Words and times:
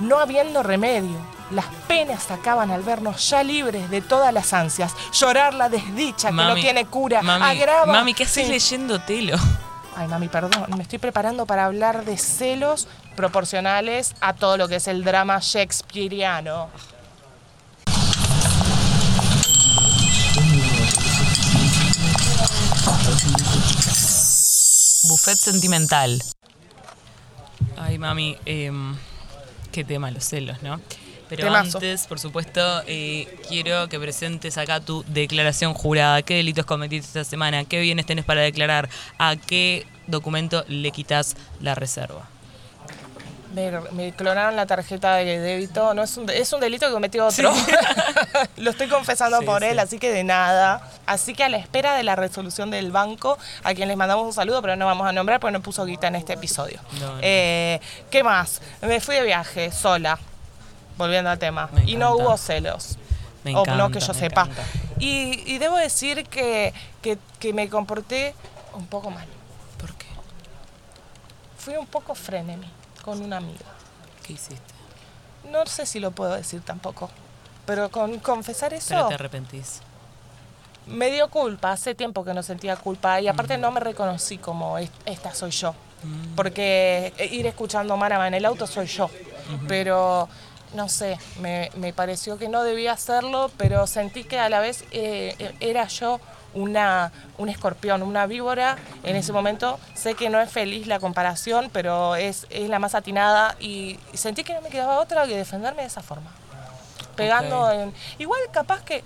no 0.00 0.18
habiendo 0.18 0.62
remedio. 0.62 1.16
Las 1.50 1.66
penas 1.86 2.30
acaban 2.30 2.70
al 2.70 2.82
vernos 2.82 3.28
ya 3.28 3.42
libres 3.42 3.90
de 3.90 4.00
todas 4.00 4.32
las 4.32 4.52
ansias. 4.52 4.94
Llorar 5.12 5.54
la 5.54 5.68
desdicha 5.68 6.28
que 6.28 6.34
no 6.34 6.54
tiene 6.54 6.86
cura. 6.86 7.22
Mami, 7.22 7.44
agrava. 7.44 7.92
mami 7.92 8.14
¿qué 8.14 8.24
haces 8.24 8.48
leyendo 8.48 9.00
telo? 9.00 9.36
Ay, 9.96 10.08
mami, 10.08 10.28
perdón. 10.28 10.66
Me 10.76 10.82
estoy 10.82 10.98
preparando 10.98 11.46
para 11.46 11.66
hablar 11.66 12.04
de 12.04 12.18
celos 12.18 12.88
proporcionales 13.14 14.14
a 14.20 14.32
todo 14.32 14.56
lo 14.56 14.68
que 14.68 14.76
es 14.76 14.88
el 14.88 15.04
drama 15.04 15.38
shakespeariano. 15.40 16.68
Buffet 25.08 25.36
sentimental. 25.36 26.22
Ay, 27.76 27.98
mami, 27.98 28.36
em, 28.46 28.96
qué 29.74 29.82
tema 29.82 30.08
los 30.12 30.24
celos, 30.24 30.62
¿no? 30.62 30.80
Pero 31.28 31.52
antes, 31.52 32.06
por 32.06 32.20
supuesto, 32.20 32.60
eh, 32.86 33.26
quiero 33.48 33.88
que 33.88 33.98
presentes 33.98 34.56
acá 34.56 34.78
tu 34.78 35.04
declaración 35.08 35.74
jurada. 35.74 36.22
¿Qué 36.22 36.36
delitos 36.36 36.64
cometiste 36.64 37.08
esta 37.08 37.24
semana? 37.24 37.64
¿Qué 37.64 37.80
bienes 37.80 38.06
tenés 38.06 38.24
para 38.24 38.42
declarar? 38.42 38.88
¿A 39.18 39.34
qué 39.34 39.84
documento 40.06 40.64
le 40.68 40.92
quitas 40.92 41.34
la 41.60 41.74
reserva? 41.74 42.28
Me, 43.54 44.12
clonaron 44.12 44.56
la 44.56 44.66
tarjeta 44.66 45.14
de 45.14 45.38
débito. 45.38 45.94
No 45.94 46.02
es 46.02 46.16
un, 46.16 46.28
es 46.28 46.52
un 46.52 46.60
delito 46.60 46.86
que 46.86 46.92
cometió 46.92 47.26
otro. 47.26 47.52
Lo 48.56 48.70
estoy 48.70 48.88
confesando 48.88 49.40
por 49.42 49.62
él, 49.62 49.78
así 49.78 49.98
que 49.98 50.10
de 50.10 50.24
nada. 50.24 50.82
Así 51.06 51.34
que 51.34 51.44
a 51.44 51.48
la 51.48 51.58
espera 51.58 51.94
de 51.94 52.02
la 52.02 52.16
resolución 52.16 52.70
del 52.70 52.90
banco, 52.90 53.38
a 53.62 53.74
quien 53.74 53.86
les 53.88 53.96
mandamos 53.96 54.26
un 54.26 54.32
saludo, 54.32 54.60
pero 54.60 54.74
no 54.74 54.86
vamos 54.86 55.06
a 55.06 55.12
nombrar 55.12 55.38
porque 55.38 55.52
no 55.52 55.62
puso 55.62 55.84
guita 55.84 56.08
en 56.08 56.16
este 56.16 56.32
episodio. 56.32 56.80
Eh, 57.22 57.80
¿Qué 58.10 58.24
más? 58.24 58.60
Me 58.82 59.00
fui 59.00 59.14
de 59.14 59.22
viaje 59.22 59.70
sola, 59.70 60.18
volviendo 60.98 61.30
al 61.30 61.38
tema. 61.38 61.70
Y 61.86 61.94
no 61.94 62.16
hubo 62.16 62.36
celos. 62.36 62.98
o 63.54 63.66
no 63.66 63.90
que 63.90 64.00
yo 64.00 64.14
sepa. 64.14 64.48
Y, 64.98 65.58
debo 65.58 65.76
decir 65.76 66.24
que, 66.26 66.72
que 67.02 67.52
me 67.52 67.68
comporté 67.68 68.34
un 68.72 68.86
poco 68.86 69.10
mal. 69.10 69.26
¿Por 69.78 69.94
qué? 69.94 70.06
Fui 71.56 71.76
un 71.76 71.86
poco 71.86 72.16
frenemy 72.16 72.83
con 73.04 73.20
una 73.20 73.36
amiga. 73.36 73.66
¿Qué 74.26 74.32
hiciste? 74.32 74.74
No 75.50 75.66
sé 75.66 75.84
si 75.86 76.00
lo 76.00 76.10
puedo 76.10 76.34
decir 76.34 76.62
tampoco, 76.62 77.10
pero 77.66 77.90
con 77.90 78.18
confesar 78.18 78.72
eso... 78.72 78.88
Pero 78.88 79.08
te 79.08 79.14
arrepentís. 79.14 79.80
Me 80.86 81.10
dio 81.10 81.28
culpa, 81.28 81.72
hace 81.72 81.94
tiempo 81.94 82.24
que 82.24 82.34
no 82.34 82.42
sentía 82.42 82.76
culpa 82.76 83.20
y 83.20 83.28
aparte 83.28 83.56
no 83.56 83.70
me 83.70 83.80
reconocí 83.80 84.38
como 84.38 84.78
esta 84.78 85.34
soy 85.34 85.50
yo, 85.50 85.72
mm. 85.72 86.34
porque 86.34 87.14
ir 87.30 87.46
escuchando 87.46 87.96
Marama 87.96 88.28
en 88.28 88.34
el 88.34 88.44
auto 88.44 88.66
soy 88.66 88.86
yo, 88.86 89.08
pero 89.66 90.28
no 90.74 90.90
sé, 90.90 91.18
me, 91.40 91.70
pareció 91.94 92.36
que 92.36 92.48
no 92.48 92.62
debía 92.62 92.92
hacerlo, 92.92 93.50
pero 93.56 93.86
sentí 93.86 94.24
que 94.24 94.38
a 94.38 94.50
la 94.50 94.60
vez 94.60 94.84
eh, 94.90 95.54
era 95.60 95.86
yo 95.86 96.20
una, 96.54 97.12
un 97.38 97.48
escorpión, 97.48 98.02
una 98.02 98.26
víbora. 98.26 98.76
En 99.02 99.16
ese 99.16 99.32
momento 99.32 99.78
sé 99.94 100.14
que 100.14 100.30
no 100.30 100.40
es 100.40 100.50
feliz 100.50 100.86
la 100.86 100.98
comparación, 100.98 101.70
pero 101.72 102.16
es, 102.16 102.46
es 102.50 102.68
la 102.68 102.78
más 102.78 102.94
atinada 102.94 103.56
y 103.60 103.98
sentí 104.14 104.44
que 104.44 104.54
no 104.54 104.60
me 104.60 104.70
quedaba 104.70 104.98
otra 105.00 105.26
que 105.26 105.36
defenderme 105.36 105.82
de 105.82 105.88
esa 105.88 106.02
forma. 106.02 106.30
Pegando 107.16 107.70
en... 107.70 107.92
Igual 108.18 108.40
capaz 108.50 108.82
que 108.82 109.04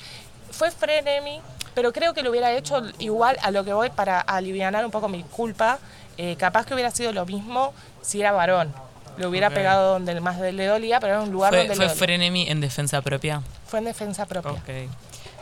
fue 0.50 0.70
frenemy, 0.70 1.40
pero 1.74 1.92
creo 1.92 2.14
que 2.14 2.22
lo 2.22 2.30
hubiera 2.30 2.52
hecho 2.52 2.82
igual 2.98 3.36
a 3.42 3.50
lo 3.50 3.64
que 3.64 3.72
voy 3.72 3.90
para 3.90 4.20
aliviar 4.20 4.84
un 4.84 4.90
poco 4.90 5.08
mi 5.08 5.22
culpa. 5.22 5.78
Eh, 6.16 6.36
capaz 6.36 6.66
que 6.66 6.74
hubiera 6.74 6.90
sido 6.90 7.12
lo 7.12 7.26
mismo 7.26 7.72
si 8.02 8.20
era 8.20 8.32
varón. 8.32 8.72
Lo 9.18 9.28
hubiera 9.28 9.50
pegado 9.50 9.92
donde 9.94 10.20
más 10.20 10.38
le 10.38 10.66
dolía, 10.66 11.00
pero 11.00 11.14
era 11.14 11.22
un 11.22 11.30
lugar 11.30 11.52
donde 11.52 11.74
¿Fue 11.74 11.84
le 11.84 11.90
¿Fue 11.90 12.06
frenemy 12.06 12.48
en 12.48 12.60
defensa 12.60 13.02
propia? 13.02 13.42
Fue 13.66 13.80
en 13.80 13.86
defensa 13.86 14.26
propia. 14.26 14.52
Ok. 14.52 14.90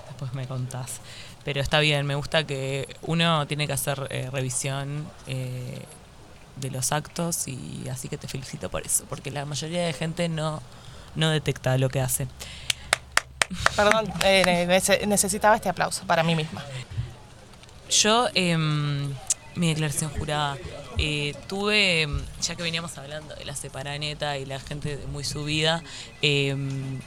Después 0.09 0.33
me 0.33 0.47
contás 0.47 1.00
pero 1.47 1.61
está 1.61 1.79
bien, 1.79 2.05
me 2.07 2.17
gusta 2.17 2.45
que 2.45 2.89
uno 3.03 3.47
tiene 3.47 3.69
que 3.69 3.73
hacer 3.73 4.09
eh, 4.11 4.29
revisión 4.33 5.09
eh, 5.29 5.81
de 6.57 6.71
los 6.73 6.91
actos 6.91 7.47
y 7.47 7.89
así 7.89 8.09
que 8.09 8.19
te 8.19 8.27
felicito 8.27 8.69
por 8.69 8.84
eso, 8.84 9.05
porque 9.09 9.31
la 9.31 9.45
mayoría 9.45 9.87
de 9.87 9.93
gente 9.93 10.29
no, 10.29 10.61
no 11.15 11.31
detecta 11.31 11.79
lo 11.79 11.89
que 11.89 12.01
hace. 12.01 12.27
Perdón, 13.77 14.12
eh, 14.25 14.67
necesitaba 15.07 15.55
este 15.55 15.69
aplauso 15.69 16.05
para 16.05 16.25
mí 16.25 16.34
misma. 16.34 16.65
Yo, 17.91 18.27
em, 18.34 19.15
mi 19.55 19.69
declaración 19.69 20.11
jurada, 20.19 20.59
tuve, 21.47 22.09
ya 22.43 22.57
que 22.57 22.63
veníamos 22.65 22.99
hablando 22.99 23.37
de 23.37 23.45
la 23.45 23.55
separaneta 23.55 24.37
y 24.37 24.47
la 24.47 24.59
gente 24.59 24.99
muy 25.13 25.23
subida, 25.23 25.81
em, 26.23 27.01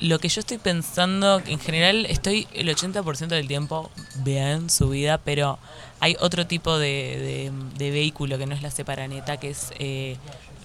lo 0.00 0.18
que 0.18 0.28
yo 0.28 0.40
estoy 0.40 0.58
pensando, 0.58 1.40
en 1.46 1.58
general 1.58 2.06
estoy 2.06 2.46
el 2.52 2.68
80% 2.68 3.28
del 3.28 3.48
tiempo 3.48 3.90
bien 4.16 4.70
subida, 4.70 5.18
pero 5.18 5.58
hay 6.00 6.16
otro 6.20 6.46
tipo 6.46 6.78
de, 6.78 7.52
vehículo 7.78 8.38
que 8.38 8.46
no 8.46 8.54
es 8.54 8.62
la 8.62 8.70
separaneta, 8.70 9.38
que 9.38 9.50
es 9.50 9.72
eh, 9.78 10.16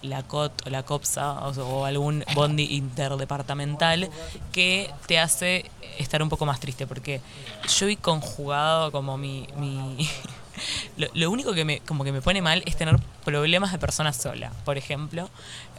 la 0.02 0.24
COT 0.24 0.68
o 0.68 0.70
la 0.70 0.84
COPSA 0.84 1.50
o, 1.50 1.86
algún 1.86 2.24
bondi 2.36 2.76
interdepartamental 2.76 4.10
que 4.52 4.92
te 5.08 5.20
hace 5.20 5.66
estar 5.98 6.22
un 6.22 6.30
poco 6.30 6.46
más 6.46 6.60
triste, 6.60 6.86
porque 6.86 7.22
yo 7.78 7.88
he 7.88 7.98
conjugado 7.98 8.92
como 8.92 9.18
mi 9.18 9.48
lo, 11.14 11.31
único 11.31 11.53
que 11.53 11.66
me, 11.66 11.80
como 11.81 12.03
que 12.03 12.12
me 12.12 12.22
pone 12.22 12.41
mal 12.41 12.64
es 12.66 12.75
tener 12.75 12.97
problemas 13.24 13.72
de 13.72 13.80
persona 13.80 14.14
sola. 14.14 14.52
Por 14.66 14.78
ejemplo, 14.78 15.30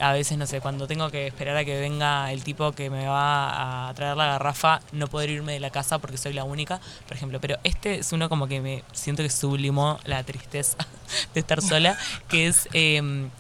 a 0.01 0.13
veces, 0.13 0.39
no 0.39 0.47
sé, 0.47 0.61
cuando 0.61 0.87
tengo 0.87 1.11
que 1.11 1.27
esperar 1.27 1.57
a 1.57 1.65
que 1.65 1.79
venga 1.79 2.33
el 2.33 2.43
tipo 2.45 2.73
que 2.73 2.91
me 2.91 3.07
va 3.07 3.89
a 3.89 3.95
traer 3.95 4.17
la 4.17 4.27
garrafa, 4.27 4.81
no 4.93 5.07
poder 5.09 5.31
irme 5.31 5.53
de 5.53 5.61
la 5.61 5.71
casa 5.71 5.99
porque 5.99 6.19
soy 6.19 6.33
la 6.33 6.45
única, 6.45 6.81
por 7.07 7.17
ejemplo. 7.17 7.41
Pero 7.41 7.59
este 7.65 7.97
es 7.97 8.13
uno 8.13 8.29
como 8.29 8.47
que 8.47 8.61
me 8.61 8.83
siento 8.93 9.23
que 9.23 9.31
sublimó 9.31 9.99
la 10.05 10.23
tristeza 10.25 10.77
de 11.35 11.41
estar 11.41 11.63
sola, 11.63 11.97
que 12.29 12.47
es, 12.47 12.69
em, 12.73 13.31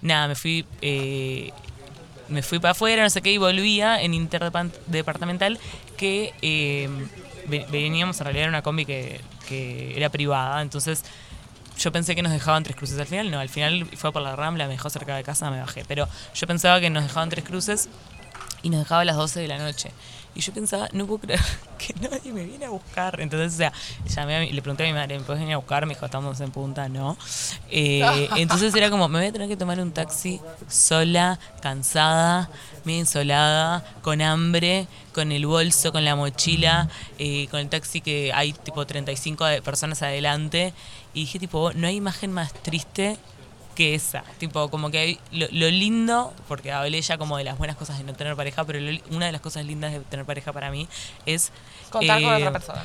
nada, 0.00 0.28
me 0.28 0.34
fui... 0.34 0.66
Eh, 0.80 1.52
me 2.28 2.42
fui 2.42 2.58
para 2.60 2.70
afuera, 2.70 3.02
no 3.02 3.10
sé 3.10 3.20
qué, 3.20 3.32
y 3.32 3.36
volvía 3.36 4.00
en 4.00 4.14
interdepartamental 4.14 5.58
que 5.98 6.32
em, 6.40 7.08
veníamos 7.46 8.20
a 8.20 8.24
realidad 8.24 8.44
en 8.44 8.50
una 8.50 8.62
combi 8.62 8.84
que 8.84 9.20
que 9.48 9.96
era 9.96 10.08
privada, 10.08 10.62
entonces 10.62 11.04
yo 11.78 11.92
pensé 11.92 12.14
que 12.14 12.22
nos 12.22 12.32
dejaban 12.32 12.62
tres 12.62 12.76
cruces. 12.76 12.98
Al 12.98 13.06
final 13.06 13.30
no, 13.30 13.40
al 13.40 13.48
final 13.48 13.86
fue 13.96 14.12
por 14.12 14.22
la 14.22 14.36
Rambla, 14.36 14.66
me 14.66 14.72
dejó 14.72 14.90
cerca 14.90 15.16
de 15.16 15.24
casa, 15.24 15.50
me 15.50 15.60
bajé. 15.60 15.84
Pero 15.86 16.08
yo 16.34 16.46
pensaba 16.46 16.80
que 16.80 16.90
nos 16.90 17.02
dejaban 17.04 17.28
tres 17.28 17.44
cruces 17.44 17.88
y 18.62 18.70
nos 18.70 18.80
dejaba 18.80 19.02
a 19.02 19.04
las 19.04 19.16
12 19.16 19.40
de 19.40 19.48
la 19.48 19.58
noche. 19.58 19.90
Y 20.34 20.40
yo 20.40 20.54
pensaba, 20.54 20.88
no 20.92 21.06
puedo 21.06 21.20
creer 21.20 21.40
que 21.78 21.94
nadie 22.00 22.32
me 22.32 22.44
viene 22.44 22.64
a 22.64 22.70
buscar. 22.70 23.20
Entonces, 23.20 23.52
o 23.52 23.58
sea, 23.58 23.72
llamé 24.08 24.50
le 24.50 24.62
pregunté 24.62 24.84
a 24.84 24.86
mi 24.86 24.94
madre, 24.94 25.18
¿me 25.18 25.24
puedes 25.24 25.40
venir 25.40 25.54
a 25.54 25.58
buscar? 25.58 25.84
Me 25.84 25.94
dijo, 25.94 26.06
estamos 26.06 26.40
en 26.40 26.50
punta, 26.50 26.88
no. 26.88 27.18
Eh, 27.70 28.28
entonces 28.36 28.74
era 28.74 28.88
como, 28.88 29.08
me 29.08 29.18
voy 29.18 29.28
a 29.28 29.32
tener 29.32 29.48
que 29.48 29.58
tomar 29.58 29.78
un 29.78 29.92
taxi 29.92 30.40
sola, 30.68 31.38
cansada, 31.60 32.48
medio 32.84 33.00
insolada, 33.00 33.84
con 34.00 34.22
hambre, 34.22 34.86
con 35.12 35.32
el 35.32 35.44
bolso, 35.44 35.92
con 35.92 36.04
la 36.04 36.16
mochila, 36.16 36.88
eh, 37.18 37.46
con 37.50 37.60
el 37.60 37.68
taxi 37.68 38.00
que 38.00 38.32
hay 38.32 38.54
tipo 38.54 38.86
35 38.86 39.44
personas 39.62 40.02
adelante. 40.02 40.72
Y 41.12 41.20
dije, 41.20 41.38
tipo, 41.38 41.72
no 41.74 41.86
hay 41.86 41.96
imagen 41.96 42.32
más 42.32 42.54
triste 42.54 43.18
que 43.74 43.94
esa. 43.94 44.24
Tipo, 44.38 44.70
como 44.70 44.90
que 44.90 44.98
hay, 44.98 45.20
lo, 45.32 45.70
lindo, 45.70 46.32
porque 46.48 46.72
hablé 46.72 47.00
ya 47.02 47.18
como 47.18 47.36
de 47.38 47.44
las 47.44 47.58
buenas 47.58 47.76
cosas 47.76 47.98
de 47.98 48.04
no 48.04 48.14
tener 48.14 48.36
pareja, 48.36 48.64
pero 48.64 48.78
una 49.10 49.26
de 49.26 49.32
las 49.32 49.40
cosas 49.40 49.64
lindas 49.66 49.92
de 49.92 50.00
tener 50.00 50.26
pareja 50.26 50.52
para 50.52 50.70
mí 50.70 50.88
es... 51.26 51.50
Contar 51.90 52.22
con 52.22 52.32
otra 52.32 52.48
eh, 52.48 52.52
persona. 52.52 52.84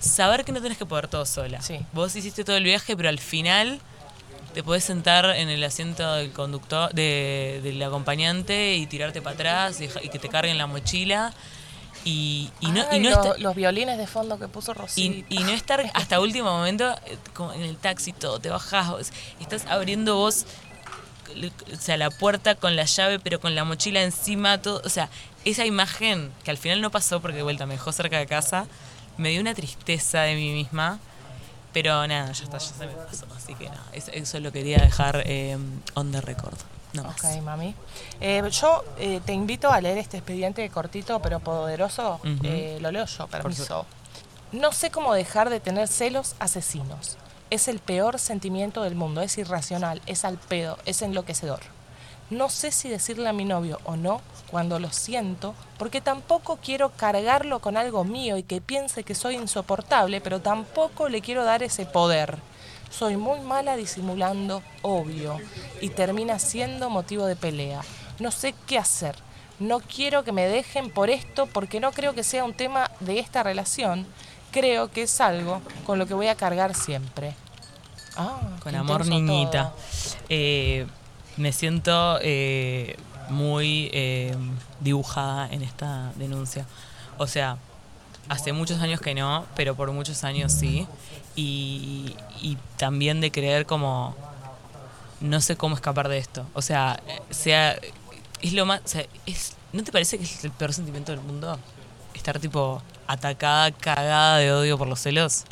Saber 0.00 0.44
que 0.44 0.52
no 0.52 0.60
tenés 0.60 0.78
que 0.78 0.86
poder 0.86 1.08
todo 1.08 1.26
sola. 1.26 1.60
Vos 1.92 2.14
hiciste 2.16 2.44
todo 2.44 2.56
el 2.56 2.64
viaje, 2.64 2.96
pero 2.96 3.08
al 3.08 3.18
final 3.18 3.80
te 4.56 4.62
podés 4.62 4.84
sentar 4.84 5.26
en 5.36 5.50
el 5.50 5.62
asiento 5.64 6.14
del 6.14 6.32
conductor, 6.32 6.90
de, 6.94 7.60
del 7.62 7.82
acompañante 7.82 8.76
y 8.76 8.86
tirarte 8.86 9.20
para 9.20 9.34
atrás 9.34 9.80
y, 9.82 9.88
que 9.88 10.18
te 10.18 10.28
carguen 10.30 10.56
la 10.56 10.66
mochila. 10.66 11.34
Y, 12.08 12.52
no, 12.60 13.34
los, 13.38 13.56
violines 13.56 13.98
de 13.98 14.06
fondo 14.06 14.38
que 14.38 14.46
puso 14.46 14.72
Rosita. 14.72 15.26
Y, 15.28 15.38
no 15.40 15.50
estar 15.50 15.90
hasta 15.94 16.20
último 16.20 16.50
momento 16.50 16.94
eh, 17.04 17.18
como 17.34 17.52
en 17.52 17.62
el 17.62 17.76
taxi, 17.76 18.12
todo, 18.12 18.38
te 18.38 18.48
bajás, 18.48 19.12
estás 19.40 19.66
abriendo 19.66 20.14
vos 20.14 20.46
o 21.72 21.76
sea, 21.76 21.96
la 21.96 22.10
puerta 22.10 22.54
con 22.54 22.76
la 22.76 22.84
llave, 22.84 23.18
pero 23.18 23.40
con 23.40 23.54
la 23.54 23.64
mochila 23.64 24.02
encima, 24.02 24.62
todo. 24.62 24.80
O 24.84 24.88
sea, 24.88 25.08
esa 25.44 25.66
imagen 25.66 26.32
que 26.44 26.50
al 26.50 26.58
final 26.58 26.80
no 26.80 26.90
pasó 26.90 27.20
porque 27.20 27.38
de 27.38 27.42
vuelta 27.42 27.66
me 27.66 27.74
dejó 27.74 27.92
cerca 27.92 28.18
de 28.18 28.26
casa, 28.26 28.66
me 29.16 29.30
dio 29.30 29.40
una 29.40 29.54
tristeza 29.54 30.22
de 30.22 30.34
mí 30.34 30.52
misma. 30.52 30.98
Pero 31.72 32.06
nada, 32.06 32.32
ya 32.32 32.44
está, 32.44 32.58
ya 32.58 32.66
se 32.66 32.86
me 32.86 32.92
pasó. 32.92 33.26
Así 33.36 33.54
que 33.54 33.68
nada, 33.68 33.84
eso, 33.92 34.40
lo 34.40 34.50
quería 34.50 34.78
dejar 34.78 35.22
eh, 35.26 35.58
on 35.94 36.12
the 36.12 36.20
record. 36.20 36.56
Ok, 37.00 37.42
mami. 37.42 37.74
Eh, 38.20 38.42
yo 38.50 38.84
eh, 38.98 39.20
te 39.24 39.32
invito 39.32 39.70
a 39.70 39.80
leer 39.80 39.98
este 39.98 40.18
expediente 40.18 40.68
cortito 40.70 41.20
pero 41.20 41.40
poderoso. 41.40 42.20
Eh, 42.42 42.78
lo 42.80 42.90
leo 42.90 43.06
yo, 43.06 43.26
permiso. 43.26 43.86
No 44.52 44.72
sé 44.72 44.90
cómo 44.90 45.12
dejar 45.14 45.50
de 45.50 45.60
tener 45.60 45.88
celos 45.88 46.36
asesinos. 46.38 47.16
Es 47.50 47.68
el 47.68 47.78
peor 47.78 48.18
sentimiento 48.18 48.82
del 48.82 48.94
mundo, 48.94 49.20
es 49.20 49.38
irracional, 49.38 50.02
es 50.06 50.24
al 50.24 50.38
pedo, 50.38 50.78
es 50.84 51.02
enloquecedor. 51.02 51.60
no 52.30 52.48
sé 52.48 52.72
si 52.72 52.88
decirle 52.88 53.28
a 53.28 53.32
mi 53.32 53.44
novio 53.44 53.78
o 53.84 53.96
no 53.96 54.20
cuando 54.50 54.78
lo 54.78 54.90
siento, 54.90 55.54
porque 55.78 56.00
tampoco 56.00 56.58
quiero 56.62 56.90
cargarlo 56.90 57.60
con 57.60 57.76
algo 57.76 58.04
mío 58.04 58.36
y 58.36 58.42
que 58.42 58.60
piense 58.60 59.04
que 59.04 59.14
soy 59.14 59.36
insoportable, 59.36 60.20
pero 60.20 60.40
tampoco 60.40 61.08
le 61.08 61.20
quiero 61.20 61.44
dar 61.44 61.62
ese 61.62 61.86
poder. 61.86 62.38
Soy 62.90 63.16
muy 63.16 63.40
mala 63.40 63.76
disimulando, 63.76 64.62
obvio, 64.82 65.38
y 65.80 65.90
termina 65.90 66.38
siendo 66.38 66.90
motivo 66.90 67.26
de 67.26 67.36
pelea. 67.36 67.82
No 68.18 68.30
sé 68.30 68.54
qué 68.66 68.78
hacer. 68.78 69.16
No 69.58 69.80
quiero 69.80 70.22
que 70.22 70.32
me 70.32 70.46
dejen 70.46 70.90
por 70.90 71.10
esto 71.10 71.46
porque 71.46 71.80
no 71.80 71.92
creo 71.92 72.14
que 72.14 72.22
sea 72.22 72.44
un 72.44 72.54
tema 72.54 72.90
de 73.00 73.18
esta 73.18 73.42
relación. 73.42 74.06
Creo 74.50 74.90
que 74.90 75.02
es 75.02 75.20
algo 75.20 75.60
con 75.84 75.98
lo 75.98 76.06
que 76.06 76.14
voy 76.14 76.28
a 76.28 76.34
cargar 76.34 76.74
siempre. 76.74 77.34
Ah, 78.16 78.40
con 78.62 78.74
amor, 78.74 79.06
niñita. 79.06 79.72
Eh, 80.28 80.86
me 81.36 81.52
siento 81.52 82.18
eh, 82.22 82.96
muy 83.28 83.90
eh, 83.92 84.34
dibujada 84.80 85.48
en 85.50 85.62
esta 85.62 86.12
denuncia. 86.16 86.66
O 87.18 87.26
sea, 87.26 87.58
hace 88.28 88.52
muchos 88.52 88.80
años 88.80 89.00
que 89.00 89.14
no, 89.14 89.46
pero 89.54 89.74
por 89.74 89.90
muchos 89.92 90.24
años 90.24 90.52
sí. 90.52 90.86
Y, 91.34 92.16
y 92.40 92.56
también 92.76 93.20
de 93.20 93.30
creer 93.30 93.66
como, 93.66 94.16
no 95.20 95.40
sé 95.40 95.56
cómo 95.56 95.74
escapar 95.74 96.08
de 96.08 96.18
esto. 96.18 96.46
O 96.54 96.62
sea, 96.62 97.00
sea 97.30 97.78
es 98.42 98.52
lo 98.52 98.66
más, 98.66 98.80
¿no 99.72 99.82
te 99.82 99.92
parece 99.92 100.18
que 100.18 100.24
es 100.24 100.44
el 100.44 100.50
peor 100.50 100.72
sentimiento 100.72 101.12
del 101.12 101.20
mundo? 101.20 101.58
Estar 102.14 102.38
tipo 102.38 102.82
atacada, 103.06 103.70
cagada 103.72 104.38
de 104.38 104.52
odio 104.52 104.78
por 104.78 104.88
los 104.88 105.00
celos. 105.00 105.44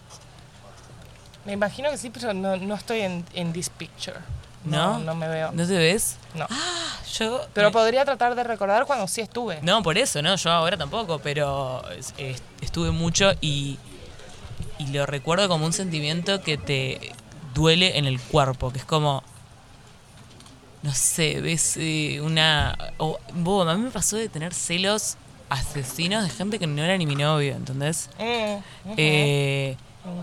Me 1.45 1.53
imagino 1.53 1.91
que 1.91 1.99
sí, 1.99 2.11
pero 2.11 2.33
no, 2.33 2.57
no 2.57 2.75
estoy 2.75 3.01
en, 3.01 3.25
en 3.35 3.53
this 3.53 3.69
picture. 3.69 4.17
¿No? 4.65 4.99
¿No? 4.99 5.15
me 5.15 5.29
veo. 5.29 5.53
¿No 5.53 5.67
te 5.67 5.77
ves? 5.77 6.17
No. 6.35 6.47
Ah, 6.51 6.99
yo. 7.19 7.47
Pero 7.53 7.71
podría 7.71 8.05
tratar 8.05 8.35
de 8.35 8.45
recordar 8.45 8.87
cuando 8.87 9.07
sí 9.09 9.21
estuve. 9.21 9.61
No, 9.63 9.83
por 9.83 9.99
eso, 9.99 10.23
no, 10.23 10.37
yo 10.37 10.51
ahora 10.51 10.77
tampoco, 10.77 11.19
pero 11.19 11.83
estuve 12.61 12.91
mucho 12.91 13.33
y, 13.41 13.79
y 14.79 14.87
lo 14.89 15.07
recuerdo 15.07 15.49
como 15.49 15.67
un 15.67 15.73
sentimiento 15.73 16.41
que 16.43 16.57
te 16.57 17.13
duele 17.55 17.99
en 17.99 18.07
el 18.07 18.21
cuerpo, 18.21 18.73
que 18.73 18.79
es 18.79 18.85
como. 18.85 19.23
No 20.83 20.93
sé, 20.93 21.41
ves 21.41 21.77
eh, 21.79 22.21
una. 22.21 22.77
O, 22.99 23.19
a 23.63 23.75
mí 23.75 23.83
me 23.83 23.91
pasó 23.91 24.17
de 24.17 24.29
tener 24.29 24.53
celos 24.53 25.17
asesinos 25.49 26.25
de 26.25 26.31
gente 26.31 26.59
que 26.59 26.67
no 26.67 26.83
era 26.83 26.97
ni 26.99 27.07
mi 27.07 27.17
novio, 27.17 27.55
¿entendés? 27.55 28.11
Mm, 28.19 28.93
eh, 28.97 29.77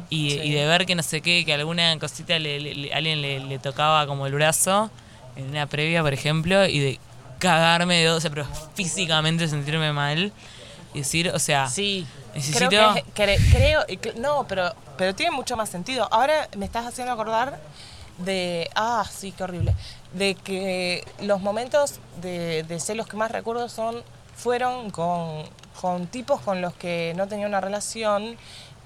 y, 0.09 0.51
de 0.53 0.65
ver 0.65 0.85
que 0.85 0.95
no 0.95 1.03
sé 1.03 1.21
qué, 1.21 1.45
que 1.45 1.53
alguna 1.53 1.97
cosita 1.99 2.37
le, 2.39 2.91
alguien 2.93 3.21
le, 3.21 3.59
tocaba 3.59 4.05
como 4.07 4.27
el 4.27 4.33
brazo 4.33 4.91
en 5.35 5.49
una 5.49 5.65
previa, 5.67 6.01
por 6.01 6.13
ejemplo, 6.13 6.65
y 6.65 6.79
de 6.79 6.99
cagarme 7.39 8.01
de 8.01 8.09
o 8.09 8.19
sea, 8.19 8.29
pero 8.29 8.45
físicamente 8.75 9.47
sentirme 9.47 9.91
mal 9.93 10.31
y 10.93 10.99
decir, 10.99 11.29
o 11.29 11.39
sea, 11.39 11.67
sí. 11.67 12.05
Necesito... 12.35 12.69
Creo, 13.13 13.85
que, 13.87 14.13
no, 14.17 14.45
pero, 14.47 14.73
pero 14.97 15.13
tiene 15.13 15.31
mucho 15.31 15.57
más 15.57 15.69
sentido. 15.69 16.07
Ahora 16.11 16.47
me 16.55 16.65
estás 16.65 16.85
haciendo 16.85 17.11
acordar 17.11 17.59
de, 18.17 18.69
ah, 18.75 19.03
sí, 19.09 19.31
qué 19.31 19.43
horrible, 19.43 19.75
de 20.13 20.35
que 20.35 21.03
los 21.21 21.41
momentos 21.41 21.99
de, 22.21 22.63
de 22.63 22.79
celos 22.79 23.07
que 23.07 23.17
más 23.17 23.31
recuerdo 23.31 23.67
son, 23.67 24.03
fueron 24.35 24.91
con, 24.91 25.43
con 25.79 26.07
tipos 26.07 26.41
con 26.41 26.61
los 26.61 26.73
que 26.73 27.13
no 27.15 27.27
tenía 27.27 27.47
una 27.47 27.61
relación 27.61 28.37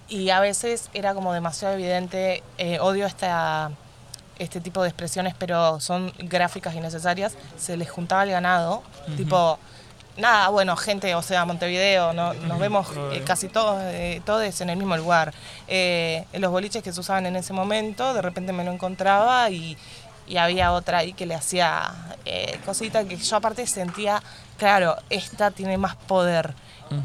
y 0.08 0.30
a 0.30 0.40
veces 0.40 0.90
era 0.94 1.14
como 1.14 1.34
demasiado 1.34 1.74
evidente, 1.74 2.44
eh, 2.58 2.80
odio 2.80 3.06
esta, 3.06 3.72
este 4.38 4.62
tipo 4.62 4.84
de 4.84 4.90
expresiones, 4.90 5.34
pero 5.38 5.80
son 5.80 6.14
gráficas 6.20 6.76
y 6.76 6.80
necesarias, 6.80 7.36
se 7.58 7.76
les 7.76 7.90
juntaba 7.90 8.24
el 8.24 8.32
ganado, 8.32 8.84
tipo, 9.18 9.58
nada, 10.18 10.50
bueno, 10.50 10.76
gente, 10.76 11.16
o 11.16 11.22
sea, 11.24 11.46
Montevideo, 11.46 12.14
no, 12.14 12.34
nos 12.34 12.60
vemos 12.60 12.88
eh, 13.14 13.24
casi 13.26 13.48
todos, 13.48 13.82
eh, 13.84 14.22
todos 14.26 14.62
en 14.62 14.70
el 14.70 14.78
mismo 14.78 14.96
lugar. 14.96 15.34
en 15.68 16.42
los 16.42 16.52
boliches 16.52 16.84
que 16.84 16.94
se 16.94 17.00
usaban 17.00 17.26
en 17.26 17.36
ese 17.36 17.54
momento, 17.54 18.14
de 18.14 18.22
repente 18.22 18.54
me 18.54 18.64
lo 18.64 18.72
encontraba 18.72 19.50
y, 19.50 19.76
y 20.28 20.38
había 20.38 20.72
otra 20.72 21.00
ahí 21.00 21.14
que 21.14 21.26
le 21.26 21.34
hacía 21.34 21.94
cositas 22.64 23.06
que 23.06 23.18
yo 23.18 23.38
aparte 23.38 23.66
sentía, 23.66 24.22
claro, 24.58 24.98
esta 25.10 25.52
tiene 25.52 25.78
más 25.78 25.96
poder. 25.96 26.54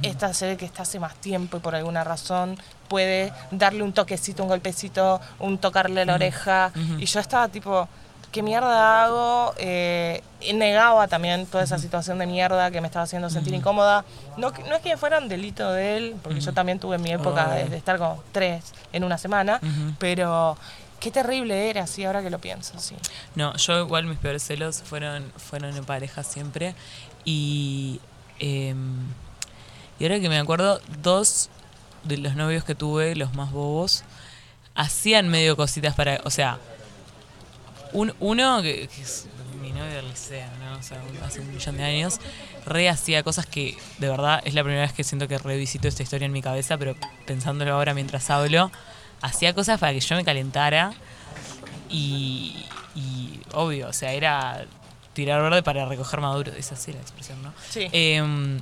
Esta 0.02 0.34
se 0.34 0.46
ve 0.46 0.56
que 0.58 0.66
está 0.66 0.82
hace 0.82 1.00
más 1.00 1.14
tiempo 1.16 1.56
y 1.56 1.60
por 1.60 1.74
alguna 1.74 2.04
razón 2.04 2.58
puede 2.90 3.32
darle 3.52 3.84
un 3.84 3.92
toquecito, 3.92 4.42
un 4.42 4.48
golpecito, 4.48 5.20
un 5.38 5.58
tocarle 5.58 6.04
la 6.04 6.14
oreja. 6.14 6.72
Y 6.98 7.06
yo 7.06 7.20
estaba 7.20 7.48
tipo, 7.48 7.88
¿qué 8.32 8.42
mierda 8.42 9.04
hago? 9.04 9.54
Eh, 9.58 10.22
negaba 10.52 11.06
también 11.06 11.46
toda 11.46 11.62
esa 11.62 11.78
situación 11.78 12.18
de 12.18 12.26
mierda 12.26 12.72
que 12.72 12.80
me 12.80 12.88
estaba 12.88 13.04
haciendo 13.04 13.30
sentir 13.30 13.54
incómoda. 13.54 14.04
No, 14.36 14.50
no 14.68 14.74
es 14.74 14.82
que 14.82 14.96
fuera 14.96 15.18
un 15.18 15.28
delito 15.28 15.72
de 15.72 15.96
él, 15.96 16.16
porque 16.20 16.40
yo 16.40 16.52
también 16.52 16.80
tuve 16.80 16.98
mi 16.98 17.12
época 17.12 17.54
de, 17.54 17.76
estar 17.76 17.96
con 17.96 18.16
tres 18.32 18.74
en 18.92 19.04
una 19.04 19.18
semana, 19.18 19.60
pero 20.00 20.58
qué 20.98 21.12
terrible 21.12 21.70
era, 21.70 21.86
sí, 21.86 22.04
ahora 22.04 22.22
que 22.22 22.30
lo 22.30 22.40
pienso, 22.40 22.76
sí. 22.80 22.96
No, 23.36 23.56
yo 23.56 23.78
igual 23.78 24.06
mis 24.06 24.18
peores 24.18 24.42
celos 24.42 24.82
fueron, 24.82 25.32
fueron 25.36 25.76
en 25.76 25.84
pareja 25.84 26.24
siempre. 26.24 26.74
Y, 27.24 28.00
em, 28.40 29.06
y 30.00 30.04
ahora 30.04 30.18
que 30.18 30.28
me 30.28 30.38
acuerdo, 30.40 30.80
dos 31.02 31.50
de 32.04 32.18
los 32.18 32.36
novios 32.36 32.64
que 32.64 32.74
tuve, 32.74 33.14
los 33.14 33.34
más 33.34 33.52
bobos, 33.52 34.04
hacían 34.74 35.28
medio 35.28 35.56
cositas 35.56 35.94
para. 35.94 36.20
O 36.24 36.30
sea, 36.30 36.58
un, 37.92 38.14
uno 38.20 38.62
que, 38.62 38.84
es 38.84 39.26
mi 39.60 39.70
novio 39.70 39.92
del 39.92 40.08
liceo, 40.08 40.48
¿no? 40.60 40.78
O 40.78 40.82
sea, 40.82 41.00
hace 41.24 41.40
un 41.40 41.52
millón 41.52 41.76
de 41.76 41.84
años, 41.84 42.20
re 42.66 42.88
hacía 42.88 43.22
cosas 43.22 43.46
que 43.46 43.76
de 43.98 44.08
verdad 44.08 44.40
es 44.44 44.54
la 44.54 44.62
primera 44.62 44.82
vez 44.82 44.92
que 44.92 45.04
siento 45.04 45.28
que 45.28 45.38
revisito 45.38 45.88
esta 45.88 46.02
historia 46.02 46.26
en 46.26 46.32
mi 46.32 46.42
cabeza, 46.42 46.78
pero 46.78 46.96
pensándolo 47.26 47.74
ahora 47.74 47.94
mientras 47.94 48.30
hablo, 48.30 48.70
hacía 49.20 49.54
cosas 49.54 49.78
para 49.78 49.92
que 49.92 50.00
yo 50.00 50.16
me 50.16 50.24
calentara 50.24 50.92
y, 51.90 52.64
y 52.94 53.40
obvio, 53.52 53.88
o 53.88 53.92
sea, 53.92 54.12
era 54.12 54.64
tirar 55.12 55.42
verde 55.42 55.62
para 55.62 55.84
recoger 55.86 56.20
maduro, 56.20 56.52
esa 56.52 56.76
sí 56.76 56.92
la 56.92 57.00
expresión, 57.00 57.42
¿no? 57.42 57.52
Sí. 57.68 57.88
Eh, 57.92 58.60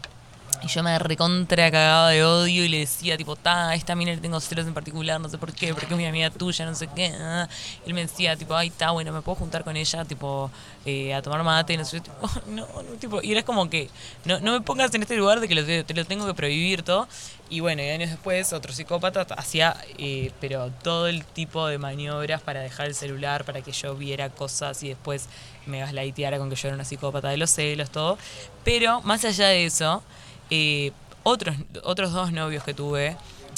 y 0.62 0.68
yo 0.68 0.82
me 0.82 0.98
recontra 0.98 1.70
cagaba 1.70 2.10
de 2.10 2.24
odio 2.24 2.64
y 2.64 2.68
le 2.68 2.78
decía, 2.80 3.16
tipo, 3.16 3.36
ta, 3.36 3.74
esta 3.74 3.94
mina 3.94 4.12
le 4.12 4.18
tengo 4.18 4.40
celos 4.40 4.66
en 4.66 4.74
particular, 4.74 5.20
no 5.20 5.28
sé 5.28 5.38
por 5.38 5.52
qué, 5.52 5.72
porque 5.72 5.86
es 5.86 5.96
mi 5.96 6.06
amiga 6.06 6.30
tuya, 6.30 6.66
no 6.66 6.74
sé 6.74 6.88
qué. 6.88 7.12
Ah". 7.18 7.48
él 7.86 7.94
me 7.94 8.02
decía, 8.02 8.36
tipo, 8.36 8.54
ay, 8.54 8.68
está, 8.68 8.90
bueno, 8.90 9.12
me 9.12 9.22
puedo 9.22 9.36
juntar 9.36 9.62
con 9.64 9.76
ella, 9.76 10.04
tipo, 10.04 10.50
eh, 10.84 11.14
a 11.14 11.22
tomar 11.22 11.42
mate, 11.44 11.76
no 11.76 11.84
sé, 11.84 12.00
tipo, 12.00 12.16
no, 12.48 12.66
no, 12.66 12.96
tipo, 12.98 13.22
y 13.22 13.32
era 13.32 13.42
como 13.44 13.70
que, 13.70 13.88
no, 14.24 14.40
no 14.40 14.52
me 14.52 14.60
pongas 14.60 14.92
en 14.94 15.02
este 15.02 15.16
lugar 15.16 15.40
de 15.40 15.48
que 15.48 15.84
te 15.84 15.94
lo 15.94 16.04
tengo 16.04 16.26
que 16.26 16.34
prohibir 16.34 16.82
todo. 16.82 17.06
Y 17.50 17.60
bueno, 17.60 17.82
y 17.82 17.88
años 17.88 18.10
después, 18.10 18.52
otro 18.52 18.74
psicópata 18.74 19.22
hacía, 19.34 19.74
eh, 19.96 20.32
pero 20.38 20.70
todo 20.82 21.06
el 21.06 21.24
tipo 21.24 21.66
de 21.66 21.78
maniobras 21.78 22.42
para 22.42 22.60
dejar 22.60 22.88
el 22.88 22.94
celular, 22.94 23.44
para 23.44 23.62
que 23.62 23.72
yo 23.72 23.94
viera 23.94 24.28
cosas 24.28 24.82
y 24.82 24.88
después 24.88 25.28
me 25.64 25.80
gaslighteara 25.80 26.36
con 26.38 26.50
que 26.50 26.56
yo 26.56 26.68
era 26.68 26.74
una 26.74 26.84
psicópata 26.84 27.30
de 27.30 27.38
los 27.38 27.50
celos, 27.50 27.88
todo. 27.88 28.18
Pero 28.64 29.00
más 29.00 29.24
allá 29.24 29.48
de 29.48 29.64
eso, 29.64 30.02
eh, 30.50 30.92
otros, 31.22 31.56
otros 31.84 32.12
dos 32.12 32.32
novios 32.32 32.64
que 32.64 32.74
tuve, 32.74 33.16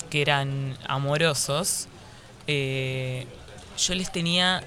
que 0.09 0.23
eran 0.23 0.79
amorosos, 0.87 1.89
eh, 2.47 3.27
yo 3.77 3.95
les 3.95 4.13
tenía 4.13 4.63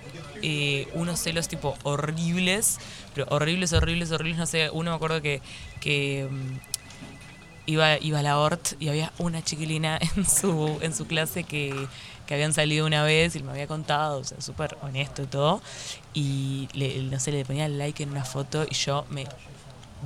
unos 0.96 1.22
celos 1.22 1.48
tipo 1.48 1.78
horribles, 1.84 2.78
pero 3.14 3.28
horribles, 3.30 3.72
horribles, 3.72 4.12
horribles, 4.12 4.38
no 4.38 4.46
sé, 4.46 4.70
uno 4.72 4.92
me 4.92 4.96
acuerdo 4.98 5.22
que, 5.22 5.42
que 5.80 6.28
mm, 6.30 6.73
iba, 7.66 7.98
iba 8.00 8.20
a 8.20 8.24
la 8.24 8.40
ORT 8.40 8.74
y 8.80 8.90
había 8.90 9.12
una 9.18 9.44
chiquilina 9.44 10.00
en 10.16 10.26
su, 10.28 10.78
en 10.82 10.94
su 10.94 11.06
clase 11.06 11.44
que, 11.44 11.88
que 12.26 12.34
habían 12.34 12.54
salido 12.54 12.86
una 12.86 13.04
vez 13.04 13.36
y 13.36 13.44
me 13.44 13.52
había 13.52 13.68
contado, 13.68 14.20
o 14.20 14.24
sea, 14.24 14.40
súper 14.42 14.78
honesto 14.82 15.24
y 15.24 15.28
todo, 15.28 15.62
y 16.14 16.68
le, 16.74 17.02
no 17.04 17.20
sé, 17.20 17.32
le 17.32 17.46
ponía 17.46 17.68
like 17.68 18.04
en 18.04 18.10
una 18.10 18.26
foto 18.26 18.66
y 18.70 18.74
yo 18.76 19.06
me 19.10 19.28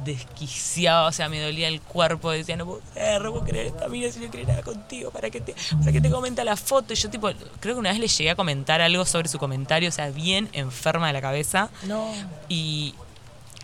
desquiciaba, 0.03 1.07
o 1.07 1.11
sea, 1.11 1.29
me 1.29 1.41
dolía 1.41 1.67
el 1.67 1.81
cuerpo, 1.81 2.31
decía, 2.31 2.55
no 2.55 2.65
puedo 2.65 2.81
creer, 2.93 3.21
no 3.21 3.31
puedo 3.31 3.45
creer 3.45 3.67
esta 3.67 3.87
mina 3.87 4.11
si 4.11 4.19
no 4.19 4.29
quiere 4.29 4.45
nada 4.45 4.61
contigo, 4.61 5.11
para 5.11 5.29
que 5.29 5.41
te, 5.41 5.55
para 5.79 5.91
que 5.91 6.01
te 6.01 6.09
comenta 6.09 6.43
la 6.43 6.55
foto. 6.55 6.93
Y 6.93 6.95
yo 6.95 7.09
tipo, 7.09 7.29
creo 7.59 7.75
que 7.75 7.79
una 7.79 7.89
vez 7.89 7.99
le 7.99 8.07
llegué 8.07 8.29
a 8.29 8.35
comentar 8.35 8.81
algo 8.81 9.05
sobre 9.05 9.27
su 9.27 9.39
comentario, 9.39 9.89
o 9.89 9.91
sea, 9.91 10.09
bien 10.09 10.49
enferma 10.53 11.07
de 11.07 11.13
la 11.13 11.21
cabeza. 11.21 11.69
No. 11.87 12.11
Y, 12.47 12.93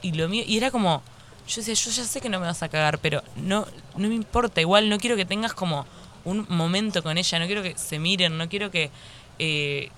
y 0.02 0.14
lo 0.14 0.28
mío, 0.28 0.44
y 0.46 0.58
era 0.58 0.72
como, 0.72 1.04
yo 1.48 1.62
decía, 1.62 1.74
yo 1.74 1.92
ya 1.92 2.04
sé 2.04 2.22
que 2.22 2.30
no 2.30 2.40
me 2.40 2.46
vas 2.46 2.64
a 2.64 2.70
cagar, 2.70 3.00
pero 3.00 3.22
no, 3.36 3.68
no 3.96 4.08
me 4.08 4.16
importa, 4.16 4.62
igual 4.62 4.90
no 4.90 4.98
quiero 4.98 5.16
que 5.16 5.26
tengas 5.26 5.54
como 5.54 5.86
un 6.26 6.46
momento 6.50 7.04
con 7.04 7.18
ella, 7.18 7.40
no 7.40 7.46
quiero 7.46 7.64
que 7.64 7.78
se 7.78 8.00
miren, 8.00 8.38
no 8.38 8.48
quiero 8.48 8.72
que 8.72 8.92
eh, 9.40 9.90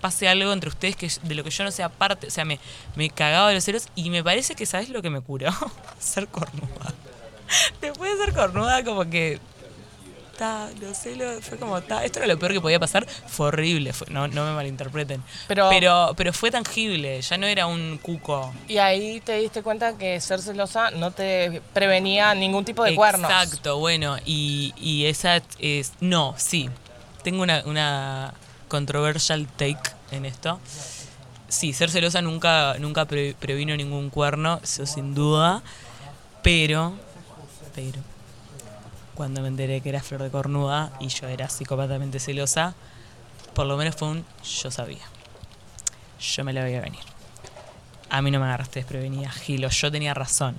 pase 0.00 0.28
algo 0.28 0.52
entre 0.52 0.68
ustedes 0.68 0.94
que 0.94 1.10
de 1.22 1.34
lo 1.34 1.42
que 1.42 1.50
yo 1.50 1.64
no 1.64 1.70
sea 1.70 1.88
parte. 1.88 2.26
O 2.26 2.30
sea, 2.30 2.44
me, 2.44 2.58
me 2.96 3.10
cagaba 3.10 3.48
de 3.48 3.54
los 3.54 3.64
celos 3.64 3.88
y 3.94 4.10
me 4.10 4.22
parece 4.22 4.54
que, 4.54 4.66
¿sabes 4.66 4.88
lo 4.90 5.02
que 5.02 5.10
me 5.10 5.20
curó? 5.20 5.50
ser 5.98 6.28
cornuda. 6.28 6.94
Después 7.80 8.18
de 8.18 8.24
ser 8.24 8.34
cornuda, 8.34 8.84
como 8.84 9.08
que 9.08 9.40
ta, 10.38 10.70
los 10.80 10.96
celos, 10.96 11.44
fue 11.44 11.58
como, 11.58 11.82
ta, 11.82 12.04
esto 12.04 12.20
era 12.20 12.28
lo 12.28 12.38
peor 12.38 12.52
que 12.52 12.60
podía 12.60 12.78
pasar, 12.80 13.06
fue 13.26 13.48
horrible, 13.48 13.92
fue- 13.92 14.06
no, 14.10 14.26
no 14.28 14.44
me 14.46 14.52
malinterpreten. 14.52 15.22
Pero- 15.48 15.68
pero, 15.68 16.14
pero 16.16 16.32
fue 16.32 16.50
tangible, 16.50 17.20
ya 17.20 17.36
no 17.36 17.46
era 17.46 17.66
un 17.66 17.98
cuco. 17.98 18.54
Y 18.68 18.78
ahí 18.78 19.20
te 19.20 19.34
diste 19.38 19.62
cuenta 19.62 19.98
que 19.98 20.20
ser 20.20 20.40
celosa 20.40 20.90
no 20.92 21.10
te 21.10 21.60
prevenía 21.74 22.34
ningún 22.34 22.64
tipo 22.64 22.84
de 22.84 22.94
cuernos. 22.94 23.30
Exacto, 23.30 23.78
bueno, 23.78 24.16
y, 24.24 24.72
y 24.78 25.04
esa 25.06 25.42
es, 25.58 25.92
no, 26.00 26.34
sí, 26.38 26.70
tengo 27.22 27.42
una, 27.42 27.62
una 27.66 28.32
controversial 28.68 29.46
take 29.56 29.90
en 30.12 30.24
esto. 30.24 30.60
Sí, 31.48 31.72
ser 31.72 31.90
celosa 31.90 32.22
nunca, 32.22 32.76
nunca 32.78 33.06
pre- 33.06 33.34
previno 33.38 33.74
ningún 33.76 34.10
cuerno, 34.10 34.60
eso 34.62 34.86
sin 34.86 35.14
duda, 35.14 35.62
pero, 36.42 36.92
pero, 37.74 37.98
cuando 39.18 39.42
me 39.42 39.48
enteré 39.48 39.80
que 39.80 39.88
era 39.88 40.00
flor 40.00 40.22
de 40.22 40.30
cornuda 40.30 40.92
y 41.00 41.08
yo 41.08 41.26
era 41.26 41.48
psicopatamente 41.48 42.20
celosa, 42.20 42.76
por 43.52 43.66
lo 43.66 43.76
menos 43.76 43.96
fue 43.96 44.06
un 44.06 44.24
yo 44.44 44.70
sabía. 44.70 45.02
Yo 46.20 46.44
me 46.44 46.52
la 46.52 46.62
veía 46.62 46.80
venir. 46.80 47.00
A 48.10 48.22
mí 48.22 48.30
no 48.30 48.38
me 48.38 48.46
agarraste 48.46 48.78
desprevenida, 48.78 49.28
Gilo, 49.32 49.70
yo 49.70 49.90
tenía 49.90 50.14
razón. 50.14 50.54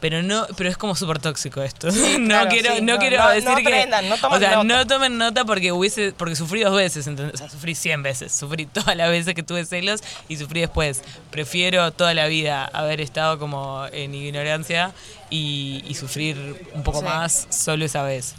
Pero 0.00 0.22
no, 0.22 0.46
pero 0.56 0.70
es 0.70 0.76
como 0.76 0.94
súper 0.94 1.18
tóxico 1.18 1.60
esto. 1.62 1.88
no 2.20 2.26
claro, 2.28 2.50
quiero, 2.50 2.74
sí, 2.76 2.82
no, 2.82 2.94
no, 2.94 2.98
quiero 3.00 3.18
no, 3.18 3.30
decir 3.30 3.48
no 3.50 3.56
que. 3.56 3.86
no 4.08 4.16
tomen 4.18 4.36
o 4.36 4.38
sea, 4.38 4.50
nota. 4.50 4.64
no 4.64 4.86
tomen 4.86 5.18
nota 5.18 5.44
porque 5.44 5.72
hubiese, 5.72 6.12
porque 6.12 6.36
sufrí 6.36 6.62
dos 6.62 6.76
veces, 6.76 7.06
¿entendés? 7.08 7.34
O 7.34 7.38
sea, 7.38 7.50
sufrí 7.50 7.74
100 7.74 8.02
veces. 8.04 8.32
Sufrí 8.32 8.66
todas 8.72 8.96
las 8.96 9.10
veces 9.10 9.34
que 9.34 9.42
tuve 9.42 9.64
celos 9.64 10.00
y 10.28 10.36
sufrí 10.36 10.60
después. 10.60 11.02
Prefiero 11.30 11.90
toda 11.92 12.14
la 12.14 12.26
vida 12.28 12.64
haber 12.72 13.00
estado 13.00 13.38
como 13.40 13.86
en 13.92 14.14
ignorancia 14.14 14.92
y, 15.30 15.82
y 15.88 15.94
sufrir 15.94 16.66
un 16.74 16.82
poco 16.84 17.00
Sí. 17.00 17.04
más 17.04 17.46
solo 17.50 17.84
esa 17.84 18.02
vez. 18.02 18.34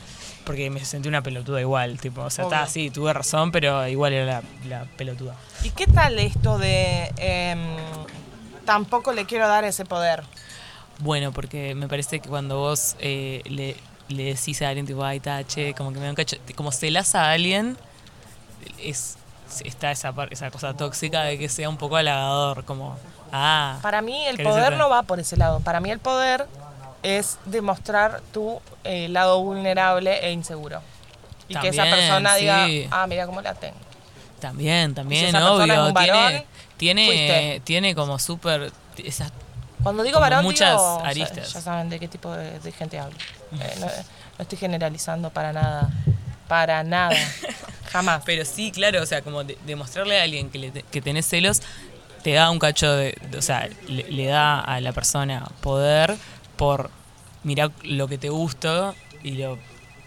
Porque 0.45 0.69
me 0.69 0.83
sentí 0.83 1.07
una 1.09 1.21
pelotuda 1.21 1.61
igual, 1.61 1.99
tipo, 1.99 2.21
o 2.21 2.29
sea, 2.29 2.45
está 2.45 2.65
sí, 2.65 2.89
tuve 2.89 3.13
razón, 3.13 3.51
pero 3.51 3.87
igual 3.87 4.13
era 4.13 4.25
la, 4.25 4.43
la 4.67 4.85
pelotuda. 4.97 5.35
¿Y 5.63 5.69
qué 5.71 5.85
tal 5.85 6.17
esto 6.17 6.57
de 6.57 7.11
em, 7.17 7.59
tampoco 8.65 9.13
le 9.13 9.25
quiero 9.25 9.47
dar 9.47 9.63
ese 9.65 9.85
poder? 9.85 10.23
Bueno, 10.99 11.31
porque 11.31 11.75
me 11.75 11.87
parece 11.87 12.19
que 12.19 12.29
cuando 12.29 12.59
vos 12.59 12.95
eh, 12.99 13.41
le, 13.45 13.75
le 14.09 14.35
decís 14.35 14.61
a 14.61 14.69
alguien 14.69 14.85
tipo, 14.85 15.03
ay, 15.03 15.19
tache, 15.19 15.73
como 15.73 15.91
que 15.91 15.99
me 15.99 16.05
da 16.05 16.09
un 16.11 16.15
cacho, 16.15 16.37
como 16.55 16.71
celas 16.71 17.15
a 17.15 17.31
alguien, 17.31 17.77
es 18.81 19.17
está 19.63 19.91
esa, 19.91 20.13
esa 20.29 20.51
cosa 20.51 20.75
tóxica 20.75 21.23
de 21.23 21.37
que 21.37 21.49
sea 21.49 21.69
un 21.69 21.77
poco 21.77 21.95
halagador, 21.95 22.65
como, 22.65 22.97
ah, 23.31 23.79
Para 23.81 24.01
mí 24.01 24.25
el 24.27 24.37
¿Querés 24.37 24.51
poder 24.51 24.63
entrar? 24.65 24.79
no 24.79 24.89
va 24.89 25.03
por 25.03 25.19
ese 25.19 25.37
lado. 25.37 25.59
Para 25.61 25.79
mí 25.79 25.89
el 25.89 25.99
poder 25.99 26.45
es 27.03 27.39
demostrar 27.45 28.21
tu 28.33 28.59
eh, 28.83 29.07
lado 29.09 29.41
vulnerable 29.41 30.25
e 30.25 30.31
inseguro. 30.31 30.81
Y 31.47 31.55
que 31.55 31.69
esa 31.69 31.83
persona 31.83 32.35
diga, 32.35 32.67
ah, 32.91 33.07
mira 33.07 33.25
cómo 33.25 33.41
la 33.41 33.55
tengo. 33.55 33.77
también, 34.39 34.93
también, 34.93 35.25
esa 35.25 35.39
persona 35.39 35.63
obvio, 35.63 35.73
es 35.73 35.87
un 35.87 35.93
varón, 35.93 36.27
tiene, 36.27 36.45
tiene, 36.77 37.05
fuiste. 37.05 37.61
tiene 37.63 37.95
como 37.95 38.19
súper, 38.19 38.71
esas 38.97 39.31
Cuando 39.83 40.03
digo 40.03 40.19
varón, 40.19 40.43
muchas 40.43 40.71
digo, 40.71 40.95
o 40.95 40.99
sea, 41.01 41.09
aristas. 41.09 41.53
ya 41.53 41.61
saben 41.61 41.89
de 41.89 41.99
qué 41.99 42.07
tipo 42.07 42.31
de, 42.31 42.59
de 42.59 42.71
gente 42.71 42.99
hablo. 42.99 43.17
Eh, 43.59 43.75
no, 43.79 43.85
no 43.85 43.91
estoy 44.39 44.57
generalizando 44.57 45.29
para 45.29 45.53
nada. 45.53 45.89
Para 46.47 46.83
nada. 46.83 47.15
Jamás. 47.91 48.23
Pero 48.25 48.43
sí, 48.45 48.71
claro, 48.71 49.01
o 49.01 49.05
sea, 49.05 49.21
como 49.21 49.43
de- 49.43 49.57
demostrarle 49.65 50.19
a 50.19 50.23
alguien 50.23 50.49
que, 50.49 50.59
le 50.59 50.71
te- 50.71 50.83
que 50.83 51.01
tenés 51.01 51.25
celos, 51.27 51.61
te 52.23 52.33
da 52.33 52.49
un 52.51 52.59
cacho 52.59 52.91
de, 52.93 53.17
o 53.37 53.41
sea, 53.41 53.69
le, 53.87 54.03
le 54.11 54.25
da 54.25 54.59
a 54.59 54.81
la 54.81 54.91
persona 54.91 55.47
poder 55.61 56.15
por 56.57 56.89
mirar 57.43 57.71
lo 57.83 58.07
que 58.07 58.17
te 58.17 58.29
gusta 58.29 58.93
y 59.23 59.31
lo 59.31 59.57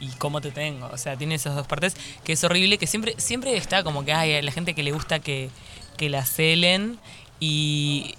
y 0.01 0.09
cómo 0.19 0.41
te 0.41 0.51
tengo. 0.51 0.89
O 0.93 0.99
sea, 0.99 1.17
tiene 1.17 1.37
esas 1.37 1.55
dos 1.55 1.67
partes 1.67 1.97
que 2.25 2.33
es 2.33 2.43
horrible, 2.45 2.77
que 2.77 2.87
siempre, 2.89 3.15
siempre 3.19 3.57
está 3.57 3.85
como 3.85 4.05
que 4.05 4.13
hay 4.13 4.43
la 4.43 4.51
gente 4.53 4.75
que 4.75 4.83
le 4.83 4.91
gusta 4.93 5.21
que, 5.21 5.49
que 5.97 6.09
la 6.11 6.27
celen 6.27 6.99
y, 7.39 8.17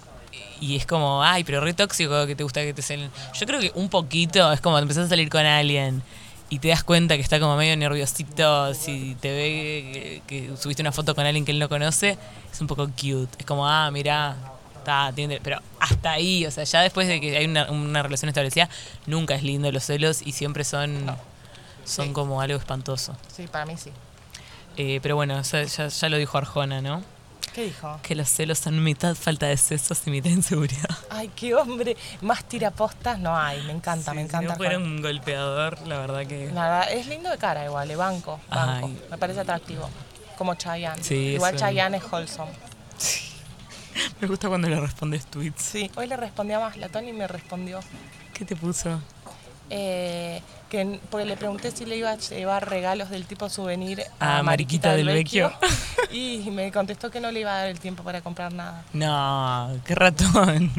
y 0.60 0.76
es 0.76 0.86
como, 0.86 1.22
ay, 1.22 1.44
pero 1.44 1.60
re 1.60 1.74
tóxico 1.74 2.26
que 2.26 2.34
te 2.36 2.42
gusta 2.42 2.62
que 2.62 2.74
te 2.74 2.82
celen. 2.82 3.10
Yo 3.38 3.46
creo 3.46 3.60
que 3.60 3.72
un 3.74 3.88
poquito 3.88 4.52
es 4.52 4.60
como 4.60 4.78
empezás 4.78 5.06
a 5.06 5.08
salir 5.08 5.28
con 5.28 5.44
alguien 5.44 6.02
y 6.50 6.58
te 6.58 6.68
das 6.68 6.84
cuenta 6.84 7.16
que 7.16 7.22
está 7.22 7.40
como 7.40 7.56
medio 7.56 7.76
nerviosito, 7.76 8.74
si 8.74 9.16
te 9.20 9.30
ve 9.32 10.22
que, 10.26 10.48
que 10.48 10.56
subiste 10.56 10.82
una 10.82 10.92
foto 10.92 11.14
con 11.14 11.26
alguien 11.26 11.44
que 11.44 11.52
él 11.52 11.58
no 11.58 11.68
conoce, 11.68 12.18
es 12.52 12.60
un 12.60 12.66
poco 12.66 12.86
cute. 12.88 13.28
Es 13.38 13.46
como, 13.46 13.66
ah, 13.68 13.90
mira, 13.90 14.36
está, 14.76 15.10
tiene, 15.14 15.40
pero 15.42 15.60
hasta 15.80 16.12
ahí, 16.12 16.44
o 16.46 16.50
sea, 16.50 16.64
ya 16.64 16.82
después 16.82 17.08
de 17.08 17.20
que 17.20 17.36
hay 17.36 17.46
una, 17.46 17.70
una 17.70 18.02
relación 18.02 18.28
establecida, 18.28 18.68
nunca 19.06 19.34
es 19.34 19.42
lindo 19.42 19.72
los 19.72 19.84
celos 19.84 20.22
y 20.22 20.32
siempre 20.32 20.64
son, 20.64 21.06
son 21.84 22.06
Sí. 22.08 22.12
como 22.12 22.40
algo 22.40 22.56
espantoso. 22.58 23.16
Sí, 23.34 23.46
para 23.46 23.66
mí 23.66 23.76
sí. 23.76 23.90
Eh, 24.76 25.00
pero 25.02 25.16
bueno, 25.16 25.40
ya 25.42 26.08
lo 26.08 26.16
dijo 26.18 26.36
Arjona, 26.38 26.80
¿no? 26.82 27.02
¿Qué 27.52 27.64
dijo? 27.66 28.00
Que 28.02 28.14
los 28.14 28.28
celos 28.28 28.58
son 28.58 28.82
mitad 28.82 29.14
falta 29.14 29.46
de 29.46 29.56
sesos 29.56 30.00
y 30.06 30.10
mitad 30.10 30.30
inseguridad. 30.30 30.88
Ay, 31.10 31.30
qué 31.36 31.54
hombre. 31.54 31.96
Más 32.20 32.44
tirapostas 32.44 33.18
no 33.18 33.36
hay. 33.36 33.62
Me 33.62 33.72
encanta, 33.72 34.12
me 34.12 34.22
Sí, 34.22 34.26
encanta. 34.28 34.46
Si 34.46 34.52
no 34.52 34.56
fuera 34.56 34.78
un 34.78 35.00
golpeador, 35.02 35.86
la 35.86 35.98
verdad 35.98 36.26
que... 36.26 36.50
Nada, 36.52 36.84
es 36.84 37.06
lindo 37.06 37.30
de 37.30 37.38
cara 37.38 37.64
igual, 37.64 37.86
le 37.86 37.96
banco. 37.96 38.40
banco. 38.50 38.86
Ay. 38.88 39.02
Me 39.10 39.18
parece 39.18 39.40
atractivo. 39.40 39.88
Como 40.36 40.54
Chayanne. 40.56 41.02
Sí, 41.02 41.14
igual 41.34 41.54
Chayanne 41.56 41.98
es 41.98 42.04
wholesome. 42.12 42.50
Me 44.20 44.26
gusta 44.26 44.48
cuando 44.48 44.68
le 44.68 44.80
respondes 44.80 45.26
tweets. 45.26 45.62
Sí. 45.62 45.90
Hoy 45.94 46.08
le 46.08 46.16
respondía 46.16 46.58
más, 46.58 46.76
la 46.76 46.88
Tony 46.88 47.12
me 47.12 47.28
respondió. 47.28 47.78
¿Qué 48.32 48.44
te 48.44 48.56
puso? 48.56 49.00
Eh, 49.70 50.42
que, 50.68 51.00
porque 51.10 51.26
le 51.26 51.36
pregunté 51.36 51.70
si 51.70 51.84
le 51.84 51.96
iba 51.96 52.10
a 52.10 52.16
llevar 52.16 52.68
regalos 52.68 53.10
del 53.10 53.24
tipo 53.26 53.48
souvenir 53.48 54.02
Ah, 54.20 54.38
a 54.38 54.42
Mariquita 54.42 54.94
del 54.94 55.06
Vecchio. 55.06 55.52
y 56.12 56.50
me 56.50 56.70
contestó 56.72 57.10
que 57.10 57.20
no 57.20 57.30
le 57.30 57.40
iba 57.40 57.52
a 57.54 57.58
dar 57.58 57.68
el 57.68 57.80
tiempo 57.80 58.02
para 58.02 58.20
comprar 58.20 58.52
nada. 58.52 58.84
No, 58.92 59.76
qué 59.84 59.94
ratón. 59.94 60.70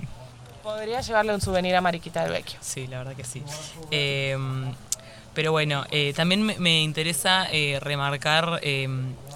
Podría 0.64 1.02
llevarle 1.02 1.34
un 1.34 1.42
souvenir 1.42 1.76
a 1.76 1.82
Mariquita 1.82 2.24
del 2.24 2.32
Vecchio. 2.32 2.58
Sí, 2.62 2.88
la 2.88 3.00
verdad 3.00 3.16
que 3.16 3.24
sí. 3.24 3.44
Eh, 3.92 4.38
pero 5.36 5.52
bueno, 5.52 5.86
eh, 5.92 6.14
también 6.16 6.42
me, 6.44 6.58
me 6.60 6.82
interesa 6.82 7.48
eh, 7.52 7.78
remarcar 7.82 8.60
eh, 8.64 8.84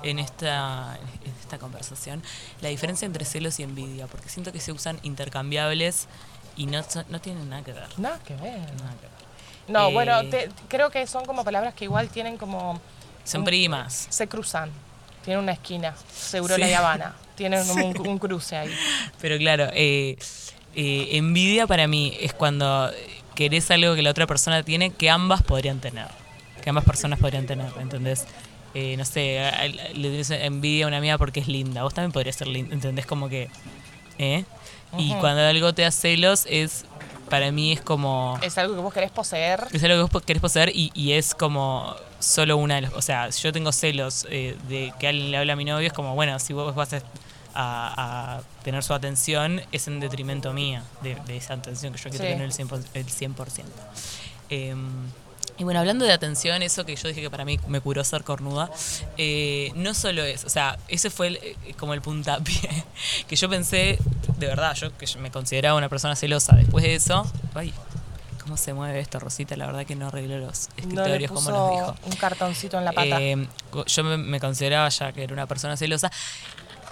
en, 0.04 0.20
esta, 0.20 0.98
en 1.26 1.32
esta 1.42 1.60
conversación 1.60 2.24
la 2.62 2.70
diferencia 2.70 3.06
entre 3.06 3.26
celos 3.26 3.60
y 3.60 3.64
envidia, 3.64 4.08
porque 4.08 4.30
siento 4.30 4.54
que 4.54 4.62
se 4.62 4.72
usan 4.72 4.98
intercambiables 5.04 6.08
y 6.56 6.68
no, 6.68 6.82
no 7.10 7.20
tienen 7.20 7.50
nada 7.50 7.64
que 7.64 7.74
ver. 7.74 7.88
Nada 8.00 8.18
que 8.20 8.34
ver. 8.36 8.60
Nada 8.76 8.96
que 9.00 9.08
ver. 9.08 9.29
No, 9.70 9.90
Eh, 9.90 9.94
bueno, 9.94 10.24
te- 10.30 10.50
creo 10.68 10.90
que 10.90 11.06
son 11.08 11.26
como 11.26 11.44
palabras 11.44 11.74
que 11.74 11.86
igual 11.86 12.10
tienen 12.10 12.38
como... 12.38 12.80
Son 13.24 13.42
un- 13.42 13.46
primas. 13.46 14.08
Se 14.10 14.28
cruzan. 14.28 14.70
Tienen 15.24 15.44
una 15.44 15.52
esquina. 15.54 15.94
Seguro 16.14 16.56
Sí. 16.56 16.62
la 16.62 16.78
Habana. 16.80 17.16
Tienen 17.36 17.66
como 17.68 17.86
un, 17.88 18.08
un 18.08 18.20
cruce 18.20 18.58
ahí. 18.58 18.70
Pero 19.22 19.38
claro, 19.38 19.68
eh, 19.74 20.18
eh, 20.76 21.08
envidia 21.14 21.68
para 21.68 21.88
mí 21.88 22.18
es 22.20 22.34
cuando 22.34 22.92
querés 23.36 23.70
algo 23.72 23.96
que 23.96 24.02
la 24.02 24.10
otra 24.12 24.28
persona 24.28 24.64
tiene 24.64 24.92
que 24.92 25.10
ambas 25.10 25.44
podrían 25.44 25.80
tener. 25.80 26.08
Que 26.62 26.70
ambas 26.70 26.84
personas 26.84 27.20
podrían 27.20 27.46
tener, 27.46 27.72
¿entendés? 27.80 28.26
Eh, 28.74 28.96
no 28.98 29.06
sé, 29.06 29.40
le 29.94 30.10
tienes 30.10 30.30
envidia 30.32 30.86
a 30.86 30.88
una 30.90 30.98
amiga 30.98 31.18
porque 31.18 31.40
es 31.40 31.48
linda. 31.48 31.84
Vos 31.84 31.94
también 31.94 32.12
podrías 32.12 32.36
ser 32.36 32.48
linda, 32.48 32.74
¿entendés? 32.74 33.06
Como 33.06 33.30
que... 33.30 33.50
¿eh? 34.18 34.44
Y 34.98 35.14
cuando 35.16 35.42
algo 35.46 35.74
te 35.74 35.84
da 35.84 35.92
celos 35.92 36.46
es... 36.50 36.86
Para 37.30 37.52
mí 37.52 37.72
es 37.74 37.82
como... 37.82 38.40
Es 38.42 38.58
algo 38.58 38.76
que 38.76 38.82
vos 38.82 38.94
querés 38.94 39.12
poseer. 39.12 39.66
Es 39.72 39.84
algo 39.84 40.08
que 40.08 40.14
vos 40.14 40.24
querés 40.24 40.42
poseer 40.42 40.70
y, 40.74 40.92
y 40.96 41.14
es 41.14 41.36
como 41.36 41.96
solo 42.20 42.58
una 42.58 42.76
de 42.76 42.82
las... 42.82 42.94
O 42.94 43.02
sea, 43.02 43.32
si 43.32 43.44
yo 43.44 43.54
tengo 43.54 43.72
celos 43.72 44.26
eh, 44.30 44.58
de 44.68 44.92
que 45.00 45.08
alguien 45.08 45.32
le 45.32 45.38
habla 45.38 45.54
a 45.54 45.56
mi 45.56 45.66
novio, 45.66 45.88
es 45.88 45.94
como, 45.94 46.16
bueno, 46.16 46.38
si 46.40 46.54
vos 46.54 46.74
vas 46.76 46.94
a, 46.94 46.98
a- 47.54 48.38
a 48.38 48.42
tener 48.64 48.84
su 48.84 48.94
atención, 48.94 49.62
es 49.72 49.88
en 49.88 50.00
detrimento 50.00 50.54
mía, 50.54 50.84
de, 51.02 51.16
de 51.28 51.38
esa 51.38 51.54
atención 51.54 51.94
que 51.94 52.00
yo 52.00 52.10
quiero 52.10 52.26
Sí. 52.26 52.32
tener 52.32 52.46
el 52.46 52.52
100%. 52.54 52.84
El 52.94 53.06
100%. 53.08 53.64
Eh, 54.50 54.76
y 55.60 55.64
bueno, 55.64 55.80
hablando 55.82 56.06
de 56.06 56.14
atención, 56.14 56.64
eso 56.64 56.86
que 56.86 56.96
yo 56.96 57.08
dije 57.10 57.22
que 57.22 57.30
para 57.30 57.46
mí 57.46 57.60
me 57.68 57.82
curó 57.82 58.04
ser 58.04 58.24
cornuda, 58.24 58.72
eh, 59.18 59.72
no 59.76 59.94
solo 59.94 60.24
es, 60.24 60.46
o 60.46 60.50
sea, 60.50 60.80
ese 60.88 61.10
fue 61.10 61.28
el, 61.28 61.36
eh, 61.38 61.56
como 61.78 61.94
el 61.94 62.02
puntapié, 62.02 62.86
que 63.28 63.36
yo 63.36 63.50
pensé, 63.50 64.00
de 64.38 64.48
verdad, 64.48 64.74
yo 64.76 64.98
que 64.98 65.06
me 65.20 65.30
consideraba 65.32 65.78
una 65.78 65.90
persona 65.90 66.16
celosa, 66.16 66.56
después 66.56 66.84
de 66.84 66.96
eso, 66.96 67.30
ay, 67.54 67.74
¿cómo 68.42 68.58
se 68.58 68.74
mueve 68.74 69.00
esto, 69.00 69.20
Rosita? 69.20 69.56
La 69.58 69.66
verdad 69.68 69.86
que 69.86 69.96
no 69.96 70.08
arregló 70.08 70.38
los 70.40 70.70
No 70.70 71.04
escritorios 71.04 71.32
como 71.32 71.52
nos 71.52 71.72
dijo. 71.72 71.96
un 72.06 72.16
cartoncito 72.16 72.78
en 72.80 72.86
la 72.86 72.92
pata. 72.94 73.22
Eh, 73.22 73.46
yo 73.86 74.04
me, 74.04 74.18
me 74.18 74.40
consideraba 74.40 74.90
ya 74.90 75.12
que 75.12 75.24
era 75.24 75.34
una 75.34 75.46
persona 75.46 75.78
celosa. 75.78 76.10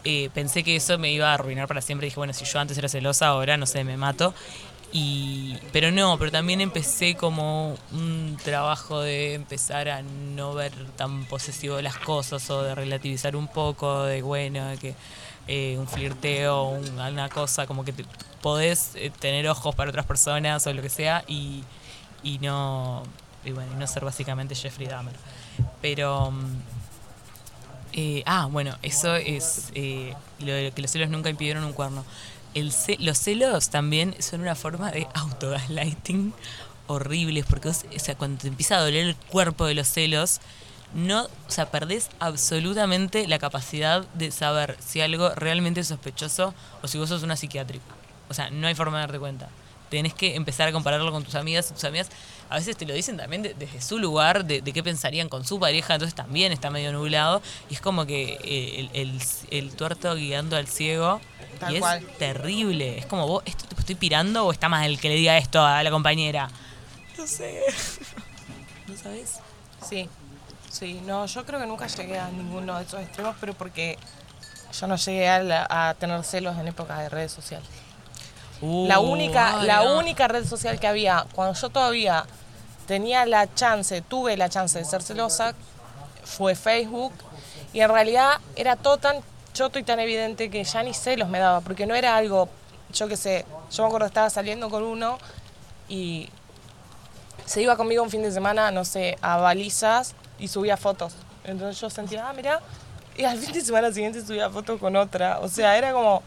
Eh, 0.04 0.30
pensé 0.34 0.64
que 0.64 0.76
eso 0.76 0.98
me 0.98 1.12
iba 1.12 1.32
a 1.32 1.34
arruinar 1.34 1.68
para 1.68 1.82
siempre. 1.82 2.06
Dije, 2.06 2.18
bueno, 2.18 2.32
si 2.32 2.46
yo 2.46 2.60
antes 2.60 2.78
era 2.78 2.88
celosa, 2.88 3.28
ahora 3.28 3.58
no 3.58 3.66
sé, 3.66 3.84
me 3.84 3.98
mato. 3.98 4.34
Y, 4.94 5.58
pero 5.74 5.92
no, 5.92 6.18
pero 6.18 6.32
también 6.32 6.62
empecé 6.62 7.16
como 7.16 7.76
un 7.92 8.38
trabajo 8.44 9.02
de 9.02 9.34
empezar 9.34 9.90
a 9.90 10.02
no 10.02 10.54
ver 10.54 10.72
tan 10.96 11.26
posesivo 11.26 11.82
las 11.82 11.98
cosas 11.98 12.50
o 12.50 12.64
de 12.64 12.74
relativizar 12.74 13.36
un 13.36 13.48
poco, 13.50 14.04
de 14.04 14.22
bueno, 14.22 14.66
de 14.68 14.78
que 14.78 14.96
eh, 15.48 15.76
un 15.78 15.88
flirteo, 15.88 16.70
un- 16.70 17.00
una 17.00 17.30
cosa, 17.30 17.68
como 17.68 17.84
que 17.84 17.92
te- 17.94 18.06
podés 18.42 18.92
eh, 18.96 19.12
tener 19.20 19.48
ojos 19.50 19.76
para 19.76 19.90
otras 19.90 20.06
personas 20.06 20.66
o 20.68 20.74
lo 20.74 20.82
que 20.82 20.90
sea 20.90 21.24
y, 21.28 21.64
y 22.24 22.40
no 22.40 23.04
y 23.46 23.52
bueno, 23.52 23.76
no 23.78 23.88
ser 23.88 24.04
básicamente 24.06 24.56
Jeffrey 24.56 24.88
Dahmer. 24.88 25.16
Pero... 25.82 26.32
mm, 26.32 26.56
eh, 27.94 28.24
ah, 28.26 28.48
bueno, 28.52 28.76
eso 28.84 29.16
es 29.16 29.72
eh, 29.74 30.14
lo 30.40 30.52
de 30.54 30.72
que 30.72 30.82
los 30.82 30.92
celos 30.92 31.10
nunca 31.10 31.30
impidieron 31.30 31.64
un 31.64 31.74
cuerno. 31.74 32.04
Los 32.54 33.18
celos 33.18 33.70
también 33.70 34.16
son 34.20 34.42
una 34.42 34.56
forma 34.56 34.92
de 34.92 35.08
autogaslighting 35.14 36.34
horribles, 36.88 37.46
porque 37.46 37.68
vos, 37.68 37.86
o 37.96 38.00
sea, 38.00 38.16
cuando 38.16 38.42
te 38.42 38.48
empieza 38.48 38.78
a 38.78 38.82
doler 38.82 39.08
el 39.08 39.16
cuerpo 39.16 39.66
de 39.66 39.76
los 39.76 39.88
celos, 39.88 40.40
no, 40.94 41.26
o 41.26 41.52
sea, 41.52 41.70
perdés 41.70 42.10
absolutamente 42.20 43.28
la 43.28 43.40
capacidad 43.40 44.08
de 44.14 44.32
saber 44.32 44.78
si 44.80 45.02
algo 45.02 45.30
realmente 45.36 45.82
es 45.82 45.88
sospechoso 45.88 46.54
o 46.82 46.88
si 46.88 46.98
vos 46.98 47.10
sos 47.10 47.24
una 47.24 47.36
psiquiátrica. 47.36 47.86
O 48.30 48.34
sea, 48.34 48.50
no 48.50 48.68
hay 48.68 48.76
forma 48.76 48.98
de 48.98 49.02
darte 49.04 49.20
cuenta. 49.20 49.50
Tenés 49.90 50.14
que 50.14 50.36
empezar 50.36 50.68
a 50.68 50.72
compararlo 50.72 51.12
con 51.12 51.24
tus 51.24 51.36
amigas. 51.36 51.68
Tus 51.74 51.84
amigas 51.84 52.10
a 52.50 52.56
veces 52.56 52.76
te 52.78 52.86
lo 52.86 52.94
dicen 52.94 53.18
también 53.18 53.42
de- 53.44 53.54
desde 53.54 53.82
su 53.82 53.98
lugar, 54.00 54.46
de, 54.46 54.62
de 54.62 54.74
qué 54.74 54.82
pensarían 54.84 55.30
con 55.30 55.46
su 55.46 55.60
pareja, 55.60 55.94
entonces 55.96 56.16
también 56.16 56.52
está 56.52 56.70
medio 56.70 56.92
nublado. 56.94 57.42
Y 57.70 57.74
es 57.76 57.82
como 57.82 58.06
que 58.06 58.38
eh, 58.44 58.80
el, 58.80 58.90
el- 58.94 59.22
el 59.52 59.72
tuerto 59.76 60.14
guiando 60.16 60.56
al 60.58 60.68
ciego. 60.68 61.20
Tal 61.60 61.74
y 61.74 61.76
es 61.78 61.82
cual. 61.82 62.06
terrible. 62.20 62.98
Es 63.00 63.06
como 63.08 63.28
vos, 63.28 63.44
¿esto 63.46 63.66
te 63.68 63.76
estoy 63.80 63.96
pirando 63.96 64.46
o 64.46 64.52
está 64.52 64.70
mal 64.70 65.00
que 65.00 65.10
le 65.10 65.16
diga 65.16 65.38
esto 65.38 65.62
a 65.66 65.82
la 65.84 65.90
compañera? 65.92 66.50
No 67.18 67.26
sé. 67.26 67.62
¿No 68.88 68.96
sabes? 68.96 69.40
Sí, 69.88 70.08
sí, 70.72 71.02
no, 71.06 71.26
yo 71.26 71.46
creo 71.46 71.60
que 71.60 71.66
nunca 71.66 71.88
llegué 71.88 72.20
a 72.20 72.30
ninguno 72.30 72.78
de 72.78 72.84
esos 72.86 73.02
extremos, 73.02 73.36
pero 73.40 73.54
porque 73.54 73.98
yo 74.80 74.88
no 74.88 74.96
llegué 74.96 75.28
a, 75.30 75.40
la- 75.44 75.68
a 75.70 75.94
tener 75.96 76.24
celos 76.24 76.58
en 76.58 76.68
época 76.68 77.00
de 77.00 77.10
redes 77.10 77.32
sociales. 77.32 77.68
La 78.62 79.00
Uh, 79.00 79.12
única, 79.12 79.60
ay, 79.60 79.68
la 79.68 79.84
no. 79.84 79.98
única 80.00 80.28
red 80.28 80.46
social 80.46 80.80
que 80.80 80.88
había 80.88 81.26
cuando 81.36 81.60
yo 81.60 81.70
todavía 81.70 82.26
tenía 82.88 83.26
la 83.26 83.54
chance, 83.54 84.02
tuve 84.02 84.38
la 84.38 84.50
chance 84.50 84.80
de 84.80 84.86
ser 84.86 85.02
celosa, 85.04 85.54
fue 86.24 86.56
Facebook. 86.56 87.14
Y 87.74 87.82
en 87.82 87.90
realidad 87.90 88.40
era 88.56 88.76
todo 88.76 88.98
tan 88.98 89.18
choto 89.54 89.78
y 89.78 89.84
tan 89.84 90.00
evidente 90.00 90.50
que 90.50 90.64
ya 90.64 90.84
ni 90.84 90.94
celos 90.94 91.30
me 91.30 91.40
daba, 91.40 91.62
porque 91.62 91.86
no 91.86 91.96
era 91.96 92.16
algo, 92.16 92.50
yo 92.94 93.08
qué 93.08 93.18
sé, 93.18 93.46
yo 93.72 93.84
me 93.84 93.88
acuerdo 93.88 94.08
estaba 94.08 94.30
saliendo 94.30 94.70
con 94.70 94.84
uno 94.84 95.18
y 95.90 96.30
se 97.46 97.62
iba 97.62 97.76
conmigo 97.76 98.04
un 98.04 98.10
fin 98.10 98.22
de 98.24 98.32
semana, 98.32 98.72
no 98.72 98.86
sé, 98.86 99.18
a 99.22 99.38
balizas 99.38 100.16
y 100.40 100.48
subía 100.48 100.78
fotos. 100.78 101.14
Entonces 101.44 101.80
yo 101.80 101.90
sentía, 101.90 102.28
ah, 102.28 102.34
mira, 102.34 102.62
y 103.16 103.24
al 103.24 103.38
fin 103.38 103.52
de 103.52 103.62
semana 103.62 103.92
siguiente 103.92 104.26
subía 104.26 104.50
fotos 104.50 104.80
con 104.80 104.96
otra. 104.96 105.40
O 105.40 105.48
sea, 105.48 105.78
era 105.78 105.92
como, 105.92 106.22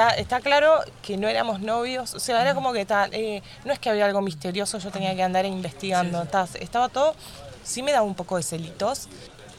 está, 0.00 0.14
está 0.16 0.40
claro 0.40 0.80
que 1.02 1.16
no 1.16 1.28
éramos 1.28 1.60
novios. 1.60 2.14
O 2.14 2.20
sea, 2.20 2.40
era 2.40 2.54
como 2.54 2.72
que 2.72 2.86
tal, 2.86 3.12
eh, 3.12 3.42
no 3.64 3.72
es 3.72 3.78
que 3.78 3.90
había 3.90 4.06
algo 4.06 4.20
misterioso, 4.22 4.78
yo 4.78 4.90
tenía 4.90 5.14
que 5.14 5.22
andar 5.22 5.44
investigando. 5.44 6.24
ta, 6.24 6.48
estaba 6.58 6.88
todo, 6.88 7.14
sí 7.64 7.82
me 7.82 7.92
daba 7.92 8.06
un 8.06 8.14
poco 8.14 8.36
de 8.36 8.42
celitos. 8.42 9.08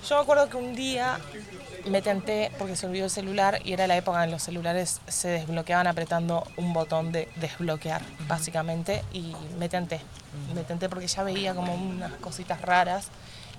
Yo 0.07 0.15
me 0.15 0.21
acuerdo 0.21 0.49
que 0.49 0.57
un 0.57 0.73
día 0.75 1.19
me 1.85 2.01
tenté 2.01 2.51
porque 2.57 2.75
se 2.75 2.87
olvidó 2.87 3.05
el 3.05 3.11
celular 3.11 3.59
y 3.63 3.73
era 3.73 3.85
la 3.85 3.97
época 3.97 4.23
en 4.23 4.31
los 4.31 4.41
celulares 4.41 4.99
se 5.07 5.29
desbloqueaban 5.29 5.87
apretando 5.87 6.43
un 6.57 6.73
botón 6.73 7.11
de 7.11 7.27
desbloquear, 7.35 8.01
básicamente, 8.27 9.03
y 9.13 9.35
me 9.59 9.69
tenté. 9.69 10.01
Me 10.55 10.63
tenté 10.63 10.89
porque 10.89 11.07
ya 11.07 11.23
veía 11.23 11.53
como 11.53 11.75
unas 11.75 12.13
cositas 12.13 12.61
raras 12.61 13.09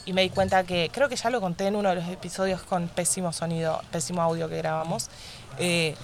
y 0.04 0.14
me 0.14 0.22
di 0.22 0.30
cuenta 0.30 0.64
que, 0.64 0.90
creo 0.92 1.08
que 1.08 1.14
ya 1.14 1.30
lo 1.30 1.40
conté 1.40 1.68
en 1.68 1.76
uno 1.76 1.90
de 1.90 1.94
los 1.96 2.08
episodios 2.08 2.62
con 2.62 2.88
pésimo 2.88 3.32
sonido, 3.32 3.80
pésimo 3.92 4.20
audio 4.20 4.48
que 4.48 4.56
grabamos, 4.56 5.10
eh, 5.58 5.94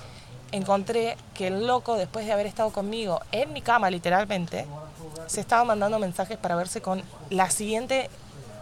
encontré 0.53 1.17
que 1.35 1.49
el 1.49 1.67
loco, 1.67 1.97
después 1.97 2.27
de 2.27 2.33
haber 2.33 2.47
estado 2.47 2.71
conmigo 2.71 3.21
en 3.33 3.53
mi 3.53 3.63
cama 3.63 3.91
literalmente, 3.91 4.67
se 5.27 5.41
estaba 5.41 5.65
mandando 5.65 5.99
mensajes 5.99 6.39
para 6.39 6.57
verse 6.57 6.81
con 6.81 7.03
la 7.31 7.51
siguiente 7.51 8.09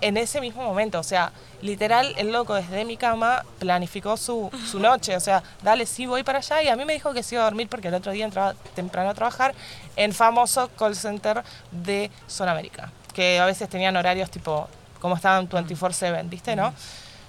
en 0.00 0.16
ese 0.16 0.40
mismo 0.40 0.62
momento. 0.62 0.98
O 0.98 1.02
sea, 1.02 1.32
literal, 1.62 2.14
el 2.18 2.32
loco 2.32 2.54
desde 2.54 2.84
mi 2.84 2.96
cama 2.96 3.44
planificó 3.58 4.16
su, 4.16 4.50
su 4.70 4.78
noche. 4.78 5.16
O 5.16 5.20
sea, 5.20 5.42
dale, 5.62 5.86
sí, 5.86 6.06
voy 6.06 6.22
para 6.22 6.38
allá. 6.38 6.62
Y 6.62 6.68
a 6.68 6.76
mí 6.76 6.84
me 6.84 6.92
dijo 6.92 7.12
que 7.12 7.22
se 7.22 7.34
iba 7.34 7.42
a 7.42 7.46
dormir 7.46 7.68
porque 7.68 7.88
el 7.88 7.94
otro 7.94 8.12
día 8.12 8.24
entraba 8.24 8.54
temprano 8.74 9.10
a 9.10 9.14
trabajar 9.14 9.54
en 9.96 10.12
famoso 10.12 10.68
call 10.76 10.96
center 10.96 11.42
de 11.70 12.10
Zona 12.28 12.52
América. 12.52 12.90
Que 13.14 13.38
a 13.38 13.46
veces 13.46 13.68
tenían 13.68 13.96
horarios 13.96 14.30
tipo, 14.30 14.68
como 15.00 15.16
estaban 15.16 15.48
24-7, 15.48 16.28
¿viste, 16.28 16.56
no? 16.56 16.72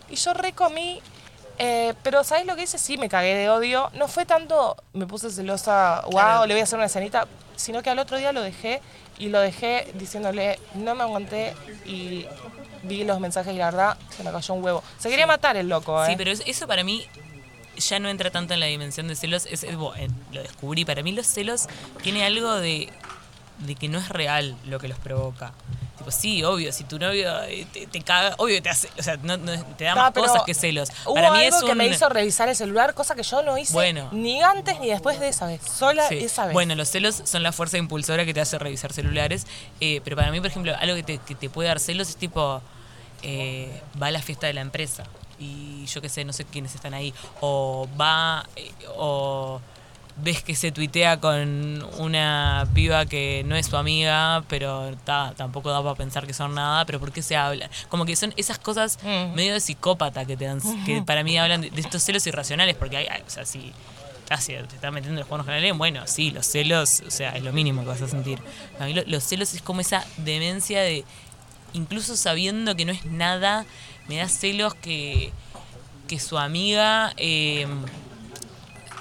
Y 0.10 0.16
yo 0.16 0.34
recomí. 0.34 1.02
Eh, 1.60 1.94
pero 2.04 2.24
¿sabes 2.24 2.46
lo 2.46 2.56
que 2.56 2.64
hice? 2.64 2.78
Sí, 2.78 2.98
me 2.98 3.10
cagué 3.10 3.34
de 3.36 3.50
odio. 3.50 3.90
No 3.94 4.08
fue 4.08 4.26
tanto, 4.26 4.76
me 4.94 5.08
puse 5.08 5.32
celosa, 5.32 6.02
wow, 6.04 6.12
Claro. 6.12 6.46
le 6.46 6.54
voy 6.54 6.62
a 6.62 6.64
hacer 6.64 6.78
una 6.78 6.86
escenita, 6.86 7.28
sino 7.56 7.82
que 7.82 7.90
al 7.90 8.00
otro 8.00 8.18
día 8.18 8.32
lo 8.32 8.42
dejé 8.42 8.82
y 9.18 9.30
lo 9.30 9.40
dejé 9.40 9.92
diciéndole, 9.96 10.60
no 10.76 10.94
me 10.94 11.04
aguanté 11.04 11.54
y 11.86 12.26
vi 12.84 13.04
los 13.04 13.20
mensajes 13.20 13.54
y 13.54 13.58
la 13.58 13.66
verdad 13.66 13.98
se 14.16 14.24
me 14.24 14.32
cayó 14.32 14.54
un 14.54 14.64
huevo. 14.64 14.84
Se 15.00 15.10
quería 15.10 15.26
matar 15.26 15.58
el 15.58 15.68
loco, 15.68 16.04
¿eh? 16.04 16.08
Sí, 16.10 16.16
pero 16.16 16.32
es- 16.32 16.44
eso 16.46 16.68
para 16.68 16.84
mí 16.84 17.06
ya 17.78 18.00
no 18.00 18.10
entra 18.10 18.30
tanto 18.30 18.54
en 18.54 18.60
la 18.60 18.68
dimensión 18.68 19.08
de 19.08 19.16
celos. 19.16 19.48
Es, 19.48 19.64
es- 19.64 19.76
bueno, 19.76 20.14
lo 20.32 20.44
descubrí. 20.44 20.86
Para 20.86 21.02
mí 21.02 21.12
los 21.12 21.26
celos 21.26 21.68
tiene 22.04 22.24
algo 22.24 22.54
de, 22.56 22.94
de 23.60 23.74
que 23.76 23.90
no 23.90 23.98
es 23.98 24.10
real 24.10 24.56
lo 24.66 24.78
que 24.80 24.88
los 24.88 25.00
provoca. 25.00 25.54
Tipo, 26.08 26.12
sí, 26.22 26.42
obvio, 26.44 26.72
si 26.72 26.86
tu 26.86 26.98
novio 27.00 27.44
eh, 27.44 27.68
te, 27.74 27.86
te 27.88 28.02
caga, 28.02 28.36
obvio 28.38 28.62
te 28.62 28.70
hace, 28.70 28.90
o 28.98 29.04
sea, 29.04 29.18
no- 29.18 29.36
no- 29.38 29.62
te 29.76 29.84
da 29.84 29.94
más 29.96 30.12
cosas 30.14 30.44
que 30.44 30.54
celos. 30.54 30.90
Hubo 31.06 31.16
Para 31.16 31.32
mí 31.32 31.44
algo 31.44 31.58
es 31.58 31.64
que 31.64 31.72
un... 31.72 31.78
me 31.78 31.88
hizo 31.88 32.08
revisar 32.08 32.48
el 32.48 32.56
celular, 32.56 32.94
cosa 32.94 33.14
que 33.16 33.24
yo 33.24 33.42
no 33.44 33.58
hice 33.58 33.74
Bueno. 33.74 34.08
ni 34.14 34.42
antes 34.42 34.80
ni 34.80 34.88
después 34.88 35.20
de 35.20 35.28
esa 35.30 35.48
vez. 35.48 35.62
Sola 35.64 36.08
Sí. 36.08 36.20
esa 36.20 36.46
vez. 36.46 36.54
Bueno, 36.54 36.76
los 36.76 36.88
celos 36.90 37.22
son 37.26 37.44
la 37.44 37.52
fuerza 37.52 37.78
impulsora 37.78 38.26
que 38.26 38.34
te 38.34 38.40
hace 38.40 38.58
revisar 38.58 38.94
celulares. 38.94 39.46
eh, 39.82 40.00
pero 40.04 40.16
para 40.16 40.32
mí, 40.32 40.40
por 40.40 40.48
ejemplo, 40.50 40.74
algo 40.80 40.96
que 40.96 41.04
te, 41.04 41.18
que 41.20 41.36
te 41.36 41.50
puede 41.50 41.68
dar 41.68 41.80
celos 41.82 42.08
es 42.10 42.16
tipo, 42.16 42.62
eh, 43.24 43.82
va 44.02 44.08
a 44.08 44.12
la 44.12 44.22
fiesta 44.22 44.48
de 44.48 44.54
la 44.54 44.62
empresa 44.62 45.04
y 45.40 45.86
yo 45.88 46.02
qué 46.02 46.08
sé, 46.10 46.24
no 46.24 46.32
sé 46.34 46.46
quiénes 46.46 46.74
están 46.74 46.94
ahí. 46.94 47.14
O 47.42 47.88
va, 48.00 48.48
eh, 48.56 48.72
o 48.96 49.60
ves 50.24 50.42
que 50.44 50.56
se 50.56 50.72
tuitea 50.72 51.20
con 51.20 51.84
una 52.00 52.68
piba 52.74 53.06
que 53.06 53.44
no 53.46 53.56
es 53.56 53.68
su 53.68 53.78
amiga, 53.78 54.44
pero 54.50 54.96
ta, 55.06 55.34
tampoco 55.38 55.70
da 55.70 55.82
para 55.84 55.96
pensar 55.96 56.26
que 56.26 56.34
son 56.34 56.56
nada, 56.56 56.86
pero 56.86 57.00
¿por 57.00 57.12
qué 57.12 57.22
se 57.22 57.36
habla? 57.36 57.70
Como 57.90 58.06
que 58.06 58.16
son 58.16 58.34
esas 58.38 58.58
cosas 58.58 58.98
Mm. 59.04 59.36
medio 59.36 59.54
de 59.54 59.60
psicópata 59.60 60.26
que 60.26 60.36
te 60.36 60.46
dan, 60.46 60.60
que 60.86 61.02
para 61.04 61.24
mí 61.24 61.38
hablan 61.38 61.62
de, 61.62 61.70
de 61.70 61.82
estos 61.82 62.02
celos 62.04 62.26
irracionales, 62.26 62.76
porque 62.76 62.98
hay, 62.98 63.08
o 63.26 63.30
sea, 63.30 63.46
si 63.46 63.72
estás, 64.24 64.46
te 64.48 64.56
estás 64.58 64.92
metiendo 64.92 65.10
en 65.14 65.20
los 65.20 65.28
cuernos 65.28 65.46
con 65.46 65.54
alguien, 65.54 65.78
bueno, 65.78 66.02
sí, 66.08 66.32
los 66.32 66.46
celos, 66.48 67.04
o 67.08 67.12
sea, 67.12 67.36
es 67.38 67.44
lo 67.44 67.54
mínimo 67.54 67.82
que 67.84 67.88
vas 67.90 68.02
a 68.02 68.08
sentir. 68.08 68.40
Para 68.74 68.86
mí 68.88 68.94
lo- 68.94 69.04
los 69.06 69.24
celos 69.24 69.54
es 69.54 69.62
como 69.62 69.82
esa 69.82 70.04
demencia 70.18 70.82
de, 70.82 71.06
incluso 71.74 72.18
sabiendo 72.18 72.76
que 72.76 72.86
no 72.86 72.92
es 72.92 73.06
nada, 73.06 73.66
me 74.08 74.18
da 74.18 74.28
celos 74.28 74.74
que, 74.74 75.32
que 76.08 76.20
su 76.20 76.38
amiga... 76.40 77.14
eh, 77.18 77.68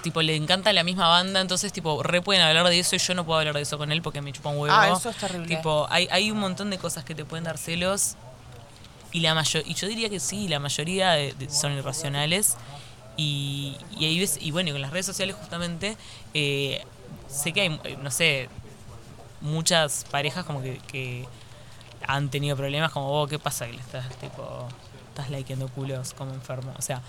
tipo, 0.07 0.23
le 0.23 0.37
encanta 0.37 0.73
la 0.73 0.85
misma 0.85 1.09
banda, 1.09 1.41
entonces, 1.41 1.73
tipo, 1.73 2.01
re 2.05 2.23
pueden 2.23 2.41
hablar 2.43 2.69
de 2.69 2.79
eso 2.79 2.95
y 2.95 3.01
yo 3.01 3.13
no 3.15 3.27
puedo 3.27 3.41
hablar 3.41 3.55
de 3.57 3.63
eso 3.63 3.77
con 3.77 3.91
él 3.91 4.03
porque 4.03 4.21
me 4.23 4.31
chupa 4.33 4.51
un 4.51 4.59
huevo. 4.59 4.73
Ah, 4.79 4.95
eso 4.97 5.11
es 5.11 5.17
terrible. 5.17 5.49
Tipo, 5.49 5.89
hay, 5.91 6.07
hay 6.13 6.31
un 6.31 6.39
montón 6.39 6.71
de 6.71 6.79
cosas 6.79 7.03
que 7.05 7.17
te 7.17 7.25
pueden 7.25 7.43
dar 7.43 7.59
celos 7.59 8.15
y 9.11 9.19
la 9.19 9.35
mayor 9.35 9.65
y 9.67 9.75
yo 9.75 9.89
diría 9.89 10.09
que 10.09 10.21
sí, 10.21 10.47
la 10.47 10.61
mayoría 10.61 11.11
de- 11.13 11.33
de- 11.33 11.51
son 11.51 11.73
irracionales. 11.73 12.57
Y, 13.17 13.77
y 13.99 14.05
ahí 14.05 14.21
ves, 14.21 14.39
y 14.41 14.53
bueno, 14.53 14.69
y 14.69 14.73
con 14.73 14.81
las 14.83 14.93
redes 14.93 15.07
sociales 15.07 15.35
justamente, 15.35 15.97
eh, 16.35 16.85
sé 17.29 17.53
que 17.53 17.63
hay, 17.63 17.81
eh, 17.83 17.97
no 18.01 18.11
sé, 18.13 18.49
muchas 19.41 20.05
parejas 20.11 20.45
como 20.45 20.63
que, 20.63 20.79
que 20.87 21.27
han 22.07 22.29
tenido 22.31 22.57
problemas 22.57 22.93
como 22.93 23.09
vos, 23.09 23.29
¿qué 23.29 23.39
pasa? 23.41 23.67
Que 23.67 23.73
le 23.73 23.81
estás 23.81 24.09
tipo, 24.19 24.69
estás 25.09 25.31
likeando 25.31 25.67
culos 25.69 26.15
como 26.15 26.33
enfermo. 26.33 26.73
O 26.79 26.83
sea, 26.83 27.03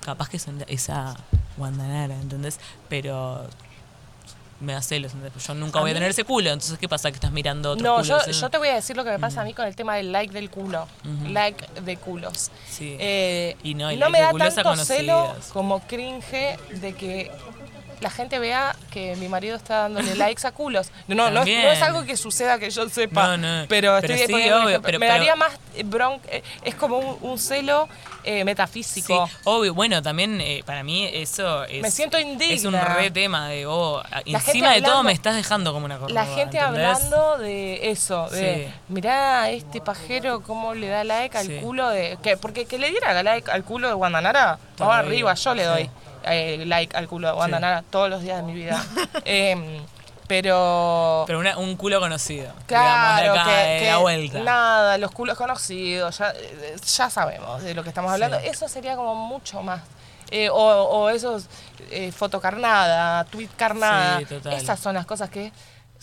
capaz 0.00 0.28
que 0.28 0.38
son 0.40 0.64
esa 0.66 1.14
guandanara, 1.56 2.14
¿entendés? 2.14 2.58
Pero 2.88 3.46
me 4.60 4.72
da 4.72 4.80
celos, 4.82 5.12
¿entendés? 5.12 5.46
Yo 5.46 5.54
nunca 5.54 5.80
voy 5.80 5.90
a 5.90 5.94
tener 5.94 6.08
ese 6.10 6.24
culo, 6.24 6.50
entonces 6.50 6.78
¿qué 6.78 6.88
pasa? 6.88 7.10
Que 7.10 7.16
estás 7.16 7.32
mirando 7.32 7.72
otros 7.72 7.82
No, 7.82 7.96
culos. 7.96 8.26
yo, 8.26 8.32
yo 8.32 8.50
te 8.50 8.58
voy 8.58 8.68
a 8.68 8.74
decir 8.74 8.96
lo 8.96 9.04
que 9.04 9.10
me 9.10 9.18
pasa 9.18 9.42
a 9.42 9.44
mí 9.44 9.52
con 9.52 9.66
el 9.66 9.76
tema 9.76 9.96
del 9.96 10.12
like 10.12 10.32
del 10.32 10.48
culo. 10.48 10.86
Like 11.28 11.80
de 11.82 11.96
culos. 11.96 12.50
Sí. 12.70 12.96
Eh, 12.98 13.56
Y 13.62 13.74
no, 13.74 13.90
y 13.92 13.96
no 13.96 14.08
like 14.08 14.32
me 14.32 14.38
da 14.38 14.50
tanto 14.62 14.84
celo 14.84 15.34
como 15.52 15.80
cringe 15.80 16.56
de 16.80 16.94
que 16.94 17.30
la 18.04 18.10
gente 18.10 18.38
vea 18.38 18.76
que 18.90 19.16
mi 19.16 19.28
marido 19.28 19.56
está 19.56 19.88
dándole 19.88 20.14
likes 20.16 20.46
a 20.46 20.52
culos. 20.52 20.90
No, 21.08 21.14
no, 21.16 21.22
no 21.24 21.28
es, 21.30 21.34
También. 21.36 21.62
no 21.64 21.70
es 21.72 21.82
algo 21.82 22.04
que 22.04 22.16
suceda 22.16 22.58
que 22.58 22.70
yo 22.70 22.88
sepa. 22.88 23.36
No, 23.36 23.36
no. 23.38 23.66
Pero, 23.68 23.96
Pero 24.00 24.12
estoy 24.14 24.26
sí, 24.26 24.32
poniendo 24.32 24.58
un 24.60 24.66
obvio, 24.66 24.82
pero- 24.82 24.98
me 24.98 25.06
pero- 25.06 25.18
daría 25.18 25.34
más 25.36 25.52
bronca. 25.86 26.28
Es 26.62 26.74
como 26.74 26.98
un, 26.98 27.18
un 27.22 27.38
celo 27.38 27.88
eh, 28.22 28.38
Sí, 28.40 28.44
metafísico. 28.44 29.28
obvio. 29.44 29.74
Bueno, 29.74 30.02
también 30.02 30.40
eh, 30.40 30.62
para 30.64 30.82
mí 30.82 31.08
eso 31.12 31.64
es. 31.64 31.82
Me 31.82 31.90
siento 31.90 32.16
Es 32.18 32.24
un 32.24 32.30
indigna. 32.32 32.84
re 32.94 33.10
tema 33.10 33.48
de, 33.48 33.66
oh, 33.66 34.02
La 34.26 34.38
encima 34.38 34.68
de 34.72 34.80
todo 34.82 34.90
hablando- 34.92 35.02
me 35.04 35.12
estás 35.12 35.34
dejando 35.34 35.72
como 35.72 35.86
una 35.86 35.98
cornuda. 35.98 36.24
La 36.24 36.34
gente 36.34 36.58
¿entendés? 36.58 36.84
hablando 36.86 37.38
de 37.38 37.90
eso, 37.90 38.28
de 38.30 38.66
Sí. 38.68 38.74
mirá 38.88 39.50
este 39.50 39.80
pajero 39.80 40.42
cómo 40.42 40.74
le 40.74 40.88
da 40.88 41.04
like 41.04 41.36
al 41.38 41.46
Sí. 41.46 41.56
culo 41.62 41.88
de. 41.88 42.18
Que, 42.22 42.36
porque 42.36 42.66
que 42.66 42.78
le 42.78 42.90
diera 42.90 43.22
like 43.22 43.50
al 43.50 43.64
culo 43.64 43.88
de 43.88 43.94
Guandanara, 43.94 44.58
bien, 44.78 44.90
arriba, 44.90 45.34
yo 45.34 45.54
le 45.54 45.62
sí. 45.62 45.68
doy 45.68 45.90
eh, 46.26 46.64
like 46.66 46.96
al 46.96 47.08
culo 47.08 47.28
de 47.28 47.34
Guandanara 47.34 47.82
todos 47.90 48.08
los 48.10 48.22
días 48.22 48.36
de 48.38 48.42
mi 48.42 48.52
vida. 48.54 48.84
Em, 49.24 49.80
Pero. 50.26 51.24
Pero 51.26 51.38
una- 51.38 51.58
un 51.58 51.76
culo 51.76 52.00
conocido. 52.00 52.52
Claro, 52.66 53.22
digamos, 53.22 53.46
de 53.46 53.52
acá, 53.52 53.62
que, 53.64 53.70
de 53.74 53.78
que 53.80 53.86
la 53.90 53.96
vuelta. 53.98 54.38
nada, 54.40 54.98
los 54.98 55.10
culos 55.10 55.36
conocidos, 55.36 56.16
ya, 56.18 56.32
ya 56.96 57.10
sabemos 57.10 57.62
de 57.62 57.74
lo 57.74 57.82
que 57.82 57.90
estamos 57.90 58.10
hablando. 58.10 58.40
Sí. 58.40 58.46
Eso 58.48 58.68
sería 58.68 58.96
como 58.96 59.14
mucho 59.14 59.62
más. 59.62 59.82
Eh, 60.30 60.48
o, 60.48 60.54
o 60.56 61.10
esos 61.10 61.46
eh, 61.90 62.10
foto 62.10 62.40
carnada, 62.40 63.24
tweet 63.24 63.48
carnada. 63.56 64.18
Sí, 64.18 64.24
total. 64.24 64.54
Esas 64.54 64.80
son 64.80 64.94
las 64.94 65.06
cosas 65.06 65.28
que. 65.30 65.52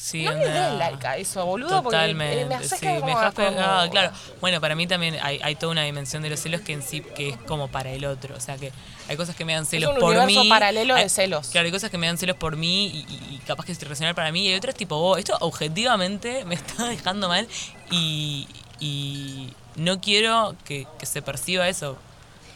Sí, 0.03 0.23
no 0.23 0.31
le 0.33 0.49
den 0.49 0.79
like 0.79 1.05
a 1.05 1.17
eso, 1.17 1.45
boludo, 1.45 1.83
Totalmente, 1.83 2.45
porque 2.45 2.55
me 2.57 2.67
sí, 2.67 2.73
acerca 2.75 2.93
me 2.93 2.99
como, 3.01 3.13
como- 3.13 3.31
pegada, 3.33 3.89
claro. 3.91 4.11
Bueno, 4.41 4.59
para 4.59 4.75
mí 4.75 4.87
también 4.87 5.15
hay, 5.21 5.39
hay 5.43 5.53
toda 5.55 5.71
una 5.71 5.83
dimensión 5.83 6.23
de 6.23 6.29
los 6.31 6.39
celos 6.39 6.61
que 6.61 6.73
en 6.73 6.81
sí 6.81 7.01
que 7.01 7.29
es 7.29 7.37
como 7.37 7.67
para 7.67 7.91
el 7.91 8.03
otro, 8.05 8.35
o 8.35 8.39
sea 8.39 8.57
que 8.57 8.71
hay 9.07 9.15
cosas 9.15 9.35
que 9.35 9.45
me 9.45 9.53
dan 9.53 9.65
celos 9.67 9.93
un 9.93 9.99
por 9.99 10.09
universo 10.15 10.43
mí. 10.43 10.49
paralelo 10.49 10.95
de 10.95 11.01
hay- 11.01 11.09
celos. 11.09 11.49
Claro, 11.49 11.65
hay 11.67 11.71
cosas 11.71 11.91
que 11.91 11.99
me 11.99 12.07
dan 12.07 12.17
celos 12.17 12.35
por 12.35 12.55
mí 12.55 12.87
y, 12.87 13.35
y- 13.35 13.41
capaz 13.45 13.65
que 13.65 13.73
es 13.73 13.81
irracional 13.81 14.15
para 14.15 14.31
mí 14.31 14.43
y 14.45 14.47
hay 14.49 14.55
otras 14.55 14.73
tipo, 14.73 14.97
vos, 14.99 15.19
esto 15.19 15.37
objetivamente 15.39 16.45
me 16.45 16.55
está 16.55 16.85
dejando 16.87 17.27
mal 17.27 17.47
y, 17.91 18.47
y 18.79 19.53
no 19.75 20.01
quiero 20.01 20.55
que, 20.65 20.87
que 20.97 21.05
se 21.05 21.21
perciba 21.21 21.69
eso. 21.69 21.95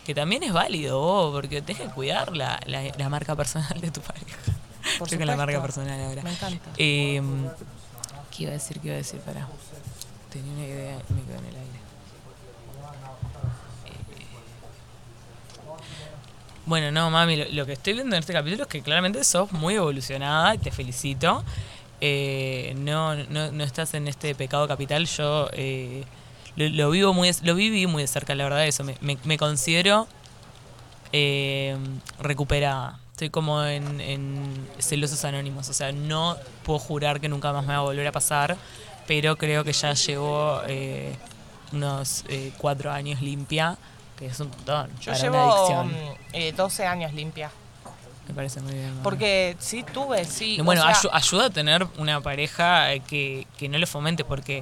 Que 0.05 0.13
también 0.13 0.43
es 0.43 0.53
válido, 0.53 0.99
vos, 0.99 1.31
porque 1.31 1.61
tenés 1.63 1.81
que 1.81 1.87
cuidar 1.89 2.35
la, 2.35 2.59
la, 2.67 2.83
la 2.97 3.09
marca 3.09 3.35
personal 3.35 3.79
de 3.81 3.89
tu 3.91 4.01
pareja. 4.01 4.37
Por 4.99 5.09
con 5.17 5.25
la 5.27 5.35
marca 5.35 5.61
personal 5.61 5.99
ahora. 6.01 6.21
Me 6.23 6.31
encanta. 6.31 6.69
Eh, 6.77 7.21
¿Qué 8.35 8.43
iba 8.43 8.51
a 8.51 8.53
decir? 8.53 8.79
¿Qué 8.79 8.87
iba 8.87 8.95
a 8.95 8.97
decir? 8.97 9.19
Pará. 9.21 9.47
Tenía 10.31 10.51
una 10.53 10.63
idea 10.65 10.97
y 11.09 11.13
me 11.13 11.21
quedó 11.23 11.37
en 11.39 11.45
el 11.45 11.55
aire. 11.55 11.79
Eh, 13.85 14.25
Bueno, 16.65 16.91
no, 16.91 17.09
mami, 17.09 17.35
lo, 17.35 17.45
lo 17.51 17.65
que 17.65 17.73
estoy 17.73 17.93
viendo 17.93 18.15
en 18.15 18.19
este 18.21 18.33
capítulo 18.33 18.63
es 18.63 18.69
que 18.69 18.81
claramente 18.81 19.23
sos 19.23 19.51
muy 19.51 19.75
evolucionada 19.75 20.55
y 20.55 20.57
te 20.57 20.71
felicito. 20.71 21.43
Eh, 22.01 22.73
no, 22.77 23.15
no, 23.15 23.51
no 23.51 23.63
estás 23.63 23.93
en 23.93 24.07
este 24.07 24.35
pecado 24.35 24.67
capital. 24.67 25.05
Yo 25.05 25.49
eh, 25.53 26.03
lo, 26.55 26.67
lo 26.69 26.89
vivo 26.89 27.13
muy, 27.13 27.31
lo 27.43 27.55
viví 27.55 27.87
muy 27.87 28.03
de 28.03 28.07
cerca, 28.07 28.35
la 28.35 28.43
verdad, 28.45 28.65
eso. 28.65 28.83
Me, 28.83 28.97
me- 29.01 29.17
me 29.23 29.37
considero 29.37 30.07
eh, 31.13 31.77
recuperada. 32.19 32.99
Estoy 33.15 33.29
como 33.29 33.63
en, 33.63 34.01
en 34.01 34.67
celosos 34.77 35.23
anónimos. 35.23 35.69
O 35.69 35.73
sea, 35.73 35.93
no 35.93 36.35
puedo 36.65 36.79
jurar 36.79 37.21
que 37.21 37.29
nunca 37.29 37.53
más 37.53 37.65
me 37.65 37.71
va 37.71 37.79
a 37.79 37.83
volver 37.83 38.05
a 38.05 38.11
pasar, 38.11 38.57
pero 39.07 39.37
creo 39.37 39.63
que 39.63 39.71
ya 39.71 39.93
llevo 39.93 40.59
eh, 40.67 41.15
unos 41.71 42.25
eh, 42.27 42.51
cuatro 42.57 42.91
años 42.91 43.21
limpia, 43.21 43.77
que 44.17 44.25
es 44.25 44.37
un 44.41 44.49
montón 44.49 44.89
Yo 44.99 45.13
para 45.13 45.29
una 45.29 45.43
llevo 45.45 45.53
adicción. 45.53 45.87
mm, 45.93 46.15
eh, 46.33 46.51
12 46.51 46.85
años 46.85 47.13
limpia. 47.13 47.49
Me 48.27 48.33
parece 48.33 48.59
muy 48.59 48.73
bien. 48.73 48.99
Porque 49.01 49.55
sí 49.59 49.83
tuve, 49.93 50.25
sí. 50.25 50.59
O 50.59 50.65
bueno, 50.65 50.81
sea, 50.81 50.91
ayu- 50.91 51.09
ayuda 51.13 51.45
a 51.45 51.49
tener 51.51 51.87
una 51.97 52.19
pareja 52.19 52.91
eh, 52.93 52.99
que, 52.99 53.47
que 53.57 53.69
no 53.69 53.77
lo 53.77 53.87
fomente, 53.87 54.25
porque 54.25 54.61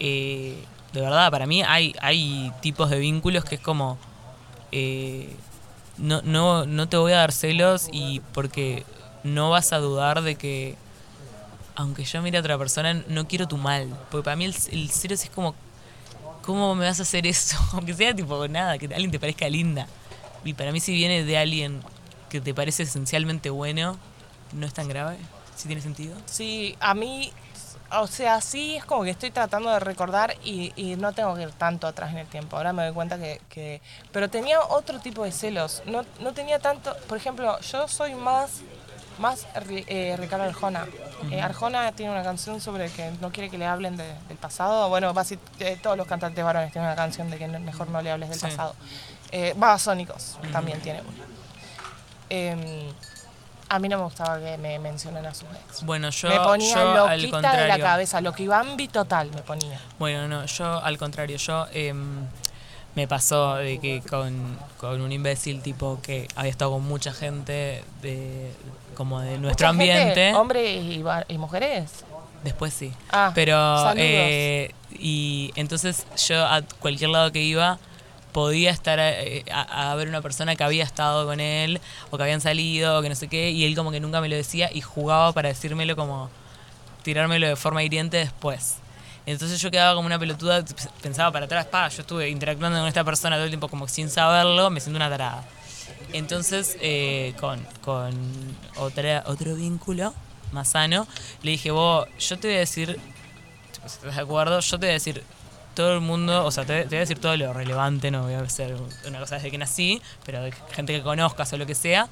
eh, 0.00 0.56
de 0.94 1.00
verdad, 1.02 1.30
para 1.30 1.44
mí 1.44 1.62
hay, 1.62 1.94
hay 2.00 2.50
tipos 2.62 2.88
de 2.88 2.98
vínculos 2.98 3.44
que 3.44 3.56
es 3.56 3.60
como. 3.60 3.98
No, 5.98 6.22
no, 6.22 6.66
no 6.66 6.88
te 6.88 6.96
voy 6.96 7.12
a 7.12 7.18
dar 7.18 7.32
celos 7.32 7.88
y 7.92 8.20
porque 8.32 8.84
no 9.22 9.50
vas 9.50 9.72
a 9.72 9.78
dudar 9.78 10.22
de 10.22 10.36
que. 10.36 10.76
Aunque 11.76 12.04
yo 12.04 12.22
mire 12.22 12.38
a 12.38 12.40
otra 12.40 12.56
persona, 12.56 13.02
no 13.08 13.26
quiero 13.26 13.48
tu 13.48 13.56
mal. 13.56 13.88
Porque 14.10 14.24
para 14.24 14.36
mí 14.36 14.44
el, 14.44 14.54
el 14.70 14.90
celos 14.90 15.22
es 15.24 15.30
como. 15.30 15.54
¿Cómo 16.42 16.74
me 16.74 16.84
vas 16.84 17.00
a 17.00 17.02
hacer 17.02 17.26
eso? 17.26 17.56
Aunque 17.72 17.94
sea 17.94 18.14
tipo 18.14 18.46
nada, 18.48 18.78
que 18.78 18.86
alguien 18.86 19.10
te 19.10 19.18
parezca 19.18 19.48
linda. 19.48 19.86
Y 20.44 20.52
para 20.52 20.72
mí, 20.72 20.80
si 20.80 20.92
viene 20.92 21.24
de 21.24 21.38
alguien 21.38 21.80
que 22.28 22.40
te 22.40 22.52
parece 22.52 22.82
esencialmente 22.82 23.48
bueno, 23.48 23.96
no 24.52 24.66
es 24.66 24.74
tan 24.74 24.88
grave. 24.88 25.16
¿Sí 25.56 25.68
tiene 25.68 25.80
sentido? 25.80 26.16
Sí, 26.26 26.76
a 26.80 26.94
mí, 26.94 27.32
o 27.92 28.06
sea, 28.06 28.40
sí 28.40 28.76
es 28.76 28.84
como 28.84 29.04
que 29.04 29.10
estoy 29.10 29.30
tratando 29.30 29.70
de 29.70 29.78
recordar 29.80 30.34
y, 30.42 30.72
y 30.76 30.96
no 30.96 31.12
tengo 31.12 31.34
que 31.34 31.42
ir 31.42 31.52
tanto 31.52 31.86
atrás 31.86 32.10
en 32.12 32.18
el 32.18 32.26
tiempo. 32.26 32.56
Ahora 32.56 32.72
me 32.72 32.84
doy 32.84 32.92
cuenta 32.94 33.18
que... 33.18 33.40
que- 33.48 33.80
pero 34.12 34.28
tenía 34.28 34.60
otro 34.60 34.98
tipo 35.00 35.24
de 35.24 35.30
celos. 35.32 35.82
No, 35.86 36.04
no 36.20 36.32
tenía 36.32 36.58
tanto... 36.58 36.96
Por 37.08 37.16
ejemplo, 37.18 37.58
yo 37.60 37.86
soy 37.88 38.14
más... 38.14 38.60
Más 39.16 39.46
eh, 39.70 40.16
Ricardo 40.18 40.44
Arjona. 40.44 40.86
Eh, 41.30 41.40
Arjona 41.40 41.92
tiene 41.92 42.10
una 42.10 42.24
canción 42.24 42.60
sobre 42.60 42.90
que 42.90 43.12
no 43.20 43.30
quiere 43.30 43.48
que 43.48 43.56
le 43.58 43.64
hablen 43.66 43.96
de- 43.96 44.12
del 44.26 44.36
pasado. 44.38 44.88
Bueno, 44.88 45.14
eh, 45.60 45.78
todos 45.80 45.96
los 45.96 46.08
cantantes 46.08 46.44
varones 46.44 46.72
tienen 46.72 46.88
una 46.88 46.96
canción 46.96 47.30
de 47.30 47.38
que 47.38 47.46
mejor 47.46 47.88
no 47.90 48.02
le 48.02 48.10
hables 48.10 48.30
del 48.30 48.40
Sí. 48.40 48.46
pasado. 48.46 48.74
Eh, 49.30 49.54
Babasónicos 49.56 50.36
también 50.50 50.80
tiene 50.80 51.02
una. 51.02 51.24
A 53.68 53.78
mí 53.78 53.88
no 53.88 53.96
me 53.98 54.04
gustaba 54.04 54.38
que 54.38 54.56
me 54.58 54.78
mencionen 54.78 55.24
a 55.26 55.32
sus 55.34 55.48
ex 55.68 55.84
Bueno, 55.84 56.10
yo, 56.10 56.28
me 56.28 56.40
ponía 56.40 56.74
yo 56.74 57.06
al 57.06 57.20
loquita 57.22 57.56
de 57.56 57.68
la 57.68 57.78
cabeza, 57.78 58.20
lo 58.20 58.32
que 58.32 58.46
Bambi 58.46 58.88
total 58.88 59.30
me 59.30 59.42
ponía. 59.42 59.80
Bueno, 59.98 60.28
no, 60.28 60.44
yo 60.46 60.80
al 60.82 60.98
contrario, 60.98 61.36
yo 61.38 61.66
em, 61.72 62.26
me 62.94 63.08
pasó 63.08 63.56
de 63.56 63.78
que 63.80 64.02
con, 64.08 64.58
con 64.78 65.00
un 65.00 65.10
imbécil 65.12 65.62
tipo 65.62 65.98
que 66.02 66.28
había 66.36 66.50
estado 66.50 66.72
con 66.72 66.84
mucha 66.84 67.12
gente 67.12 67.82
de 68.02 68.52
como 68.94 69.20
de 69.20 69.38
nuestro 69.38 69.72
Mucha 69.72 69.84
gente, 69.86 70.00
ambiente. 70.00 70.34
hombres 70.34 70.84
y, 70.84 71.02
va- 71.02 71.24
y 71.26 71.38
mujeres. 71.38 72.04
Después 72.44 72.72
sí. 72.74 72.92
Ah, 73.10 73.32
Pero, 73.34 73.56
eh, 73.96 74.72
y 74.92 75.50
entonces 75.56 76.06
yo 76.28 76.44
a 76.46 76.60
cualquier 76.78 77.10
lado 77.10 77.32
que 77.32 77.40
iba 77.40 77.78
podía 78.34 78.72
estar 78.72 78.98
eh, 79.00 79.44
a, 79.52 79.94
ver 79.94 80.08
una 80.08 80.20
persona 80.20 80.56
que 80.56 80.64
había 80.64 80.82
estado 80.82 81.24
con 81.24 81.38
él 81.38 81.80
o 82.10 82.16
que 82.16 82.24
habían 82.24 82.40
salido 82.40 82.98
o 82.98 83.02
que 83.02 83.08
no 83.08 83.14
sé 83.14 83.28
qué 83.28 83.52
y 83.52 83.64
él 83.64 83.76
como 83.76 83.92
que 83.92 84.00
nunca 84.00 84.20
me 84.20 84.28
lo 84.28 84.34
decía 84.34 84.68
y 84.74 84.80
jugaba 84.80 85.32
para 85.32 85.50
decírmelo 85.50 85.94
como 85.94 86.28
tirármelo 87.04 87.46
de 87.46 87.54
forma 87.54 87.84
hiriente 87.84 88.16
después. 88.16 88.78
Entonces 89.24 89.60
yo 89.60 89.70
quedaba 89.70 89.94
como 89.94 90.06
una 90.06 90.18
pelotuda, 90.18 90.64
pensaba 91.00 91.30
para 91.30 91.46
atrás, 91.46 91.66
pa, 91.66 91.88
yo 91.88 92.02
estuve 92.02 92.28
interactuando 92.28 92.80
con 92.80 92.88
esta 92.88 93.04
persona 93.04 93.36
todo 93.36 93.44
el 93.44 93.50
tiempo 93.50 93.68
como 93.68 93.86
sin 93.86 94.10
saberlo, 94.10 94.68
me 94.68 94.80
siento 94.80 94.96
una 94.96 95.08
tarada. 95.08 95.44
Entonces, 96.12 96.76
eh, 96.80 97.34
con, 97.38 97.64
con 97.82 98.12
otra, 98.76 99.22
otro 99.26 99.54
vínculo 99.54 100.12
más 100.50 100.68
sano, 100.70 101.06
le 101.42 101.52
dije, 101.52 101.70
vos, 101.70 102.08
yo 102.18 102.36
te 102.36 102.48
voy 102.48 102.56
a 102.56 102.60
decir, 102.60 102.98
si 103.72 103.96
estás 103.96 104.16
de 104.16 104.20
acuerdo, 104.20 104.58
yo 104.58 104.78
te 104.78 104.86
voy 104.86 104.90
a 104.90 104.94
decir 104.94 105.22
todo 105.74 105.94
el 105.94 106.00
mundo, 106.00 106.44
o 106.44 106.50
sea, 106.50 106.64
te, 106.64 106.84
voy 106.84 106.96
a 106.96 107.00
decir 107.00 107.18
todo 107.18 107.36
lo 107.36 107.52
relevante, 107.52 108.10
no 108.10 108.22
voy 108.22 108.34
a 108.34 108.40
hacer 108.40 108.76
una 109.06 109.18
cosa 109.18 109.36
desde 109.36 109.50
que 109.50 109.58
nací, 109.58 110.00
pero 110.24 110.42
de 110.42 110.52
gente 110.72 110.92
que 110.92 111.02
conozcas 111.02 111.52
o 111.52 111.56
lo 111.56 111.66
que 111.66 111.74
sea, 111.74 112.08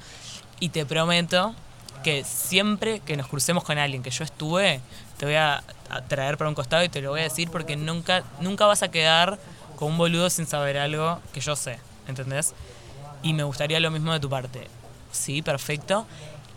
y 0.59 0.69
te 0.69 0.85
prometo 0.85 1.55
que 2.03 2.23
siempre 2.23 2.99
que 2.99 3.15
nos 3.15 3.27
crucemos 3.27 3.63
con 3.63 3.77
alguien 3.77 4.03
que 4.03 4.09
yo 4.11 4.23
estuve, 4.23 4.81
te 5.17 5.25
voy 5.25 5.35
a, 5.35 5.63
a 5.89 6.01
traer 6.01 6.37
para 6.37 6.49
un 6.49 6.55
costado 6.55 6.83
y 6.83 6.89
te 6.89 7.01
lo 7.01 7.11
voy 7.11 7.21
a 7.21 7.23
decir 7.23 7.49
porque 7.49 7.75
nunca, 7.75 8.23
nunca 8.41 8.65
vas 8.65 8.83
a 8.83 8.91
quedar 8.91 9.39
con 9.75 9.91
un 9.91 9.97
boludo 9.97 10.29
sin 10.29 10.45
saber 10.45 10.77
algo 10.77 11.19
que 11.33 11.39
yo 11.39 11.55
sé, 11.55 11.79
¿entendés? 12.07 12.53
Y 13.21 13.33
me 13.33 13.43
gustaría 13.43 13.79
lo 13.79 13.91
mismo 13.91 14.11
de 14.11 14.19
tu 14.19 14.29
parte. 14.29 14.67
Sí, 15.11 15.41
perfecto. 15.41 16.05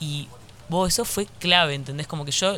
Y 0.01 0.29
vos, 0.69 0.93
eso 0.93 1.05
fue 1.05 1.27
clave, 1.39 1.75
¿entendés? 1.75 2.07
Como 2.07 2.25
que 2.25 2.33
yo, 2.33 2.57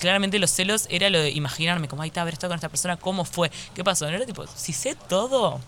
claramente 0.00 0.38
los 0.38 0.50
celos 0.50 0.86
era 0.90 1.10
lo 1.10 1.18
de 1.20 1.30
imaginarme, 1.30 1.88
como, 1.88 2.02
ahí 2.02 2.08
está, 2.08 2.22
haber 2.22 2.34
estado 2.34 2.50
con 2.50 2.56
esta 2.56 2.68
persona, 2.68 2.96
¿cómo 2.96 3.24
fue? 3.24 3.50
¿Qué 3.74 3.82
pasó? 3.84 4.08
No 4.10 4.16
era 4.16 4.26
tipo, 4.26 4.46
si 4.46 4.72
sé 4.72 4.94
todo, 5.08 5.60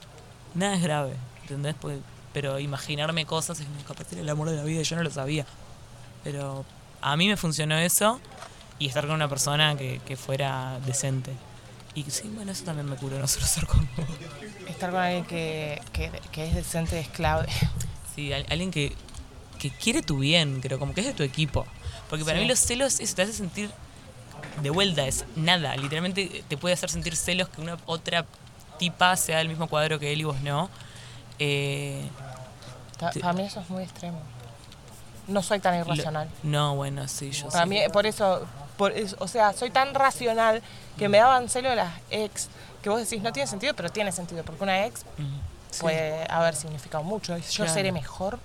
nada 0.54 0.74
es 0.76 0.82
grave, 0.82 1.12
¿entendés? 1.42 1.74
Pues, 1.80 1.98
pero 2.32 2.58
imaginarme 2.60 3.24
cosas 3.26 3.58
es 3.60 3.66
capaz 3.86 4.12
era 4.12 4.20
el 4.20 4.28
amor 4.28 4.50
de 4.50 4.56
la 4.56 4.62
vida 4.64 4.80
y 4.80 4.84
yo 4.84 4.96
no 4.96 5.02
lo 5.02 5.10
sabía. 5.10 5.46
Pero 6.24 6.64
a 7.00 7.16
mí 7.16 7.26
me 7.28 7.36
funcionó 7.36 7.76
eso 7.78 8.20
y 8.78 8.86
estar 8.86 9.06
con 9.06 9.14
una 9.16 9.28
persona 9.28 9.76
que, 9.76 10.00
que 10.06 10.16
fuera 10.16 10.78
decente. 10.86 11.32
Y 11.94 12.04
sí, 12.10 12.30
bueno, 12.34 12.52
eso 12.52 12.64
también 12.64 12.88
me 12.88 12.96
curó, 12.96 13.18
no 13.18 13.26
solo 13.26 13.46
ser 13.46 13.66
con 13.66 13.88
vos. 13.96 14.06
Estar 14.68 14.90
con 14.90 15.00
alguien 15.00 15.24
que, 15.24 15.80
que, 15.92 16.12
que 16.30 16.46
es 16.46 16.54
decente 16.54 17.00
es 17.00 17.08
clave. 17.08 17.48
Sí, 18.14 18.32
al- 18.32 18.46
alguien 18.50 18.70
que, 18.70 18.94
que 19.58 19.70
quiere 19.70 20.02
tu 20.02 20.18
bien, 20.18 20.60
creo, 20.60 20.78
como 20.78 20.92
que 20.94 21.00
es 21.00 21.06
de 21.06 21.14
tu 21.14 21.22
equipo. 21.22 21.66
Porque 22.10 22.24
para 22.24 22.36
Sí. 22.38 22.42
mí 22.42 22.48
los 22.48 22.58
celos, 22.58 23.00
eso 23.00 23.14
te 23.16 23.22
hace 23.22 23.32
sentir 23.32 23.70
de 24.62 24.70
vuelta, 24.70 25.06
es 25.06 25.24
nada. 25.36 25.76
Literalmente 25.76 26.44
te 26.48 26.56
puede 26.56 26.74
hacer 26.74 26.90
sentir 26.90 27.14
celos 27.16 27.48
que 27.48 27.60
una 27.60 27.76
otra 27.86 28.24
tipa 28.78 29.16
sea 29.16 29.38
del 29.38 29.48
mismo 29.48 29.68
cuadro 29.68 29.98
que 29.98 30.12
él 30.12 30.20
y 30.20 30.24
vos 30.24 30.40
no. 30.40 30.68
Eh. 31.38 32.08
Para 33.20 33.32
mí 33.32 33.42
eso 33.42 33.60
es 33.60 33.70
muy 33.70 33.82
extremo. 33.84 34.20
No 35.28 35.42
soy 35.42 35.60
tan 35.60 35.74
lo- 35.78 35.84
irracional. 35.84 36.28
no, 36.42 36.74
bueno, 36.74 37.06
sí, 37.06 37.30
yo 37.30 37.48
Para 37.48 37.66
mí, 37.66 37.78
por 37.92 38.06
eso, 38.06 38.46
por 38.76 38.92
es- 38.92 39.14
o 39.18 39.28
sea, 39.28 39.52
soy 39.52 39.70
tan 39.70 39.94
racional 39.94 40.62
que 40.96 41.08
me 41.08 41.18
daban 41.18 41.48
celo 41.48 41.74
las 41.74 41.92
ex, 42.10 42.48
que 42.82 42.88
vos 42.88 42.98
decís 43.00 43.22
no 43.22 43.32
tiene 43.32 43.46
sentido, 43.46 43.74
pero 43.74 43.90
tiene 43.90 44.10
sentido, 44.10 44.42
porque 44.42 44.64
una 44.64 44.86
ex 44.86 45.04
sí. 45.70 45.80
puede 45.80 46.26
haber 46.30 46.54
significado 46.56 47.02
mucho. 47.04 47.36
Yo 47.36 47.44
Claro. 47.56 47.72
seré 47.74 47.92
mejor, 47.92 48.38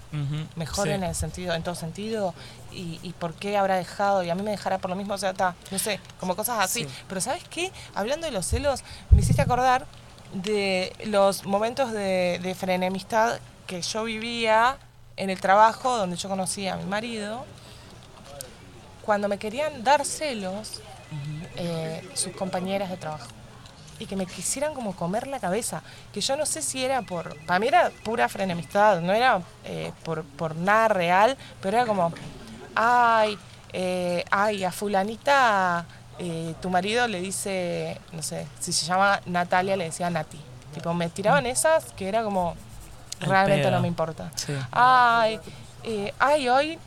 mejor 0.56 0.86
sí. 0.88 0.92
en 0.94 1.04
el 1.04 1.16
sentido, 1.16 1.54
en 1.54 1.64
todo 1.64 1.76
sentido, 1.76 2.34
y, 2.72 3.00
y 3.04 3.14
por 3.14 3.34
qué 3.34 3.58
habrá 3.58 3.76
dejado, 3.78 4.24
y 4.24 4.30
a 4.30 4.36
mí 4.36 4.42
me 4.44 4.52
dejará 4.52 4.78
por 4.80 4.90
lo 4.90 4.96
mismo, 4.96 5.14
o 5.14 5.18
sea, 5.18 5.34
ta, 5.34 5.56
no 5.72 5.80
sé, 5.80 6.00
como 6.20 6.36
cosas 6.36 6.60
así. 6.60 6.84
Sí. 6.84 6.90
Pero 7.08 7.22
¿sabes 7.22 7.44
qué? 7.50 7.72
Hablando 7.96 8.26
de 8.26 8.32
los 8.32 8.46
celos, 8.46 8.84
me 9.12 9.22
hiciste 9.22 9.42
acordar 9.42 9.86
de 10.34 10.94
los 11.06 11.46
momentos 11.46 11.92
de, 11.92 12.40
de 12.42 12.56
frenemistad 12.56 13.40
que 13.68 13.82
yo 13.82 14.04
vivía 14.04 14.78
en 15.16 15.30
el 15.30 15.40
trabajo 15.40 15.96
donde 15.98 16.16
yo 16.18 16.28
conocí 16.30 16.68
a 16.68 16.76
mi 16.76 16.86
marido. 16.86 17.46
cuando 19.06 19.28
me 19.28 19.38
querían 19.38 19.84
dar 19.84 20.06
celos 20.06 20.82
eh, 21.58 22.10
sus 22.16 22.34
compañeras 22.36 22.90
de 22.90 22.98
trabajo. 22.98 23.28
Y 24.04 24.06
que 24.06 24.18
me 24.18 24.26
quisieran 24.26 24.74
como 24.74 24.96
comer 24.96 25.28
la 25.28 25.40
cabeza. 25.40 25.82
Que 26.12 26.20
yo 26.20 26.36
no 26.36 26.46
sé 26.46 26.62
si 26.62 26.84
era 26.84 27.02
por... 27.04 27.38
Para 27.46 27.60
mí 27.60 27.68
era 27.68 27.90
pura 28.04 28.28
frenemistad, 28.28 29.00
no 29.00 29.14
era 29.14 29.42
eh, 29.64 29.94
por, 30.04 30.24
por 30.24 30.56
nada 30.58 30.90
real, 30.90 31.38
pero 31.62 31.78
era 31.78 31.86
como, 31.86 32.12
ay, 32.76 33.38
eh, 33.72 34.26
ay, 34.30 34.66
a 34.66 34.72
fulanita 34.72 35.86
eh, 36.20 36.54
tu 36.62 36.70
marido 36.70 37.08
le 37.08 37.22
dice, 37.22 38.00
no 38.12 38.22
sé, 38.22 38.46
si 38.60 38.74
se 38.74 38.86
llama 38.86 39.22
Natalia 39.26 39.76
le 39.78 39.86
decía 39.86 40.10
Nati. 40.10 40.40
Tipo, 40.74 40.94
me 40.94 41.10
tiraban 41.10 41.46
esas 41.46 41.86
que 41.94 42.08
era 42.10 42.24
como, 42.24 42.56
Al 43.22 43.30
realmente 43.30 43.64
pedo. 43.64 43.72
no 43.72 43.82
me 43.82 43.88
importa. 43.88 44.32
Sí. 44.36 44.54
Ay, 44.72 45.40
eh, 45.84 46.14
ay, 46.20 46.50
hoy 46.50 46.80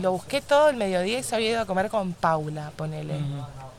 lo 0.00 0.12
busqué 0.12 0.40
todo 0.40 0.70
el 0.70 0.76
mediodía 0.76 1.18
y 1.18 1.22
se 1.22 1.34
había 1.34 1.50
ido 1.50 1.60
a 1.60 1.66
comer 1.66 1.90
con 1.90 2.12
Paula, 2.12 2.72
ponele. 2.76 3.14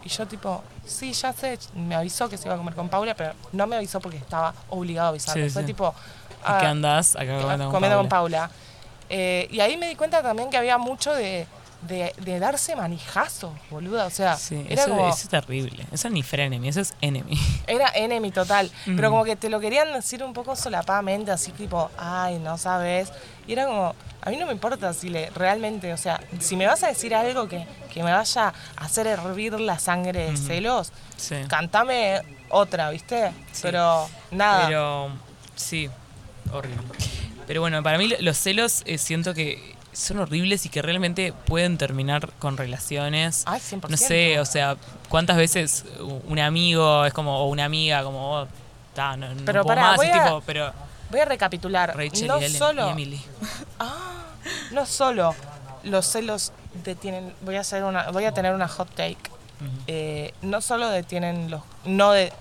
Y 0.06 0.10
yo 0.10 0.26
tipo, 0.28 0.64
sí, 0.86 1.14
ya 1.14 1.32
sé, 1.32 1.58
me 1.76 1.96
avisó 1.96 2.30
que 2.30 2.38
se 2.38 2.48
iba 2.48 2.56
a 2.56 2.58
comer 2.58 2.74
con 2.76 2.90
Paula, 2.90 3.16
pero 3.16 3.34
no 3.54 3.68
me 3.68 3.78
avisó 3.78 4.00
porque 4.02 4.18
estaba 4.18 4.54
obligado 4.70 5.08
a 5.08 5.10
avisarme. 5.12 5.46
Sí, 5.46 5.50
Fue 5.50 5.62
sí. 5.62 5.68
tipo... 5.68 5.94
¿Y 6.42 6.46
ah, 6.46 6.58
qué 6.60 6.66
andás 6.66 7.16
acá 7.16 7.40
comiendo 7.40 7.66
con 7.66 7.74
comiendo 7.74 7.98
con 7.98 8.10
Paula? 8.10 8.38
Paula. 8.48 8.64
Eh, 9.10 9.48
y 9.52 9.60
ahí 9.60 9.78
me 9.78 9.88
di 9.88 9.96
cuenta 9.96 10.22
también 10.22 10.50
que 10.50 10.58
había 10.58 10.78
mucho 10.78 11.14
de, 11.14 11.48
de, 11.88 12.14
de 12.18 12.40
darse 12.40 12.76
manijazos, 12.76 13.52
boluda. 13.70 14.06
O 14.06 14.10
sea, 14.10 14.36
Sí, 14.38 14.66
era 14.70 14.84
eso, 14.84 14.92
como... 14.92 15.10
eso 15.10 15.18
es 15.24 15.30
terrible. 15.30 15.86
Eso 15.92 16.10
ni 16.10 16.24
frenemy, 16.24 16.68
eso 16.70 16.82
es 16.82 16.94
enemy. 17.02 17.38
Era 17.68 17.90
enemy 17.96 18.32
total. 18.32 18.72
Mm. 18.86 18.96
Pero 18.96 19.10
como 19.10 19.24
que 19.24 19.36
te 19.36 19.50
lo 19.50 19.60
querían 19.60 19.92
decir 19.94 20.24
un 20.24 20.34
poco 20.34 20.56
solapadamente, 20.56 21.32
así 21.32 21.52
tipo, 21.52 21.90
ay, 21.98 22.40
no 22.40 22.58
sabes. 22.58 23.12
Y 23.48 23.54
era 23.54 23.66
como, 23.66 23.94
a 24.22 24.30
mí 24.30 24.38
no 24.38 24.46
me 24.46 24.54
importa 24.54 24.94
si 24.94 25.10
le 25.10 25.30
realmente, 25.32 25.92
o 25.94 25.98
sea, 25.98 26.22
si 26.40 26.56
me 26.56 26.66
vas 26.66 26.82
a 26.84 26.88
decir 26.88 27.14
algo 27.14 27.48
que, 27.48 27.68
que 27.94 28.04
me 28.04 28.12
vaya 28.12 28.48
a 28.48 28.54
hacer 28.78 29.08
hervir 29.08 29.60
la 29.60 29.80
sangre 29.80 30.32
de 30.32 30.38
celos, 30.38 30.92
Sí. 31.18 31.36
cantame 31.48 32.22
otra, 32.50 32.90
¿viste? 32.90 33.32
Sí. 33.52 33.62
Pero 33.64 34.10
nada. 34.32 34.66
Pero 34.68 35.10
sí, 35.56 35.90
horrible. 36.52 36.82
Pero 37.48 37.60
bueno, 37.62 37.84
para 37.84 37.98
mí 37.98 38.08
lo- 38.08 38.16
los 38.22 38.38
celos 38.38 38.84
eh, 38.86 38.98
siento 38.98 39.34
que 39.34 39.76
son 39.94 40.20
horribles 40.20 40.66
y 40.66 40.70
que 40.70 40.82
realmente 40.82 41.34
pueden 41.46 41.78
terminar 41.78 42.30
con 42.40 42.58
relaciones. 42.58 43.44
Ay, 43.46 43.60
100%. 43.62 43.90
No 43.90 43.98
sé, 43.98 44.40
o 44.40 44.46
sea, 44.46 44.76
cuántas 45.10 45.38
veces 45.38 45.86
un 46.28 46.40
amigo 46.40 47.06
es 47.06 47.14
como, 47.14 47.40
o 47.40 47.48
una 47.50 47.66
amiga 47.66 48.04
como, 48.04 48.42
oh, 48.42 48.48
ta, 48.94 49.16
no, 49.18 49.34
no 49.34 49.42
Pero 49.46 49.64
puedo 49.64 49.76
pará, 49.76 49.88
más, 49.90 49.98
voy 49.98 50.08
a- 50.08 50.24
tipo, 50.24 50.44
pero 50.46 50.72
Voy 51.12 51.20
a 51.20 51.26
recapitular. 51.26 51.96
Rachel 51.96 52.28
no 52.28 52.40
y, 52.42 52.46
Ellen- 52.46 52.58
solo, 52.58 52.88
y 52.88 52.92
Emily. 52.92 53.22
Ah, 53.80 54.24
no 54.72 54.86
solo 54.88 55.36
los 55.84 56.06
celos 56.08 56.52
detienen. 56.84 57.36
Voy 57.42 57.56
a 57.56 57.60
hacer 57.60 57.84
una, 57.84 58.10
voy 58.10 58.26
a 58.26 58.32
tener 58.34 58.54
una 58.56 58.68
hot 58.68 58.90
take. 58.96 59.18
Eh, 59.88 60.34
no 60.42 60.60
solo 60.60 60.90
detienen 60.90 61.52
los, 61.52 61.62
no 61.86 62.12
de, 62.12 62.34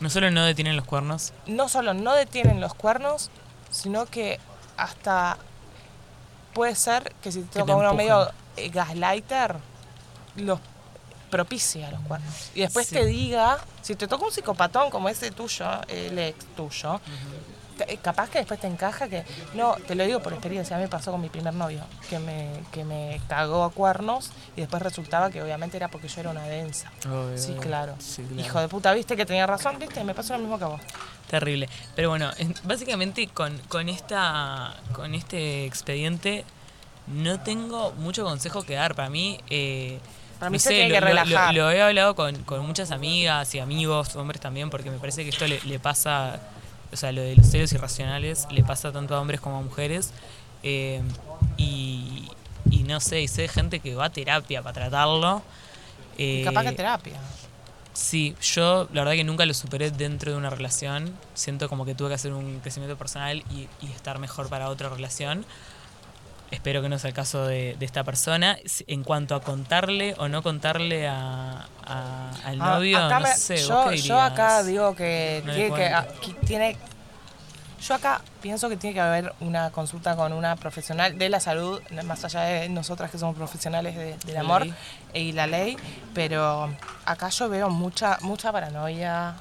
No 0.00 0.08
solo 0.08 0.30
no 0.30 0.44
detienen 0.44 0.76
los 0.76 0.86
cuernos, 0.86 1.32
no 1.46 1.68
solo 1.68 1.92
no 1.94 2.14
detienen 2.14 2.60
los 2.60 2.72
cuernos, 2.74 3.30
sino 3.70 4.06
que 4.06 4.38
hasta 4.76 5.36
puede 6.52 6.74
ser 6.74 7.12
que 7.22 7.32
si 7.32 7.42
te 7.42 7.60
toca 7.60 7.74
uno 7.76 7.94
medio 7.94 8.30
eh, 8.56 8.68
gaslighter, 8.68 9.56
los 10.36 10.60
propicia 11.30 11.90
los 11.90 12.00
cuernos. 12.02 12.50
Y 12.54 12.60
después 12.60 12.86
Sí. 12.86 12.94
te 12.94 13.06
diga, 13.06 13.58
si 13.80 13.96
te 13.96 14.06
toca 14.06 14.24
un 14.26 14.32
psicopatón 14.32 14.90
como 14.90 15.08
ese 15.08 15.30
tuyo, 15.30 15.66
el 15.88 16.18
ex 16.18 16.44
tuyo, 16.54 17.00
capaz 18.02 18.30
que 18.30 18.38
después 18.38 18.58
te 18.60 18.66
encaja 18.66 19.08
que, 19.08 19.24
no, 19.54 19.74
te 19.86 19.94
lo 19.94 20.04
digo 20.04 20.20
por 20.20 20.32
experiencia, 20.32 20.76
a 20.76 20.78
mí 20.78 20.84
me 20.84 20.88
pasó 20.88 21.10
con 21.12 21.20
mi 21.20 21.28
primer 21.28 21.54
novio, 21.54 21.80
que 22.08 22.18
me, 22.18 22.48
que 22.72 22.84
me 22.84 23.20
cagó 23.28 23.64
a 23.64 23.70
cuernos 23.70 24.30
y 24.56 24.60
después 24.60 24.82
resultaba 24.82 25.30
que 25.30 25.42
obviamente 25.42 25.76
era 25.76 25.88
porque 25.88 26.08
yo 26.08 26.20
era 26.20 26.30
una 26.30 26.44
densa. 26.44 26.90
Obvio, 27.06 27.38
Sí, 27.38 27.54
claro. 27.60 27.94
Sí, 27.98 28.22
claro. 28.22 28.40
Hijo 28.40 28.60
de 28.60 28.68
puta, 28.68 28.92
viste 28.92 29.16
que 29.16 29.26
tenía 29.26 29.46
razón, 29.46 29.78
viste, 29.78 30.02
me 30.04 30.14
pasó 30.14 30.32
lo 30.34 30.40
mismo 30.40 30.58
que 30.58 30.64
a 30.64 30.68
vos. 30.68 30.80
Terrible. 31.28 31.68
Pero 31.96 32.10
bueno, 32.10 32.30
en- 32.38 32.54
básicamente 32.64 33.26
con, 33.28 33.56
con, 33.68 33.88
esta, 33.88 34.74
con 34.92 35.14
este 35.14 35.64
expediente 35.66 36.44
no 37.06 37.40
tengo 37.40 37.92
mucho 37.92 38.24
consejo 38.24 38.62
que 38.62 38.74
dar. 38.74 38.94
Para 38.94 39.08
mí, 39.10 39.40
eh, 39.48 39.98
Para 40.38 40.50
mí 40.50 40.56
no 40.56 40.58
se 40.60 40.68
sé, 40.68 40.74
tiene 40.74 40.88
lo, 40.90 40.94
que 40.94 41.00
lo- 41.00 41.06
relajar. 41.06 41.54
Lo, 41.54 41.62
lo 41.62 41.70
he 41.70 41.82
hablado 41.82 42.14
con, 42.14 42.36
con 42.44 42.66
muchas 42.66 42.90
amigas 42.90 43.54
y 43.54 43.60
amigos, 43.60 44.14
hombres 44.16 44.40
también, 44.40 44.68
porque 44.70 44.90
me 44.90 44.98
parece 44.98 45.24
que 45.24 45.30
esto 45.30 45.46
le, 45.46 45.60
le 45.62 45.78
pasa, 45.78 46.38
o 46.92 46.96
sea, 46.96 47.12
lo 47.12 47.22
de 47.22 47.34
los 47.36 47.46
celos 47.46 47.72
irracionales 47.72 48.46
le 48.50 48.62
pasa 48.62 48.92
tanto 48.92 49.14
a 49.14 49.20
hombres 49.20 49.40
como 49.40 49.58
a 49.58 49.62
mujeres. 49.62 50.12
eh, 50.62 51.02
y, 51.56 52.28
y 52.70 52.84
no 52.84 53.00
sé, 53.00 53.20
y 53.20 53.28
sé 53.28 53.42
de 53.42 53.48
gente 53.48 53.80
que 53.80 53.94
va 53.94 54.06
a 54.06 54.10
terapia 54.10 54.62
para 54.62 54.72
tratarlo. 54.74 55.42
Eh, 56.18 56.42
capaz 56.44 56.64
que 56.64 56.72
terapia. 56.72 57.20
Sí, 57.94 58.34
yo 58.40 58.88
la 58.92 59.02
verdad 59.02 59.12
que 59.16 59.24
nunca 59.24 59.44
lo 59.44 59.52
superé 59.52 59.90
dentro 59.90 60.32
de 60.32 60.38
una 60.38 60.50
relación. 60.50 61.12
Siento 61.34 61.68
como 61.68 61.84
que 61.84 61.94
tuve 61.94 62.08
que 62.08 62.14
hacer 62.14 62.32
un 62.32 62.60
crecimiento 62.60 62.96
personal 62.96 63.44
y, 63.50 63.68
y 63.84 63.90
estar 63.90 64.18
mejor 64.18 64.48
para 64.48 64.68
otra 64.68 64.88
relación. 64.88 65.44
Espero 66.52 66.82
que 66.82 66.88
no 66.88 66.98
sea 66.98 67.08
el 67.08 67.14
caso 67.14 67.46
de, 67.46 67.74
de 67.78 67.84
esta 67.86 68.04
persona. 68.04 68.56
En 68.86 69.02
cuanto 69.02 69.34
a 69.34 69.40
contarle 69.40 70.14
o 70.18 70.28
no 70.28 70.42
contarle 70.42 71.08
a, 71.08 71.66
a- 71.84 72.30
al 72.44 72.60
Ah, 72.60 72.74
novio, 72.74 72.98
acá 72.98 73.18
no 73.20 73.26
me- 73.26 73.34
sé. 73.34 73.54
¿vos 73.54 73.68
yo, 73.68 73.84
qué 73.90 73.96
yo 73.96 74.20
acá 74.20 74.62
digo 74.62 74.94
que, 74.94 75.42
No 75.44 75.52
tiene 75.54 75.68
que, 75.68 75.70
cuento. 75.76 75.96
ah, 75.96 76.06
que 76.24 76.34
tiene. 76.46 76.76
Yo 77.80 77.94
acá 77.94 78.20
pienso 78.40 78.68
que 78.68 78.76
tiene 78.76 78.94
que 78.94 79.00
haber 79.00 79.32
una 79.40 79.70
consulta 79.70 80.14
con 80.14 80.32
una 80.32 80.54
profesional 80.54 81.18
de 81.18 81.28
la 81.28 81.40
salud, 81.40 81.80
más 82.04 82.24
allá 82.24 82.42
de 82.42 82.68
nosotras 82.68 83.10
que 83.10 83.18
somos 83.18 83.34
profesionales 83.34 83.96
de- 83.96 84.16
del 84.18 84.36
amor 84.36 84.66
ley. 84.66 84.74
y 85.14 85.32
la 85.32 85.48
ley, 85.48 85.76
pero 86.14 86.72
acá 87.06 87.28
yo 87.30 87.48
veo 87.48 87.70
mucha 87.70 88.18
mucha 88.20 88.52
paranoia, 88.52 89.34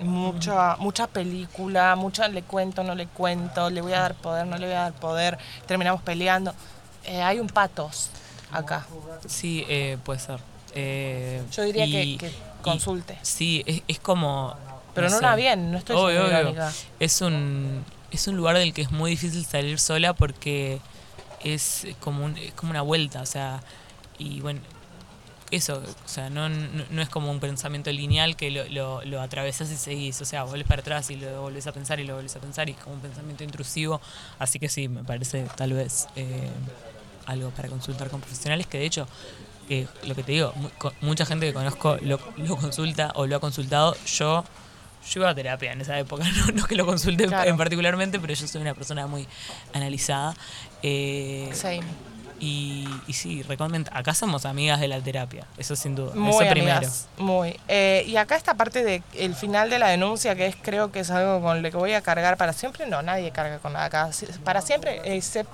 mucha 0.00 0.76
mucha 0.78 1.06
película, 1.06 1.96
mucha 1.96 2.28
le 2.28 2.42
cuento, 2.42 2.82
no 2.84 2.94
le 2.94 3.06
cuento, 3.06 3.70
le 3.70 3.80
voy 3.80 3.92
a 3.92 4.00
dar 4.00 4.14
poder, 4.14 4.46
no 4.46 4.56
le 4.56 4.66
voy 4.66 4.74
a 4.76 4.80
dar 4.82 4.92
poder, 4.94 5.38
terminamos 5.66 6.02
peleando. 6.02 6.54
Eh, 7.04 7.22
hay 7.22 7.40
un 7.40 7.48
patos 7.48 8.10
acá. 8.52 8.86
Sí, 9.26 9.64
eh, 9.68 9.98
puede 10.04 10.20
ser. 10.20 10.40
Eh, 10.74 11.42
Yo 11.52 11.62
diría 11.64 11.84
que- 11.86 12.04
y- 12.04 12.16
que 12.18 12.28
y- 12.28 12.34
consulte. 12.62 13.18
sí, 13.22 13.62
es, 13.66 13.82
es 13.88 13.98
como. 14.00 14.54
Pero 14.94 15.08
no, 15.10 15.18
sé. 15.18 15.24
una 15.24 15.36
bien, 15.36 15.70
no 15.72 15.78
estoy 15.78 15.96
Obvio, 15.96 16.24
obvio. 16.26 16.54
Es 16.98 17.20
un, 17.20 17.84
es 18.10 18.26
un 18.28 18.36
lugar 18.36 18.56
del 18.56 18.72
que 18.74 18.82
es 18.82 18.90
muy 18.90 19.12
difícil 19.12 19.44
salir 19.44 19.78
sola 19.78 20.12
porque 20.12 20.80
es 21.44 21.86
como, 22.00 22.24
un- 22.24 22.36
es 22.36 22.52
como 22.54 22.70
una 22.70 22.82
vuelta, 22.82 23.20
o 23.22 23.26
sea, 23.26 23.60
y 24.18 24.40
bueno, 24.40 24.60
eso, 25.50 25.82
o 26.04 26.08
sea, 26.08 26.28
no, 26.30 26.48
no, 26.48 26.84
no 26.90 27.02
es 27.02 27.08
como 27.08 27.30
un 27.30 27.40
pensamiento 27.40 27.90
lineal 27.90 28.36
que 28.36 28.50
lo, 28.50 28.64
lo, 28.68 29.02
lo 29.04 29.20
atravesás 29.22 29.70
y 29.70 29.76
seguís, 29.76 30.20
o 30.20 30.24
sea, 30.24 30.44
volvés 30.44 30.66
para 30.66 30.80
atrás 30.80 31.10
y 31.10 31.16
lo 31.16 31.40
volvés 31.42 31.66
a 31.66 31.72
pensar 31.72 31.98
y 32.00 32.04
lo 32.04 32.14
volvés 32.16 32.36
a 32.36 32.40
pensar 32.40 32.68
y 32.68 32.72
es 32.72 32.78
como 32.78 32.96
un 32.96 33.00
pensamiento 33.00 33.44
intrusivo, 33.44 34.00
así 34.38 34.58
que 34.58 34.68
sí, 34.68 34.88
me 34.88 35.04
parece 35.04 35.46
tal 35.56 35.72
vez 35.72 36.06
eh, 36.16 36.50
algo 37.26 37.50
para 37.50 37.68
consultar 37.68 38.10
con 38.10 38.20
profesionales, 38.20 38.66
que 38.66 38.78
de 38.78 38.84
hecho, 38.86 39.06
eh, 39.70 39.86
lo 40.06 40.14
que 40.14 40.22
te 40.22 40.32
digo, 40.32 40.52
mu- 40.56 40.68
mucha 41.00 41.24
gente 41.24 41.46
que 41.46 41.52
conozco 41.54 41.96
lo, 42.02 42.18
lo 42.36 42.56
consulta 42.56 43.12
o 43.14 43.26
lo 43.26 43.36
ha 43.36 43.40
consultado, 43.40 43.96
yo... 44.06 44.44
Yo 45.10 45.20
iba 45.20 45.30
a 45.30 45.34
terapia 45.34 45.72
en 45.72 45.80
esa 45.80 45.98
época, 45.98 46.24
no, 46.36 46.46
no 46.52 46.66
que 46.66 46.74
lo 46.74 46.84
consulte 46.84 47.22
en- 47.22 47.30
Claro. 47.30 47.48
en 47.48 47.56
particularmente, 47.56 48.18
pero 48.20 48.34
yo 48.34 48.46
soy 48.46 48.60
una 48.60 48.74
persona 48.74 49.06
muy 49.06 49.26
analizada. 49.72 50.34
eh, 50.82 51.48
Same. 51.54 51.84
Y, 52.40 52.88
y 53.06 53.12
sí, 53.12 53.42
recomiendo. 53.42 53.90
Acá 53.94 54.14
somos 54.14 54.46
amigas 54.46 54.80
de 54.80 54.88
la 54.88 55.00
terapia, 55.00 55.46
eso 55.56 55.76
sin 55.76 55.94
duda. 55.94 56.14
Muy 56.14 56.30
eso 56.30 56.50
primero. 56.50 56.76
amigas, 56.78 57.08
muy. 57.16 57.58
Eh, 57.68 58.04
y 58.06 58.16
acá 58.16 58.36
esta 58.36 58.54
parte 58.54 58.84
de 58.84 59.02
el 59.14 59.34
final 59.34 59.70
de 59.70 59.78
la 59.78 59.88
denuncia, 59.88 60.34
que 60.34 60.46
es 60.46 60.56
creo 60.60 60.92
que 60.92 61.00
es 61.00 61.10
algo 61.10 61.40
con 61.40 61.62
lo 61.62 61.70
que 61.70 61.76
voy 61.76 61.92
a 61.92 62.00
cargar 62.00 62.36
para 62.36 62.52
siempre. 62.52 62.86
No, 62.86 63.02
nadie 63.02 63.30
carga 63.30 63.58
con 63.58 63.72
nada 63.72 63.86
acá. 63.86 64.10
Para 64.44 64.60
siempre, 64.60 65.00
excepto... 65.04 65.52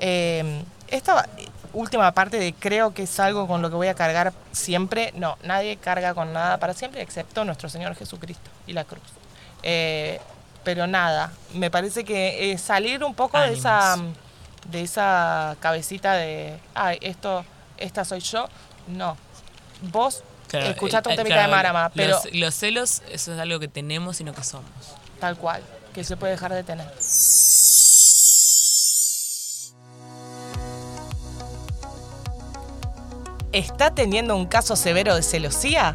Eh, 0.00 0.62
esta 0.88 1.28
última 1.72 2.12
parte 2.12 2.38
de 2.38 2.54
creo 2.54 2.94
que 2.94 3.02
es 3.02 3.20
algo 3.20 3.46
con 3.46 3.62
lo 3.62 3.68
que 3.68 3.76
voy 3.76 3.88
a 3.88 3.94
cargar 3.94 4.32
siempre. 4.52 5.12
No, 5.14 5.36
nadie 5.42 5.76
carga 5.76 6.14
con 6.14 6.32
nada 6.32 6.58
para 6.58 6.74
siempre, 6.74 7.02
excepto 7.02 7.44
nuestro 7.44 7.68
Señor 7.68 7.94
Jesucristo 7.94 8.50
y 8.66 8.72
la 8.72 8.84
cruz. 8.84 9.02
Eh, 9.62 10.20
pero 10.64 10.86
nada, 10.86 11.32
me 11.54 11.70
parece 11.70 12.04
que 12.04 12.52
eh, 12.52 12.58
salir 12.58 13.04
un 13.04 13.14
poco 13.14 13.38
de 13.40 13.52
esa. 13.52 13.96
De 14.68 14.82
esa 14.82 15.56
cabecita 15.60 16.14
de, 16.14 16.58
ay, 16.74 16.98
esto, 17.00 17.44
esta 17.76 18.04
soy 18.04 18.20
yo. 18.20 18.48
No. 18.86 19.16
Vos 19.82 20.22
Claro, 20.48 20.66
escuchaste 20.68 21.10
eh, 21.10 21.12
un 21.12 21.16
temita 21.16 21.34
claro, 21.36 21.50
de 21.50 21.56
Marama, 21.56 21.92
pero 21.94 22.14
Los, 22.24 22.34
los 22.34 22.54
celos, 22.54 23.02
eso 23.10 23.34
es 23.34 23.38
algo 23.38 23.60
que 23.60 23.68
tenemos, 23.68 24.16
sino 24.16 24.32
que 24.32 24.42
somos. 24.42 24.64
tal 25.20 25.36
cual, 25.36 25.62
que 25.92 26.02
se 26.04 26.16
puede 26.16 26.32
dejar 26.32 26.54
de 26.54 26.62
tener. 26.64 26.86
¿Está 33.52 33.94
teniendo 33.94 34.36
un 34.36 34.46
caso 34.46 34.76
severo 34.76 35.14
de 35.14 35.22
celosía? 35.22 35.94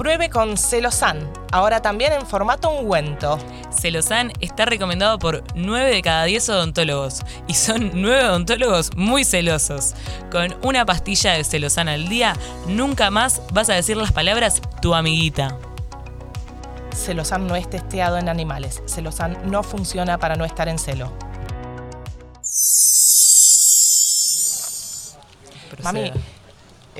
Pruebe 0.00 0.30
con 0.30 0.56
Celosan, 0.56 1.30
ahora 1.52 1.82
también 1.82 2.14
en 2.14 2.24
formato 2.24 2.70
ungüento. 2.70 3.38
Celosan 3.70 4.32
está 4.40 4.64
recomendado 4.64 5.18
por 5.18 5.44
9 5.54 5.94
de 5.94 6.00
cada 6.00 6.24
10 6.24 6.48
odontólogos 6.48 7.20
y 7.46 7.52
son 7.52 7.90
9 7.92 8.28
odontólogos 8.28 8.96
muy 8.96 9.24
celosos. 9.24 9.94
Con 10.32 10.56
una 10.62 10.86
pastilla 10.86 11.34
de 11.34 11.44
Celosan 11.44 11.90
al 11.90 12.08
día, 12.08 12.34
nunca 12.66 13.10
más 13.10 13.42
vas 13.52 13.68
a 13.68 13.74
decir 13.74 13.98
las 13.98 14.10
palabras 14.10 14.62
tu 14.80 14.94
amiguita. 14.94 15.58
Celosan 16.94 17.46
no 17.46 17.54
es 17.54 17.68
testeado 17.68 18.16
en 18.16 18.30
animales. 18.30 18.82
Celosan 18.86 19.50
no 19.50 19.62
funciona 19.62 20.16
para 20.16 20.34
no 20.34 20.46
estar 20.46 20.66
en 20.68 20.78
celo. 20.78 21.12
Mami. 25.82 26.10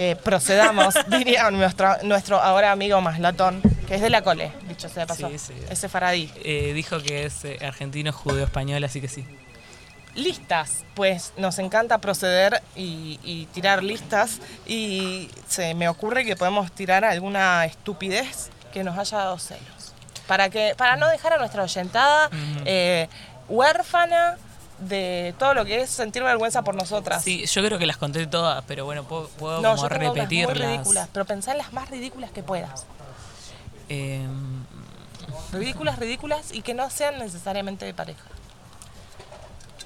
Eh, 0.02 0.16
procedamos, 0.16 0.94
diría 1.08 1.50
nuestro, 1.50 1.94
nuestro 2.04 2.40
ahora 2.40 2.72
amigo 2.72 2.98
Maslatón, 3.02 3.60
que 3.86 3.96
es 3.96 4.00
de 4.00 4.08
la 4.08 4.22
cole, 4.22 4.50
dicho 4.66 4.88
sea 4.88 5.02
de 5.02 5.06
paso. 5.06 5.28
Sí, 5.28 5.38
sí. 5.38 5.52
Ese 5.68 5.90
faradí. 5.90 6.32
Eh, 6.42 6.72
dijo 6.72 7.02
que 7.02 7.26
es 7.26 7.44
eh, 7.44 7.58
argentino, 7.60 8.10
judeo, 8.10 8.46
español, 8.46 8.82
así 8.82 9.02
que 9.02 9.08
sí. 9.08 9.26
Listas, 10.14 10.86
pues 10.94 11.34
nos 11.36 11.58
encanta 11.58 11.98
proceder 11.98 12.62
y, 12.74 13.20
y 13.22 13.44
tirar 13.52 13.82
listas 13.84 14.40
y 14.66 15.28
se 15.46 15.74
me 15.74 15.86
ocurre 15.86 16.24
que 16.24 16.34
podemos 16.34 16.72
tirar 16.72 17.04
alguna 17.04 17.66
estupidez 17.66 18.48
que 18.72 18.82
nos 18.82 18.96
haya 18.96 19.18
dado 19.18 19.38
celos. 19.38 19.92
Para, 20.26 20.48
que, 20.48 20.72
para 20.78 20.96
no 20.96 21.10
dejar 21.10 21.34
a 21.34 21.36
nuestra 21.36 21.62
oyentada 21.62 22.30
huérfana 23.50 24.38
de 24.80 25.34
todo 25.38 25.54
lo 25.54 25.64
que 25.64 25.80
es 25.82 25.90
sentir 25.90 26.22
vergüenza 26.22 26.62
por 26.62 26.74
nosotras. 26.74 27.22
Sí, 27.22 27.44
yo 27.46 27.62
creo 27.64 27.78
que 27.78 27.86
las 27.86 27.96
conté 27.98 28.26
todas, 28.26 28.64
pero 28.66 28.84
bueno, 28.84 29.04
puedo, 29.04 29.28
puedo 29.28 29.60
no, 29.60 29.76
como 29.76 29.82
yo 29.82 29.88
tengo 29.88 30.00
unas 30.12 30.12
muy 30.12 30.20
repetirlas. 30.20 30.58
ridículas, 30.72 31.08
pero 31.12 31.24
pensá 31.26 31.52
en 31.52 31.58
las 31.58 31.72
más 31.72 31.90
ridículas 31.90 32.30
que 32.30 32.42
puedas. 32.42 32.86
Eh, 33.88 34.26
Ridículas, 35.52 35.98
ridículas 35.98 36.52
y 36.52 36.62
que 36.62 36.74
no 36.74 36.88
sean 36.90 37.18
necesariamente 37.18 37.84
de 37.84 37.92
pareja. 37.92 38.22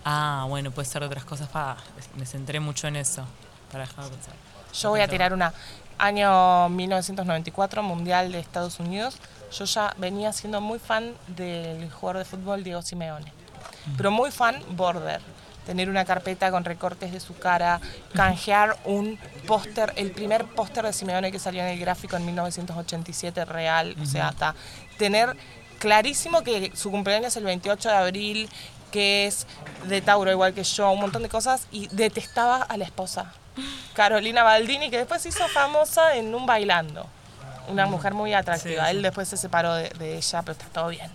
ah, 0.04 0.44
bueno, 0.48 0.70
puede 0.70 0.87
ser 0.88 1.02
otras 1.02 1.24
cosas. 1.24 1.48
Pa, 1.48 1.76
me 2.16 2.26
centré 2.26 2.61
mucho 2.61 2.87
en 2.87 2.96
eso. 2.96 3.24
Para 3.72 3.87
dejar 3.87 4.04
de 4.04 4.11
pensar. 4.11 4.35
Yo 4.74 4.90
voy 4.90 5.00
a 5.00 5.09
tirar 5.09 5.33
una. 5.33 5.52
Año 5.96 6.68
1994, 6.68 7.83
Mundial 7.83 8.33
de 8.33 8.40
Estados 8.40 8.78
Unidos. 8.80 9.16
Yo 9.52 9.64
ya 9.64 9.94
venía 9.96 10.33
siendo 10.33 10.61
muy 10.61 10.78
fan 10.78 11.14
del 11.28 11.90
jugador 11.90 12.18
de 12.18 12.24
fútbol 12.24 12.62
Diego 12.64 12.83
Simeone. 12.83 13.33
Pero 13.97 14.11
muy 14.11 14.31
fan 14.31 14.62
border. 14.70 15.20
Tener 15.66 15.88
una 15.88 16.05
carpeta 16.05 16.51
con 16.51 16.64
recortes 16.64 17.11
de 17.12 17.20
su 17.20 17.37
cara, 17.38 17.81
canjear 18.12 18.77
un 18.85 19.18
póster, 19.47 19.94
el 19.97 20.11
primer 20.11 20.44
póster 20.44 20.85
de 20.85 20.92
Simeone 20.92 21.33
que 21.33 21.38
salió 21.38 21.62
en 21.62 21.68
el 21.68 21.79
gráfico 21.81 22.16
en 22.16 22.27
1987 22.27 23.44
real. 23.47 23.97
O 24.03 24.05
sea, 24.05 24.29
hasta 24.29 24.55
tener 24.99 25.35
clarísimo 25.79 26.42
que 26.42 26.73
su 26.75 26.90
cumpleaños 26.90 27.29
es 27.29 27.37
el 27.38 27.44
28 27.44 27.88
de 27.88 27.94
abril, 27.94 28.51
que 28.90 29.27
es 29.27 29.47
de 29.88 30.03
Tauro 30.03 30.31
igual 30.31 30.53
que 30.53 30.64
yo, 30.64 30.90
un 30.90 31.01
montón 31.01 31.23
de 31.23 31.29
cosas, 31.29 31.66
y 31.73 31.88
detestaba 31.88 32.57
a 32.57 32.77
la 32.77 32.85
esposa. 32.85 33.33
Carolina 33.94 34.42
Baldini, 34.42 34.90
que 34.90 34.99
después 34.99 35.23
se 35.23 35.31
hizo 35.31 35.47
famosa 35.49 36.16
en 36.16 36.35
un 36.35 36.44
bailando. 36.44 37.07
Una 37.68 37.87
mujer 37.87 38.12
muy 38.12 38.35
atractiva. 38.35 38.85
Sí, 38.85 38.90
sí. 38.90 38.97
Él 38.97 39.03
después 39.03 39.29
se 39.29 39.37
separó 39.37 39.75
de, 39.75 39.88
de 39.90 40.18
ella, 40.18 40.42
pero 40.42 40.53
está 40.53 40.66
todo 40.66 40.88
bien. 40.88 41.11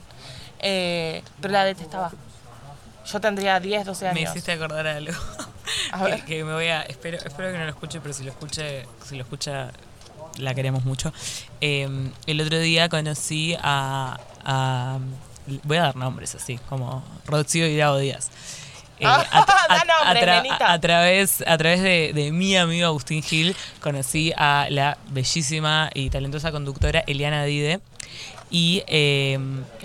Eh, 0.59 1.23
pero 1.41 1.53
la 1.53 1.63
detestaba. 1.63 2.11
Yo 3.11 3.19
tendría 3.21 3.59
10, 3.59 3.85
12 3.85 4.05
Me 4.13 4.21
años. 4.21 4.31
hiciste 4.31 4.51
acordar 4.51 4.85
a 4.87 4.95
algo. 4.97 5.13
A 5.91 5.97
que, 6.05 6.11
ver. 6.11 6.25
que 6.25 6.43
me 6.43 6.53
voy 6.53 6.67
a. 6.67 6.81
Espero, 6.83 7.17
espero 7.17 7.51
que 7.51 7.57
no 7.57 7.63
lo 7.65 7.69
escuche, 7.69 7.99
pero 8.01 8.13
si 8.13 8.23
lo 8.23 8.31
escuche, 8.31 8.85
si 9.05 9.15
lo 9.15 9.23
escucha, 9.23 9.71
la 10.37 10.53
queremos 10.53 10.83
mucho. 10.85 11.11
Eh, 11.61 11.87
el 12.27 12.41
otro 12.41 12.59
día 12.59 12.89
conocí 12.89 13.55
a, 13.61 14.19
a- 14.45 14.99
Voy 15.63 15.77
a 15.77 15.81
dar 15.81 15.95
nombres 15.95 16.35
así, 16.35 16.59
como 16.69 17.03
Rocío 17.25 17.65
y 17.67 17.75
Dago 17.75 17.97
Díaz. 17.97 18.29
Eh, 18.99 19.05
Ah, 19.07 19.25
tra- 20.13 20.43
nenita. 20.43 20.71
a 20.73 20.79
través, 20.79 21.41
a 21.47 21.57
través 21.57 21.81
de, 21.81 22.11
de 22.13 22.31
mi 22.31 22.55
amigo 22.55 22.85
Agustín 22.85 23.23
Gil 23.23 23.55
conocí 23.81 24.31
a 24.37 24.67
la 24.69 24.97
bellísima 25.09 25.89
y 25.95 26.09
talentosa 26.11 26.51
conductora 26.51 27.03
Eliana 27.07 27.43
Dide. 27.45 27.79
Y 28.51 28.83
eh, 28.87 29.39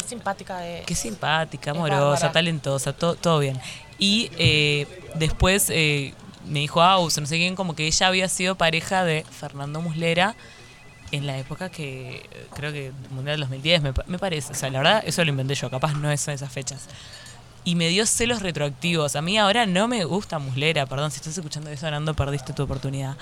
simpática 0.05 0.59
de. 0.59 0.83
Qué 0.87 0.95
simpática, 0.95 1.71
Es 1.71 1.77
amorosa, 1.77 2.33
talentosa, 2.33 2.93
todo, 2.93 3.15
todo 3.15 3.39
bien. 3.39 3.59
Y 3.99 4.31
eh, 4.39 4.87
después 5.15 5.71
eh, 5.71 6.15
me 6.47 6.61
dijo 6.61 6.83
Aus, 6.83 7.19
no 7.19 7.27
sé 7.27 7.37
quién, 7.37 7.55
como 7.57 7.75
que 7.75 7.87
ella 7.87 8.07
había 8.07 8.29
sido 8.29 8.55
pareja 8.55 9.05
de 9.05 9.25
Fernando 9.31 9.81
Muslera 9.81 10.35
en 11.13 11.27
la 11.27 11.39
época 11.39 11.69
que 11.69 12.29
creo 12.55 12.73
que 12.73 12.93
Mundial 13.11 13.41
2010, 13.41 13.83
me, 13.83 13.93
me 14.07 14.19
parece. 14.19 14.53
O 14.53 14.55
sea, 14.57 14.71
la 14.71 14.79
verdad, 14.79 15.03
eso 15.07 15.25
lo 15.25 15.31
inventé 15.31 15.55
yo, 15.55 15.71
capaz 15.71 15.95
no 15.95 16.11
es 16.11 16.27
en 16.29 16.35
esas 16.35 16.53
fechas. 16.53 16.89
Y 17.67 17.77
me 17.77 17.89
dio 17.89 18.05
celos 18.05 18.43
retroactivos. 18.43 19.17
A 19.17 19.23
mí 19.23 19.39
ahora 19.39 19.65
no 19.65 19.89
me 19.89 20.05
gusta 20.05 20.39
Muslera, 20.39 20.85
perdón, 20.85 21.11
si 21.11 21.17
estás 21.17 21.37
escuchando 21.39 21.71
eso, 21.71 21.91
Nando, 21.91 22.13
perdiste 22.13 22.53
tu 22.53 22.63
oportunidad. 22.65 23.17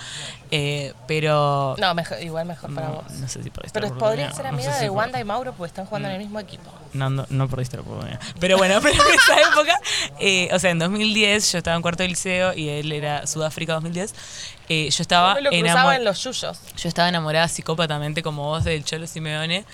Eh, 0.50 0.94
pero... 1.06 1.76
No, 1.78 1.94
mejor, 1.94 2.20
igual 2.20 2.46
mejor 2.46 2.74
para 2.74 2.88
no, 2.88 2.94
vos. 2.96 3.12
no 3.12 3.28
sé 3.28 3.40
si 3.42 3.50
perdiste 3.50 3.78
Pero 3.78 3.94
la 3.94 3.98
podría 4.00 4.24
oportunidad, 4.26 4.34
ser 4.34 4.44
no 4.46 4.48
amiga 4.50 4.72
sé 4.72 4.78
si 4.78 4.84
de 4.86 4.90
Wanda 4.90 5.20
y 5.20 5.24
Mauro 5.24 5.52
porque 5.52 5.68
están 5.68 5.86
jugando 5.86 6.08
en 6.08 6.14
el 6.16 6.20
mismo 6.22 6.40
equipo. 6.40 6.72
no, 6.92 7.08
no, 7.08 7.48
perdiste 7.48 7.76
la 7.76 7.82
oportunidad. 7.82 8.20
Pero 8.40 8.58
bueno, 8.58 8.78
pero 8.82 8.94
en 8.94 9.14
esa 9.14 9.40
época, 9.48 9.78
eh, 10.18 10.48
o 10.52 10.58
sea, 10.58 10.70
en 10.70 10.80
2010 10.80 11.52
yo 11.52 11.58
estaba 11.58 11.76
en 11.76 11.82
cuarto 11.82 12.02
de 12.02 12.08
liceo 12.08 12.52
y 12.52 12.68
él 12.68 12.90
era 12.90 13.26
Sudáfrica 13.28 13.74
2010. 13.74 14.12
eh, 14.68 14.90
yo 14.90 15.02
estaba 15.02 15.36
Yo 15.36 15.36
me 15.36 15.42
lo 15.42 15.50
cruzaba 15.50 15.92
enamor- 15.94 15.96
en 15.98 16.04
los 16.04 16.24
yuyos. 16.24 16.58
yo 16.76 16.88
estaba 16.88 17.08
enamorada 17.08 17.46
psicópatamente 17.46 18.24
como 18.24 18.42
vos 18.42 18.64
del 18.64 18.84
Cholo 18.84 19.06
Simeone. 19.06 19.64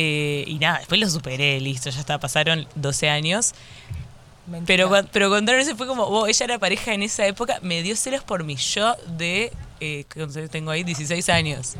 eh, 0.00 0.44
y 0.46 0.58
nada, 0.58 0.78
después 0.78 1.00
lo 1.00 1.08
superé, 1.08 1.60
listo, 1.60 1.90
ya 1.90 1.98
está, 2.00 2.18
pasaron 2.18 2.66
12 2.76 3.08
años. 3.10 3.52
Mentira. 4.48 4.88
Pero, 4.88 5.08
pero 5.12 5.28
cuando 5.28 5.52
se 5.64 5.74
fue 5.74 5.86
como, 5.86 6.04
oh, 6.04 6.26
ella 6.26 6.44
era 6.44 6.58
pareja 6.58 6.92
en 6.92 7.02
esa 7.02 7.26
época, 7.26 7.58
me 7.62 7.82
dio 7.82 7.94
celos 7.96 8.22
por 8.24 8.44
mi 8.44 8.56
yo 8.56 8.94
de, 9.06 9.52
eh, 9.80 10.04
¿cuántos 10.12 10.50
tengo 10.50 10.70
ahí? 10.70 10.82
16 10.84 11.28
años. 11.28 11.74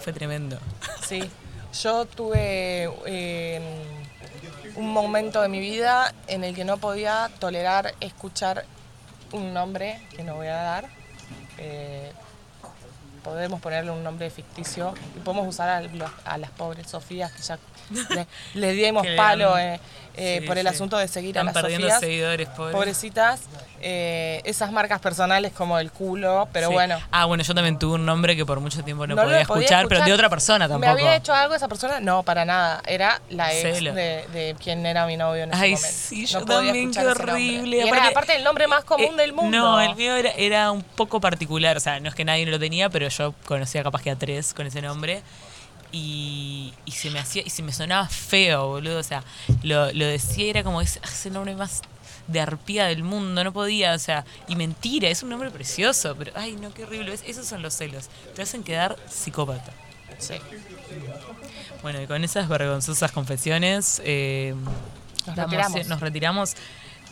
Fue 0.00 0.12
tremendo. 0.12 0.58
Sí, 1.06 1.22
yo 1.82 2.04
tuve 2.06 2.90
eh, 3.06 3.60
un 4.76 4.92
momento 4.92 5.42
de 5.42 5.48
mi 5.48 5.60
vida 5.60 6.14
en 6.26 6.44
el 6.44 6.54
que 6.54 6.64
no 6.64 6.78
podía 6.78 7.30
tolerar 7.38 7.94
escuchar 8.00 8.64
un 9.32 9.52
nombre 9.52 10.00
que 10.16 10.22
no 10.22 10.34
voy 10.36 10.46
a 10.46 10.54
dar. 10.56 10.88
Eh, 11.58 12.12
podemos 13.22 13.60
ponerle 13.60 13.90
un 13.90 14.02
nombre 14.02 14.30
ficticio 14.30 14.94
y 15.16 15.20
podemos 15.20 15.46
usar 15.46 15.68
a, 15.68 15.80
los- 15.82 16.10
a 16.24 16.38
las 16.38 16.50
pobres 16.50 16.86
Sofías 16.88 17.32
que 17.32 17.42
ya 17.42 17.58
le, 18.14 18.26
les 18.54 18.76
dimos 18.76 19.06
palo 19.16 19.58
eh, 19.58 19.80
eh, 20.18 20.38
Sí, 20.40 20.46
por 20.46 20.58
el 20.58 20.66
sí. 20.66 20.74
asunto 20.74 20.96
de 20.98 21.08
seguir 21.08 21.38
a 21.38 21.40
Están 21.42 21.46
las 21.54 21.54
perdiendo 21.62 21.86
Sofías. 21.86 22.00
seguidores, 22.00 22.48
pobres. 22.48 22.74
Pobrecitas, 22.74 23.40
eh, 23.80 24.40
esas 24.44 24.72
marcas 24.72 25.00
personales 25.00 25.52
como 25.52 25.78
el 25.78 25.90
culo, 25.92 26.48
pero 26.52 26.68
Sí. 26.68 26.74
bueno. 26.74 26.98
Ah, 27.12 27.24
bueno, 27.26 27.42
yo 27.44 27.54
también 27.54 27.78
tuve 27.78 27.94
un 27.94 28.04
nombre 28.04 28.36
que 28.36 28.44
por 28.44 28.60
mucho 28.60 28.82
tiempo 28.82 29.06
no, 29.06 29.14
podía, 29.16 29.40
escuchar, 29.40 29.86
pero 29.88 30.04
de 30.04 30.12
otra 30.12 30.28
persona 30.28 30.66
¿Me 30.66 30.72
tampoco. 30.74 30.90
había 30.92 31.16
hecho 31.16 31.32
algo 31.32 31.54
esa 31.54 31.68
persona? 31.68 32.00
No, 32.00 32.22
para 32.22 32.44
nada. 32.44 32.82
Era 32.86 33.20
la 33.30 33.52
ex 33.54 33.78
de, 33.82 34.26
de 34.32 34.56
quien 34.62 34.84
era 34.84 35.06
mi 35.06 35.16
novio 35.16 35.44
en 35.44 35.52
ese 35.52 35.62
Ay, 35.62 35.72
momento. 35.74 35.96
sí, 35.96 36.22
No 36.22 36.26
yo 36.26 36.40
podía 36.46 36.58
también, 36.72 36.90
qué 36.92 37.06
horrible. 37.06 37.76
Y 37.76 37.80
era 37.80 37.88
Aparte- 37.90 38.08
aparte 38.10 38.36
el 38.36 38.44
nombre 38.44 38.66
más 38.66 38.84
común 38.84 39.14
Eh, 39.14 39.16
del 39.22 39.32
mundo. 39.32 39.56
No, 39.56 39.80
el 39.80 39.94
mío 39.94 40.16
era, 40.16 40.30
era 40.32 40.72
un 40.72 40.82
poco 40.82 41.20
particular. 41.20 41.76
O 41.76 41.80
sea, 41.80 42.00
no 42.00 42.08
es 42.08 42.14
que 42.14 42.24
nadie 42.24 42.44
no 42.44 42.50
lo 42.50 42.58
tenía, 42.58 42.88
pero 42.90 43.08
yo 43.08 43.34
conocía 43.46 43.82
capaz 43.82 44.02
que 44.02 44.10
a 44.10 44.16
tres 44.16 44.52
con 44.54 44.66
ese 44.66 44.82
nombre. 44.82 45.22
Y, 45.92 46.72
y 46.84 46.90
se 46.92 47.10
me 47.10 47.18
hacía, 47.18 47.42
y 47.44 47.50
se 47.50 47.62
me 47.62 47.72
sonaba 47.72 48.08
feo, 48.08 48.68
boludo. 48.68 48.98
O 48.98 49.02
sea, 49.02 49.24
lo, 49.62 49.92
lo 49.92 50.04
decía, 50.06 50.50
era 50.50 50.62
como 50.62 50.80
ese, 50.82 51.00
ese 51.02 51.30
nombre 51.30 51.54
más 51.56 51.82
de 52.26 52.40
arpía 52.40 52.84
del 52.86 53.02
mundo, 53.04 53.42
no 53.42 53.52
podía, 53.54 53.94
o 53.94 53.98
sea, 53.98 54.26
y 54.48 54.56
mentira, 54.56 55.08
es 55.08 55.22
un 55.22 55.30
nombre 55.30 55.50
precioso, 55.50 56.14
pero 56.14 56.30
ay 56.34 56.56
no, 56.60 56.74
qué 56.74 56.84
horrible, 56.84 57.14
es- 57.14 57.22
esos 57.26 57.46
son 57.46 57.62
los 57.62 57.72
celos, 57.72 58.10
te 58.34 58.42
hacen 58.42 58.62
quedar 58.62 58.96
psicópata. 59.08 59.72
Sí. 60.18 60.34
Bueno, 61.82 62.02
y 62.02 62.06
con 62.06 62.22
esas 62.24 62.48
vergonzosas 62.48 63.12
confesiones 63.12 64.02
eh, 64.04 64.54
Nos 65.26 65.36
retiramos. 65.36 65.86
nos 65.86 66.00
retiramos. 66.00 66.54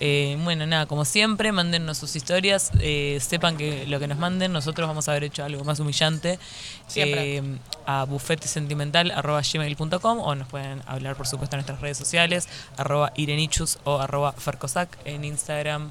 Eh, 0.00 0.36
bueno, 0.42 0.66
nada, 0.66 0.86
como 0.86 1.04
siempre, 1.04 1.52
mándennos 1.52 1.98
sus 1.98 2.16
historias. 2.16 2.70
eh, 2.80 3.18
sepan 3.20 3.56
que 3.56 3.86
lo 3.86 3.98
que 3.98 4.06
nos 4.08 4.18
manden, 4.18 4.52
nosotros 4.52 4.86
vamos 4.88 5.08
a 5.08 5.12
haber 5.12 5.24
hecho 5.24 5.44
algo 5.44 5.64
más 5.64 5.80
humillante. 5.80 6.38
Siempre. 6.86 7.38
eh, 7.38 7.42
a 7.86 8.04
bufetesentimental.gmail.com 8.04 10.18
o 10.18 10.34
nos 10.34 10.48
pueden 10.48 10.82
hablar, 10.86 11.16
por 11.16 11.26
supuesto, 11.26 11.56
en 11.56 11.58
nuestras 11.58 11.80
redes 11.80 11.96
sociales, 11.96 12.46
arroba 12.76 13.12
irenichus 13.16 13.78
o 13.84 13.98
arroba 13.98 14.32
fercosac 14.32 14.98
en 15.04 15.24
Instagram, 15.24 15.90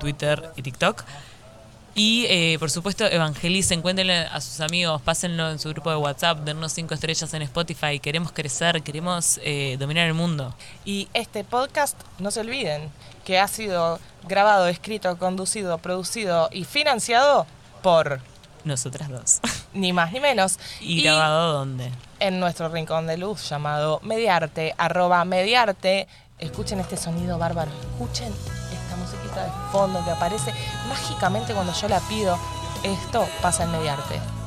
Twitter 0.00 0.50
y 0.56 0.62
TikTok. 0.62 1.04
Y 1.94 2.26
eh, 2.30 2.56
por 2.58 2.70
supuesto, 2.70 3.04
evangelicen, 3.04 3.82
cuéntenle 3.82 4.20
a 4.20 4.40
sus 4.40 4.60
amigos, 4.60 5.02
pásenlo 5.02 5.50
en 5.50 5.58
su 5.58 5.68
grupo 5.68 5.90
de 5.90 5.96
WhatsApp, 5.96 6.38
dennos 6.40 6.72
cinco 6.72 6.94
estrellas 6.94 7.32
en 7.34 7.42
Spotify. 7.42 8.00
Queremos 8.00 8.32
crecer, 8.32 8.82
queremos 8.82 9.38
eh, 9.42 9.76
dominar 9.78 10.06
el 10.06 10.14
mundo. 10.14 10.54
Y 10.86 11.08
este 11.12 11.44
podcast, 11.44 12.00
no 12.18 12.30
se 12.30 12.40
olviden, 12.40 12.90
que 13.26 13.38
ha 13.38 13.46
sido 13.46 14.00
grabado, 14.26 14.68
escrito, 14.68 15.18
conducido, 15.18 15.78
producido 15.78 16.48
y 16.50 16.64
financiado 16.64 17.46
por 17.82 18.20
Nosotras 18.64 19.10
dos. 19.10 19.40
ni 19.74 19.92
más 19.92 20.12
ni 20.12 20.20
menos. 20.20 20.58
¿Y, 20.80 21.02
grabado 21.02 21.52
dónde? 21.52 21.90
en 22.22 22.38
nuestro 22.38 22.68
rincón 22.68 23.08
de 23.08 23.16
luz 23.16 23.48
llamado 23.48 24.00
Mediarte, 24.04 24.74
arroba 24.78 25.24
Mediarte. 25.24 26.06
Escuchen 26.38 26.78
este 26.78 26.96
sonido 26.96 27.36
bárbaro, 27.36 27.72
escuchen 27.92 28.32
de 29.40 29.50
fondo 29.70 30.04
que 30.04 30.10
aparece 30.10 30.52
mágicamente 30.88 31.54
cuando 31.54 31.72
yo 31.72 31.88
la 31.88 32.00
pido. 32.00 32.38
Esto 32.82 33.26
pasa 33.40 33.64
en 33.64 33.72
Mediarte. 33.72 34.41